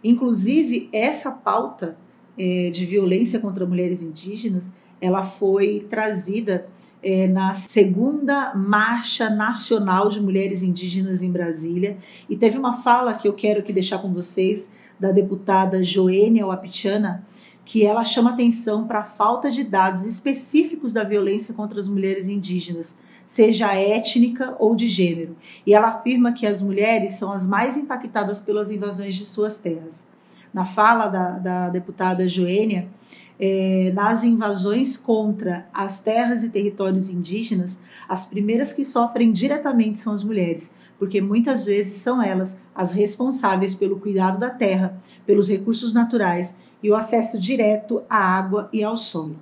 Inclusive, 0.03 0.89
essa 0.93 1.31
pauta 1.31 1.97
é, 2.37 2.69
de 2.69 2.85
violência 2.85 3.39
contra 3.39 3.65
mulheres 3.65 4.01
indígenas 4.01 4.71
ela 5.05 5.21
foi 5.21 5.85
trazida 5.89 6.67
é, 7.03 7.27
na 7.27 7.53
segunda 7.53 8.55
Marcha 8.55 9.29
Nacional 9.29 10.09
de 10.09 10.19
Mulheres 10.19 10.63
Indígenas 10.63 11.21
em 11.21 11.31
Brasília. 11.31 11.97
E 12.27 12.35
teve 12.35 12.57
uma 12.57 12.73
fala 12.73 13.13
que 13.13 13.27
eu 13.27 13.33
quero 13.33 13.59
aqui 13.59 13.71
deixar 13.71 13.99
com 13.99 14.11
vocês 14.11 14.69
da 14.99 15.11
deputada 15.11 15.83
Joênia 15.83 16.47
Wapichana, 16.47 17.23
que 17.63 17.85
ela 17.85 18.03
chama 18.03 18.31
atenção 18.31 18.87
para 18.87 18.99
a 18.99 19.03
falta 19.03 19.51
de 19.51 19.63
dados 19.63 20.05
específicos 20.05 20.93
da 20.93 21.03
violência 21.03 21.53
contra 21.53 21.79
as 21.79 21.87
mulheres 21.87 22.27
indígenas, 22.27 22.97
seja 23.27 23.73
étnica 23.75 24.55
ou 24.57 24.75
de 24.75 24.87
gênero. 24.87 25.35
E 25.65 25.73
ela 25.73 25.89
afirma 25.89 26.31
que 26.31 26.47
as 26.47 26.61
mulheres 26.61 27.13
são 27.13 27.31
as 27.31 27.45
mais 27.45 27.77
impactadas 27.77 28.39
pelas 28.39 28.71
invasões 28.71 29.15
de 29.15 29.25
suas 29.25 29.59
terras. 29.59 30.07
Na 30.53 30.63
fala 30.63 31.07
da, 31.07 31.31
da 31.31 31.69
deputada 31.69 32.29
Joênia, 32.29 32.87
é, 33.39 33.91
nas 33.93 34.23
invasões 34.23 34.95
contra 34.97 35.67
as 35.73 36.01
terras 36.01 36.43
e 36.43 36.49
territórios 36.49 37.09
indígenas, 37.09 37.79
as 38.07 38.25
primeiras 38.25 38.71
que 38.71 38.85
sofrem 38.85 39.31
diretamente 39.31 39.99
são 39.99 40.13
as 40.13 40.23
mulheres, 40.23 40.73
porque 40.97 41.21
muitas 41.21 41.65
vezes 41.65 42.01
são 42.01 42.21
elas 42.21 42.59
as 42.73 42.91
responsáveis 42.91 43.75
pelo 43.75 43.99
cuidado 43.99 44.39
da 44.39 44.49
terra, 44.49 44.97
pelos 45.25 45.49
recursos 45.49 45.93
naturais 45.93 46.55
e 46.81 46.89
o 46.89 46.95
acesso 46.95 47.39
direto 47.39 48.01
à 48.09 48.17
água 48.17 48.69
e 48.71 48.83
ao 48.83 48.95
solo. 48.95 49.35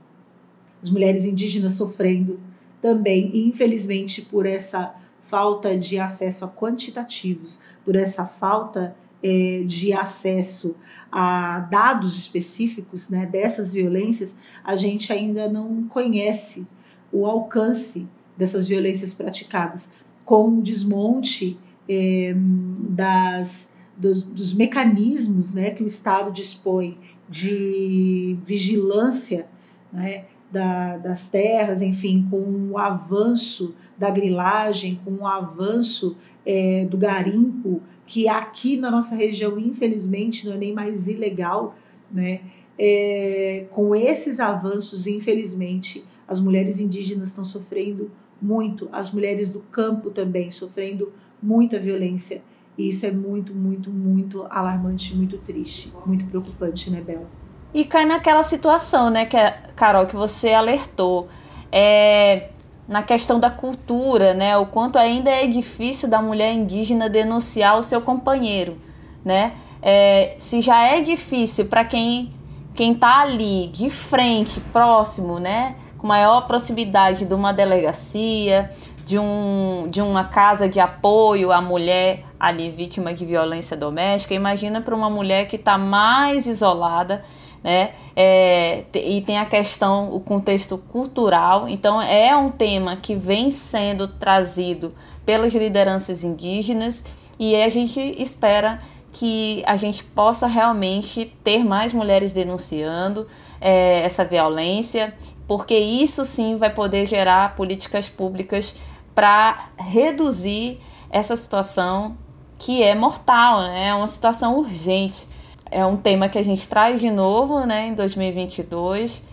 As 0.81 0.89
mulheres 0.89 1.25
indígenas 1.25 1.73
sofrendo 1.73 2.39
também, 2.81 3.31
infelizmente, 3.47 4.21
por 4.21 4.45
essa 4.45 4.93
falta 5.23 5.77
de 5.77 5.97
acesso 5.97 6.43
a 6.45 6.49
quantitativos, 6.49 7.59
por 7.85 7.95
essa 7.95 8.25
falta 8.25 8.95
é, 9.23 9.63
de 9.65 9.93
acesso 9.93 10.75
a 11.11 11.59
dados 11.71 12.17
específicos 12.17 13.09
né, 13.09 13.25
dessas 13.25 13.73
violências, 13.73 14.35
a 14.63 14.75
gente 14.75 15.13
ainda 15.13 15.49
não 15.49 15.87
conhece 15.87 16.67
o 17.11 17.25
alcance 17.25 18.07
dessas 18.35 18.67
violências 18.67 19.13
praticadas, 19.13 19.89
com 20.25 20.57
o 20.57 20.61
desmonte 20.61 21.57
é, 21.87 22.33
das, 22.35 23.71
dos, 23.95 24.23
dos, 24.23 24.53
mecanismos 24.53 25.53
né, 25.53 25.71
que 25.71 25.83
o 25.83 25.87
Estado 25.87 26.31
dispõe 26.31 26.97
de 27.29 28.37
vigilância 28.43 29.47
né, 29.91 30.25
da, 30.51 30.97
das 30.97 31.29
terras, 31.29 31.81
enfim, 31.81 32.27
com 32.29 32.71
o 32.71 32.77
avanço 32.77 33.75
da 33.97 34.09
grilagem, 34.09 34.99
com 35.03 35.11
o 35.23 35.27
avanço 35.27 36.17
é, 36.45 36.85
do 36.85 36.97
garimpo, 36.97 37.81
que 38.13 38.27
aqui 38.27 38.77
na 38.77 38.91
nossa 38.91 39.15
região, 39.15 39.57
infelizmente, 39.57 40.45
não 40.45 40.53
é 40.53 40.57
nem 40.57 40.71
mais 40.71 41.07
ilegal, 41.07 41.75
né? 42.11 42.41
É, 42.77 43.65
com 43.71 43.95
esses 43.95 44.39
avanços, 44.39 45.07
infelizmente, 45.07 46.05
as 46.27 46.39
mulheres 46.39 46.79
indígenas 46.79 47.29
estão 47.29 47.43
sofrendo 47.43 48.11
muito, 48.39 48.87
as 48.91 49.11
mulheres 49.11 49.51
do 49.51 49.61
campo 49.61 50.11
também 50.11 50.51
sofrendo 50.51 51.11
muita 51.41 51.79
violência. 51.79 52.43
E 52.77 52.87
isso 52.87 53.03
é 53.03 53.11
muito, 53.11 53.51
muito, 53.51 53.89
muito 53.89 54.45
alarmante, 54.47 55.15
muito 55.15 55.39
triste, 55.39 55.91
muito 56.05 56.23
preocupante, 56.25 56.91
né, 56.91 57.01
Bela? 57.01 57.27
E 57.73 57.83
cai 57.83 58.05
naquela 58.05 58.43
situação, 58.43 59.09
né, 59.09 59.25
que 59.25 59.35
é, 59.35 59.49
Carol, 59.75 60.05
que 60.05 60.15
você 60.15 60.51
alertou. 60.51 61.29
É, 61.71 62.51
na 62.87 63.01
questão 63.01 63.39
da 63.39 63.49
cultura, 63.49 64.33
né? 64.33 64.57
O 64.57 64.65
quanto 64.65 64.97
ainda 64.97 65.29
é 65.29 65.47
difícil 65.47 66.09
da 66.09 66.21
mulher 66.21 66.53
indígena 66.53 67.09
denunciar 67.09 67.79
o 67.79 67.83
seu 67.83 68.01
companheiro, 68.01 68.77
né? 69.23 69.53
É, 69.81 70.35
se 70.37 70.61
já 70.61 70.83
é 70.85 71.01
difícil 71.01 71.65
para 71.65 71.83
quem 71.83 72.33
quem 72.73 72.93
está 72.93 73.19
ali 73.19 73.67
de 73.67 73.89
frente, 73.89 74.59
próximo, 74.59 75.39
né? 75.39 75.75
Com 75.97 76.07
maior 76.07 76.41
proximidade 76.47 77.23
de 77.23 77.33
uma 77.33 77.53
delegacia, 77.53 78.71
de, 79.05 79.19
um, 79.19 79.85
de 79.89 80.01
uma 80.01 80.23
casa 80.23 80.67
de 80.67 80.79
apoio 80.79 81.51
à 81.51 81.61
mulher 81.61 82.23
ali 82.39 82.69
vítima 82.69 83.13
de 83.13 83.25
violência 83.25 83.77
doméstica. 83.77 84.33
Imagina 84.33 84.81
para 84.81 84.95
uma 84.95 85.09
mulher 85.09 85.47
que 85.47 85.55
está 85.55 85.77
mais 85.77 86.47
isolada 86.47 87.23
né? 87.63 87.93
É, 88.15 88.83
e 88.93 89.21
tem 89.21 89.37
a 89.37 89.45
questão, 89.45 90.13
o 90.13 90.19
contexto 90.19 90.77
cultural. 90.77 91.67
Então, 91.67 92.01
é 92.01 92.35
um 92.35 92.49
tema 92.49 92.97
que 92.97 93.15
vem 93.15 93.49
sendo 93.49 94.07
trazido 94.07 94.93
pelas 95.25 95.53
lideranças 95.53 96.23
indígenas 96.23 97.03
e 97.39 97.55
a 97.55 97.69
gente 97.69 97.99
espera 98.21 98.79
que 99.11 99.63
a 99.65 99.77
gente 99.77 100.03
possa 100.03 100.47
realmente 100.47 101.33
ter 101.43 101.63
mais 101.63 101.93
mulheres 101.93 102.33
denunciando 102.33 103.27
é, 103.61 104.01
essa 104.01 104.25
violência, 104.25 105.13
porque 105.47 105.77
isso 105.77 106.25
sim 106.25 106.57
vai 106.57 106.73
poder 106.73 107.05
gerar 107.05 107.55
políticas 107.55 108.09
públicas 108.09 108.75
para 109.13 109.69
reduzir 109.77 110.79
essa 111.09 111.37
situação 111.37 112.17
que 112.57 112.81
é 112.81 112.95
mortal, 112.95 113.61
né? 113.61 113.89
é 113.89 113.93
uma 113.93 114.07
situação 114.07 114.57
urgente 114.57 115.27
é 115.73 115.85
um 115.85 115.97
tema 115.97 116.29
que 116.29 116.37
a 116.37 116.43
gente 116.43 116.67
traz 116.67 117.01
de 117.01 117.09
novo 117.09 117.65
né, 117.65 117.87
em 117.87 117.95
2022, 117.95 119.23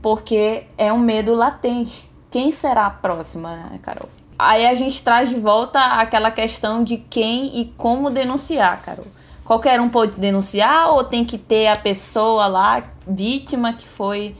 porque 0.00 0.62
é 0.78 0.92
um 0.92 0.98
medo 0.98 1.34
latente. 1.34 2.08
Quem 2.30 2.52
será 2.52 2.86
a 2.86 2.90
próxima, 2.90 3.56
né, 3.56 3.80
Carol? 3.82 4.08
Aí 4.38 4.64
a 4.66 4.74
gente 4.76 5.02
traz 5.02 5.28
de 5.28 5.34
volta 5.34 5.80
aquela 5.80 6.30
questão 6.30 6.84
de 6.84 6.98
quem 6.98 7.60
e 7.60 7.64
como 7.76 8.08
denunciar, 8.10 8.80
Carol. 8.82 9.06
Qualquer 9.44 9.80
um 9.80 9.88
pode 9.88 10.12
denunciar 10.20 10.90
ou 10.92 11.02
tem 11.02 11.24
que 11.24 11.36
ter 11.36 11.66
a 11.66 11.76
pessoa 11.76 12.46
lá, 12.46 12.84
vítima, 13.06 13.72
que 13.72 13.88
foi. 13.88 14.36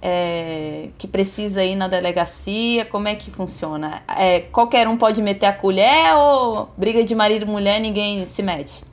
É, 0.00 0.90
que 0.98 1.08
precisa 1.08 1.64
ir 1.64 1.74
na 1.74 1.88
delegacia? 1.88 2.84
Como 2.84 3.08
é 3.08 3.16
que 3.16 3.30
funciona? 3.30 4.02
É, 4.06 4.40
qualquer 4.40 4.86
um 4.86 4.96
pode 4.96 5.20
meter 5.20 5.46
a 5.46 5.52
colher 5.52 6.14
ou 6.14 6.68
briga 6.76 7.02
de 7.02 7.14
marido 7.14 7.44
e 7.44 7.48
mulher 7.48 7.80
ninguém 7.80 8.24
se 8.26 8.42
mete? 8.42 8.84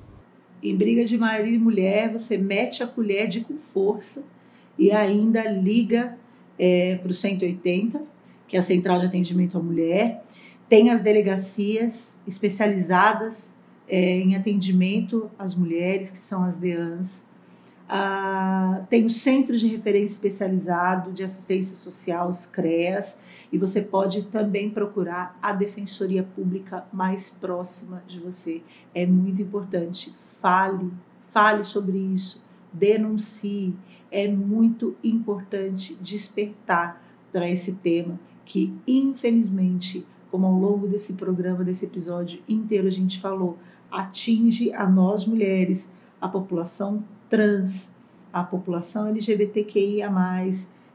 Em 0.64 0.78
briga 0.78 1.04
de 1.04 1.18
marido 1.18 1.56
e 1.56 1.60
mulher, 1.60 2.10
você 2.10 2.38
mete 2.38 2.82
a 2.82 2.88
colher 2.88 3.28
de 3.28 3.42
com 3.42 3.58
força 3.58 4.24
e 4.80 4.94
ainda 4.94 5.44
liga 5.44 6.18
é, 6.58 6.96
para 6.96 7.12
o 7.12 7.14
180, 7.14 8.02
que 8.48 8.56
é 8.56 8.60
a 8.62 8.64
Central 8.64 8.98
de 8.98 9.08
Atendimento 9.08 9.58
à 9.58 9.62
Mulher. 9.62 10.24
Tem 10.70 10.90
as 10.90 11.04
delegacias 11.04 12.18
especializadas 12.26 13.54
é, 13.90 14.20
em 14.20 14.38
atendimento 14.38 15.30
às 15.38 15.54
mulheres, 15.54 16.10
que 16.10 16.18
são 16.18 16.46
as 16.46 16.56
DEANs. 16.56 17.26
Ah, 17.90 18.86
tem 18.90 19.06
o 19.06 19.10
Centro 19.10 19.58
de 19.58 19.68
Referência 19.68 20.14
Especializado 20.14 21.12
de 21.12 21.24
Assistência 21.24 21.76
Social, 21.76 22.30
os 22.30 22.46
CREAS, 22.46 23.20
e 23.52 23.58
você 23.58 23.82
pode 23.82 24.24
também 24.28 24.70
procurar 24.70 25.38
a 25.42 25.52
Defensoria 25.52 26.24
Pública 26.24 26.86
mais 26.94 27.30
próxima 27.30 28.02
de 28.08 28.22
você. 28.22 28.62
É 28.96 29.06
muito 29.06 29.42
importante. 29.42 30.14
Fale, 30.44 30.92
fale 31.28 31.64
sobre 31.64 31.98
isso, 31.98 32.44
denuncie. 32.74 33.74
É 34.12 34.28
muito 34.28 34.94
importante 35.02 35.96
despertar 36.02 37.02
para 37.32 37.50
esse 37.50 37.76
tema 37.76 38.20
que, 38.44 38.74
infelizmente, 38.86 40.06
como 40.30 40.46
ao 40.46 40.60
longo 40.60 40.86
desse 40.86 41.14
programa, 41.14 41.64
desse 41.64 41.86
episódio 41.86 42.42
inteiro 42.46 42.90
a 42.90 42.92
gente 42.92 43.22
falou, 43.22 43.58
atinge 43.90 44.74
a 44.74 44.86
nós 44.86 45.26
mulheres, 45.26 45.90
a 46.20 46.28
população 46.28 47.06
trans, 47.30 47.90
a 48.34 48.44
população 48.44 49.08
LGBTQIA, 49.08 50.12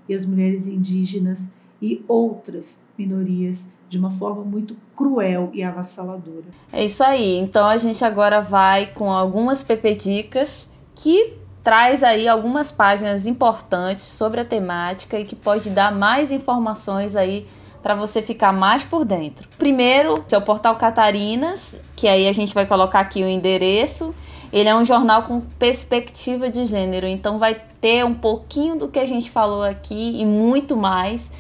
e 0.07 0.15
as 0.15 0.27
mulheres 0.27 0.67
indígenas 0.67 1.51
e 1.81 2.05
outras 2.07 2.83
minorias 2.99 3.67
de 3.89 3.99
uma 3.99 4.11
forma 4.11 4.43
muito 4.43 4.77
cruel 4.97 5.51
e 5.53 5.63
avassaladora. 5.63 6.45
É 6.73 6.85
isso 6.85 7.03
aí. 7.03 7.39
Então 7.39 7.67
a 7.67 7.77
gente 7.77 8.05
agora 8.05 8.41
vai 8.41 8.87
com 8.87 9.13
algumas 9.13 9.63
pepedicas 9.63 10.69
que 10.95 11.35
traz 11.63 12.03
aí 12.03 12.27
algumas 12.29 12.71
páginas 12.71 13.27
importantes 13.27 14.03
sobre 14.03 14.41
a 14.41 14.45
temática 14.45 15.19
e 15.19 15.25
que 15.25 15.37
pode 15.37 15.71
dar 15.71 15.93
mais 15.93 16.31
informações 16.33 17.17
aí 17.17 17.47
para 17.83 17.95
você 17.95 18.21
ficar 18.21 18.53
mais 18.53 18.83
por 18.83 19.05
dentro. 19.05 19.49
Primeiro, 19.57 20.23
seu 20.27 20.43
portal 20.43 20.77
Catarinas, 20.77 21.79
que 21.95 22.09
aí 22.09 22.27
a 22.27 22.33
gente 22.33 22.53
vai 22.53 22.67
colocar 22.67 23.01
aqui 23.01 23.23
o 23.23 23.29
endereço 23.29 24.15
ele 24.53 24.69
é 24.69 24.75
um 24.75 24.85
jornal 24.85 25.25
com 25.25 25.41
perspectiva 25.41 26.49
de 26.49 26.65
gênero, 26.65 27.07
então 27.07 27.37
vai 27.37 27.57
ter 27.81 28.05
um 28.05 28.15
pouquinho 28.15 28.77
do 28.77 28.89
que 28.89 28.99
a 28.99 29.07
gente 29.07 29.31
falou 29.31 29.63
aqui 29.63 30.21
e 30.21 30.25
muito 30.25 30.77
mais. 30.77 31.31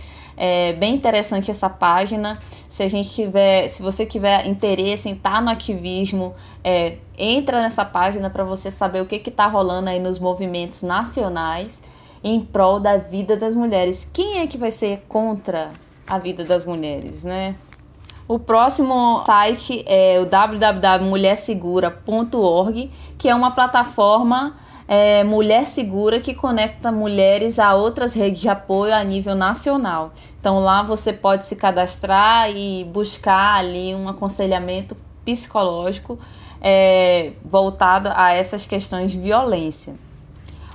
É 0.40 0.72
bem 0.74 0.94
interessante 0.94 1.50
essa 1.50 1.68
página. 1.68 2.38
Se 2.68 2.84
a 2.84 2.88
gente 2.88 3.10
tiver, 3.10 3.68
se 3.68 3.82
você 3.82 4.06
tiver 4.06 4.46
interesse 4.46 5.08
em 5.08 5.14
estar 5.14 5.34
tá 5.34 5.40
no 5.40 5.50
ativismo, 5.50 6.32
é, 6.62 6.98
entra 7.18 7.60
nessa 7.60 7.84
página 7.84 8.30
para 8.30 8.44
você 8.44 8.70
saber 8.70 9.02
o 9.02 9.06
que 9.06 9.16
está 9.16 9.48
rolando 9.48 9.90
aí 9.90 9.98
nos 9.98 10.20
movimentos 10.20 10.84
nacionais 10.84 11.82
em 12.22 12.38
prol 12.40 12.78
da 12.78 12.96
vida 12.96 13.36
das 13.36 13.56
mulheres. 13.56 14.08
Quem 14.12 14.38
é 14.38 14.46
que 14.46 14.56
vai 14.56 14.70
ser 14.70 15.04
contra 15.08 15.72
a 16.06 16.18
vida 16.18 16.44
das 16.44 16.64
mulheres, 16.64 17.24
né? 17.24 17.56
O 18.28 18.38
próximo 18.38 19.24
site 19.26 19.82
é 19.86 20.20
o 20.20 20.26
www.mulhersegura.org, 20.26 22.90
que 23.16 23.28
é 23.28 23.34
uma 23.34 23.50
plataforma 23.50 24.54
é, 24.88 25.22
mulher 25.22 25.68
segura 25.68 26.18
que 26.18 26.32
conecta 26.34 26.90
mulheres 26.90 27.58
a 27.58 27.74
outras 27.74 28.14
redes 28.14 28.40
de 28.40 28.48
apoio 28.48 28.94
a 28.94 29.04
nível 29.04 29.34
nacional. 29.34 30.14
Então 30.40 30.60
lá 30.60 30.82
você 30.82 31.12
pode 31.12 31.44
se 31.44 31.54
cadastrar 31.54 32.50
e 32.50 32.84
buscar 32.84 33.56
ali 33.56 33.94
um 33.94 34.08
aconselhamento 34.08 34.96
psicológico 35.26 36.18
é, 36.58 37.32
voltado 37.44 38.08
a 38.14 38.32
essas 38.32 38.64
questões 38.64 39.12
de 39.12 39.18
violência. 39.18 39.94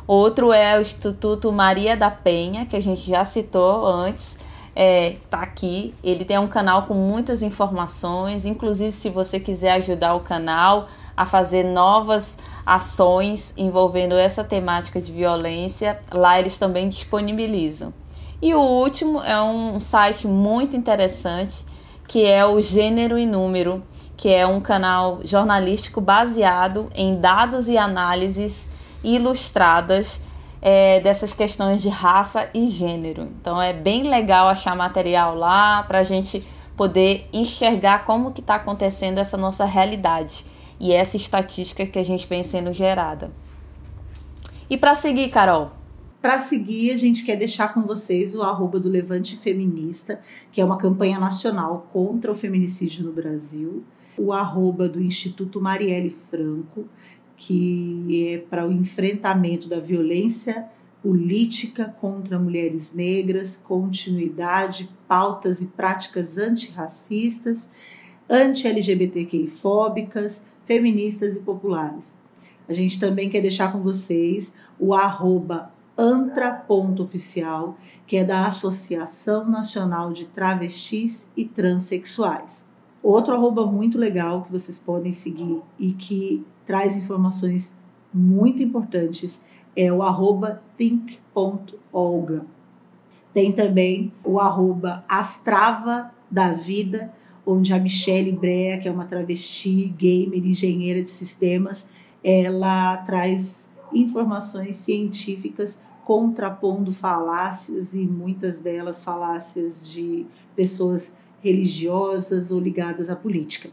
Outro 0.05 0.53
é 0.53 0.77
o 0.77 0.81
Instituto 0.81 1.51
Maria 1.51 1.97
da 1.97 2.11
Penha, 2.11 2.67
que 2.67 2.75
a 2.75 2.81
gente 2.81 3.09
já 3.09 3.25
citou 3.25 3.87
antes, 3.87 4.37
é, 4.75 5.15
tá 5.29 5.39
aqui. 5.39 5.93
Ele 6.03 6.23
tem 6.23 6.37
um 6.37 6.47
canal 6.47 6.83
com 6.83 6.93
muitas 6.93 7.41
informações, 7.41 8.45
inclusive 8.45 8.91
se 8.91 9.09
você 9.09 9.39
quiser 9.39 9.71
ajudar 9.73 10.13
o 10.13 10.19
canal 10.19 10.87
a 11.15 11.25
fazer 11.25 11.63
novas 11.63 12.37
ações 12.65 13.53
envolvendo 13.57 14.15
essa 14.15 14.43
temática 14.43 15.01
de 15.01 15.11
violência, 15.11 15.99
lá 16.13 16.39
eles 16.39 16.57
também 16.57 16.89
disponibilizam. 16.89 17.93
E 18.41 18.53
o 18.53 18.59
último 18.59 19.21
é 19.21 19.41
um 19.41 19.79
site 19.79 20.27
muito 20.27 20.75
interessante 20.75 21.65
que 22.07 22.25
é 22.25 22.45
o 22.45 22.61
Gênero 22.61 23.17
e 23.17 23.25
Número, 23.25 23.81
que 24.15 24.29
é 24.29 24.45
um 24.45 24.59
canal 24.59 25.21
jornalístico 25.23 26.01
baseado 26.01 26.89
em 26.93 27.19
dados 27.19 27.67
e 27.67 27.77
análises 27.77 28.69
ilustradas 29.03 30.21
é, 30.61 30.99
dessas 30.99 31.33
questões 31.33 31.81
de 31.81 31.89
raça 31.89 32.49
e 32.53 32.67
gênero. 32.69 33.27
Então 33.39 33.61
é 33.61 33.73
bem 33.73 34.03
legal 34.03 34.47
achar 34.47 34.75
material 34.75 35.35
lá 35.35 35.83
para 35.83 35.99
a 35.99 36.03
gente 36.03 36.45
poder 36.75 37.27
enxergar 37.33 38.05
como 38.05 38.31
que 38.31 38.41
está 38.41 38.55
acontecendo 38.55 39.17
essa 39.17 39.37
nossa 39.37 39.65
realidade 39.65 40.45
e 40.79 40.93
essa 40.93 41.17
estatística 41.17 41.85
que 41.85 41.99
a 41.99 42.03
gente 42.03 42.27
vem 42.27 42.43
sendo 42.43 42.71
gerada. 42.71 43.31
E 44.69 44.77
para 44.77 44.95
seguir, 44.95 45.29
Carol? 45.29 45.71
Para 46.21 46.39
seguir, 46.39 46.91
a 46.91 46.95
gente 46.95 47.25
quer 47.25 47.35
deixar 47.35 47.73
com 47.73 47.81
vocês 47.81 48.33
o 48.33 48.43
arroba 48.43 48.79
do 48.79 48.89
Levante 48.89 49.35
Feminista, 49.35 50.21
que 50.51 50.61
é 50.61 50.65
uma 50.65 50.77
campanha 50.77 51.19
nacional 51.19 51.89
contra 51.91 52.31
o 52.31 52.35
feminicídio 52.35 53.03
no 53.03 53.11
Brasil, 53.11 53.83
o 54.17 54.31
arroba 54.31 54.87
do 54.87 55.01
Instituto 55.01 55.59
Marielle 55.59 56.09
Franco, 56.09 56.87
que 57.35 58.29
é 58.29 58.37
para 58.37 58.65
o 58.65 58.71
enfrentamento 58.71 59.67
da 59.67 59.79
violência 59.79 60.65
política 61.01 61.93
contra 61.99 62.39
mulheres 62.39 62.93
negras, 62.93 63.59
continuidade, 63.61 64.89
pautas 65.05 65.61
e 65.61 65.65
práticas 65.65 66.37
antirracistas, 66.37 67.69
anti-LGBTQI-fóbicas, 68.29 70.45
feministas 70.65 71.35
e 71.35 71.39
populares. 71.39 72.17
A 72.67 72.73
gente 72.73 72.99
também 72.99 73.29
quer 73.29 73.41
deixar 73.41 73.71
com 73.71 73.79
vocês 73.79 74.53
o 74.79 74.93
arroba 74.93 75.71
antra.oficial, 75.97 77.77
que 78.07 78.17
é 78.17 78.23
da 78.23 78.47
Associação 78.47 79.49
Nacional 79.49 80.11
de 80.11 80.25
Travestis 80.25 81.29
e 81.35 81.45
Transsexuais. 81.45 82.67
Outro 83.01 83.33
arroba 83.33 83.65
muito 83.65 83.97
legal 83.97 84.43
que 84.43 84.51
vocês 84.51 84.79
podem 84.79 85.11
seguir 85.11 85.61
e 85.77 85.91
que 85.91 86.45
traz 86.65 86.95
informações 86.95 87.75
muito 88.13 88.63
importantes 88.63 89.43
é 89.75 89.91
o 89.91 90.01
arroba 90.01 90.61
think.olga. 90.77 92.45
Tem 93.33 93.51
também 93.51 94.13
o 94.23 94.39
arroba 94.39 95.03
Astrava 95.09 96.11
da 96.29 96.53
Vida, 96.53 97.11
onde 97.45 97.73
a 97.73 97.79
Michelle 97.79 98.31
Brea, 98.31 98.77
que 98.77 98.87
é 98.87 98.91
uma 98.91 99.05
travesti, 99.05 99.93
gamer, 99.97 100.45
engenheira 100.45 101.01
de 101.01 101.11
sistemas, 101.11 101.87
ela 102.23 102.97
traz 102.97 103.69
informações 103.93 104.77
científicas 104.77 105.79
contrapondo 106.05 106.91
falácias 106.91 107.93
e 107.93 107.99
muitas 107.99 108.59
delas 108.59 109.03
falácias 109.03 109.89
de 109.91 110.25
pessoas 110.55 111.15
religiosas 111.41 112.51
ou 112.51 112.59
ligadas 112.59 113.09
à 113.09 113.15
política. 113.15 113.69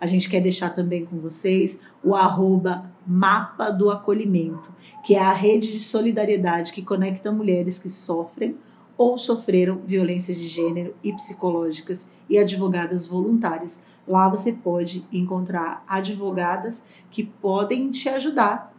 A 0.00 0.06
gente 0.06 0.28
quer 0.28 0.40
deixar 0.40 0.70
também 0.70 1.04
com 1.04 1.18
vocês 1.18 1.78
o 2.02 2.14
arroba 2.14 2.90
Mapa 3.06 3.70
do 3.70 3.90
Acolhimento, 3.90 4.72
que 5.04 5.14
é 5.14 5.20
a 5.20 5.32
rede 5.32 5.70
de 5.70 5.78
solidariedade 5.78 6.72
que 6.72 6.82
conecta 6.82 7.30
mulheres 7.30 7.78
que 7.78 7.88
sofrem 7.88 8.56
ou 8.96 9.18
sofreram 9.18 9.80
violências 9.84 10.36
de 10.36 10.46
gênero 10.46 10.94
e 11.02 11.12
psicológicas 11.12 12.06
e 12.28 12.38
advogadas 12.38 13.08
voluntárias. 13.08 13.80
Lá 14.06 14.28
você 14.28 14.52
pode 14.52 15.04
encontrar 15.12 15.84
advogadas 15.88 16.84
que 17.10 17.22
podem 17.24 17.90
te 17.90 18.08
ajudar 18.08 18.72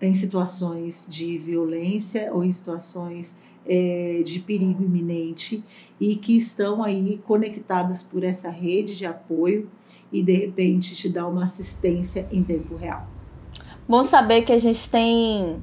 em 0.00 0.14
situações 0.14 1.06
de 1.08 1.38
violência 1.38 2.30
ou 2.32 2.44
em 2.44 2.52
situações 2.52 3.36
é, 3.66 4.22
de 4.24 4.38
perigo 4.40 4.82
iminente 4.82 5.64
e 5.98 6.16
que 6.16 6.36
estão 6.36 6.82
aí 6.82 7.20
conectadas 7.26 8.02
por 8.02 8.22
essa 8.22 8.50
rede 8.50 8.94
de 8.94 9.06
apoio 9.06 9.68
e 10.12 10.22
de 10.22 10.32
repente 10.32 10.94
te 10.94 11.08
dá 11.08 11.26
uma 11.26 11.44
assistência 11.44 12.28
em 12.30 12.42
tempo 12.42 12.76
real. 12.76 13.06
Bom 13.88 14.02
saber 14.02 14.42
que 14.42 14.52
a 14.52 14.58
gente 14.58 14.88
tem 14.88 15.62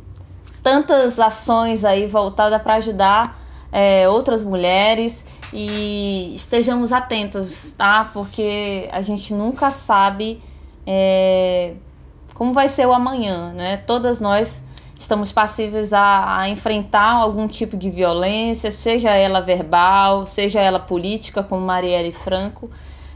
tantas 0.61 1.19
ações 1.19 1.85
aí 1.85 2.07
voltadas 2.07 2.61
para 2.61 2.75
ajudar 2.75 3.42
é, 3.73 4.07
outras 4.07 4.43
mulheres 4.43 5.25
e 5.51 6.31
estejamos 6.35 6.93
atentos, 6.93 7.71
tá? 7.71 8.09
Porque 8.13 8.87
a 8.91 9.01
gente 9.01 9.33
nunca 9.33 9.71
sabe 9.71 10.39
é, 10.85 11.73
como 12.35 12.53
vai 12.53 12.69
ser 12.69 12.85
o 12.85 12.93
amanhã, 12.93 13.51
né? 13.51 13.77
Todas 13.77 14.21
nós 14.21 14.63
estamos 14.97 15.31
passíveis 15.31 15.91
a, 15.91 16.39
a, 16.39 16.49
enfrentar 16.49 17.13
algum 17.13 17.47
tipo 17.47 17.75
de 17.75 17.89
violência, 17.89 18.71
seja 18.71 19.09
ela 19.09 19.41
verbal, 19.41 20.27
seja 20.27 20.61
ela 20.61 20.79
política, 20.79 21.43
como 21.43 21.65
Marielle 21.65 22.11
Franco, 22.11 22.69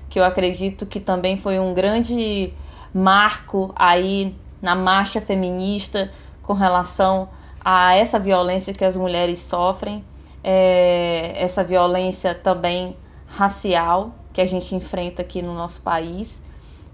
que 0.10 0.20
eu 0.20 0.26
acredito 0.26 0.88
que 0.88 1.00
também 1.00 1.38
foi 1.38 1.60
um 1.60 1.74
grande 1.74 2.52
marco 2.94 3.72
aí 3.76 4.36
na 4.62 4.76
marcha 4.76 5.22
feminista 5.22 6.12
com 6.42 6.54
relação 6.54 7.30
a 7.64 7.94
essa 7.96 8.18
violência 8.18 8.74
que 8.74 8.84
as 8.84 8.96
mulheres 8.96 9.40
sofrem, 9.40 10.04
é, 10.50 11.34
essa 11.36 11.62
violência 11.62 12.34
também 12.34 12.96
racial 13.28 14.16
que 14.32 14.40
a 14.40 14.46
gente 14.46 14.74
enfrenta 14.74 15.22
aqui 15.22 15.42
no 15.42 15.54
nosso 15.54 15.82
país 15.82 16.42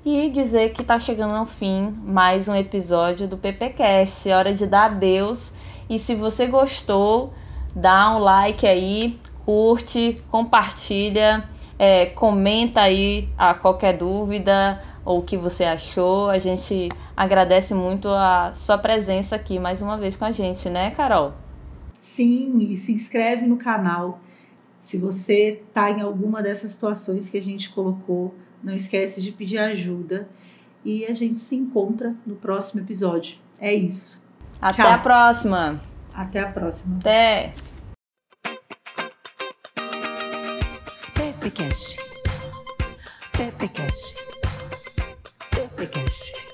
e 0.04 0.28
dizer 0.32 0.74
que 0.74 0.82
está 0.82 0.98
chegando 0.98 1.36
ao 1.36 1.46
fim 1.46 1.94
mais 2.04 2.48
um 2.48 2.56
episódio 2.56 3.28
do 3.28 3.38
PPcast. 3.38 4.28
É 4.28 4.36
hora 4.36 4.56
de 4.56 4.66
dar 4.66 4.86
adeus. 4.86 5.54
E 5.88 6.00
se 6.00 6.16
você 6.16 6.48
gostou, 6.48 7.32
dá 7.76 8.10
um 8.16 8.18
like 8.18 8.66
aí, 8.66 9.20
curte, 9.46 10.20
compartilha, 10.32 11.48
é, 11.78 12.08
comenta 12.08 12.82
aí 12.82 13.30
a 13.38 13.54
qualquer 13.54 13.96
dúvida 13.96 14.82
ou 15.06 15.20
o 15.20 15.22
que 15.22 15.38
você 15.38 15.64
achou. 15.64 16.28
A 16.28 16.40
gente 16.40 16.90
agradece 17.16 17.76
muito 17.76 18.10
a 18.10 18.52
sua 18.56 18.80
presença 18.80 19.36
aqui 19.36 19.60
mais 19.60 19.80
uma 19.80 19.96
vez 19.96 20.16
com 20.16 20.26
a 20.26 20.32
gente, 20.32 20.72
né, 20.72 20.90
Carol? 20.90 21.43
Sim, 22.14 22.60
e 22.60 22.78
se 22.78 22.92
inscreve 22.92 23.48
no 23.48 23.58
canal. 23.58 24.22
Se 24.80 25.00
você 25.00 25.64
está 25.68 25.90
em 25.90 26.00
alguma 26.00 26.44
dessas 26.44 26.70
situações 26.70 27.28
que 27.28 27.40
a 27.40 27.42
gente 27.42 27.72
colocou, 27.72 28.36
não 28.64 28.76
esquece 28.76 29.20
de 29.20 29.32
pedir 29.32 29.58
ajuda 29.58 30.30
e 30.86 31.06
a 31.06 31.14
gente 31.16 31.42
se 31.42 31.56
encontra 31.56 32.16
no 32.24 32.36
próximo 32.36 32.82
episódio. 32.82 33.38
É 33.60 33.74
isso. 33.74 34.22
Até 34.62 34.84
Tchau. 34.84 34.92
a 34.92 34.98
próxima. 35.00 35.82
Até 36.14 36.42
a 36.42 36.52
próxima. 36.52 36.98
Até. 36.98 37.52
Pepecast. 41.16 41.98
Pepecast. 43.32 44.16
Pepecast. 45.50 46.53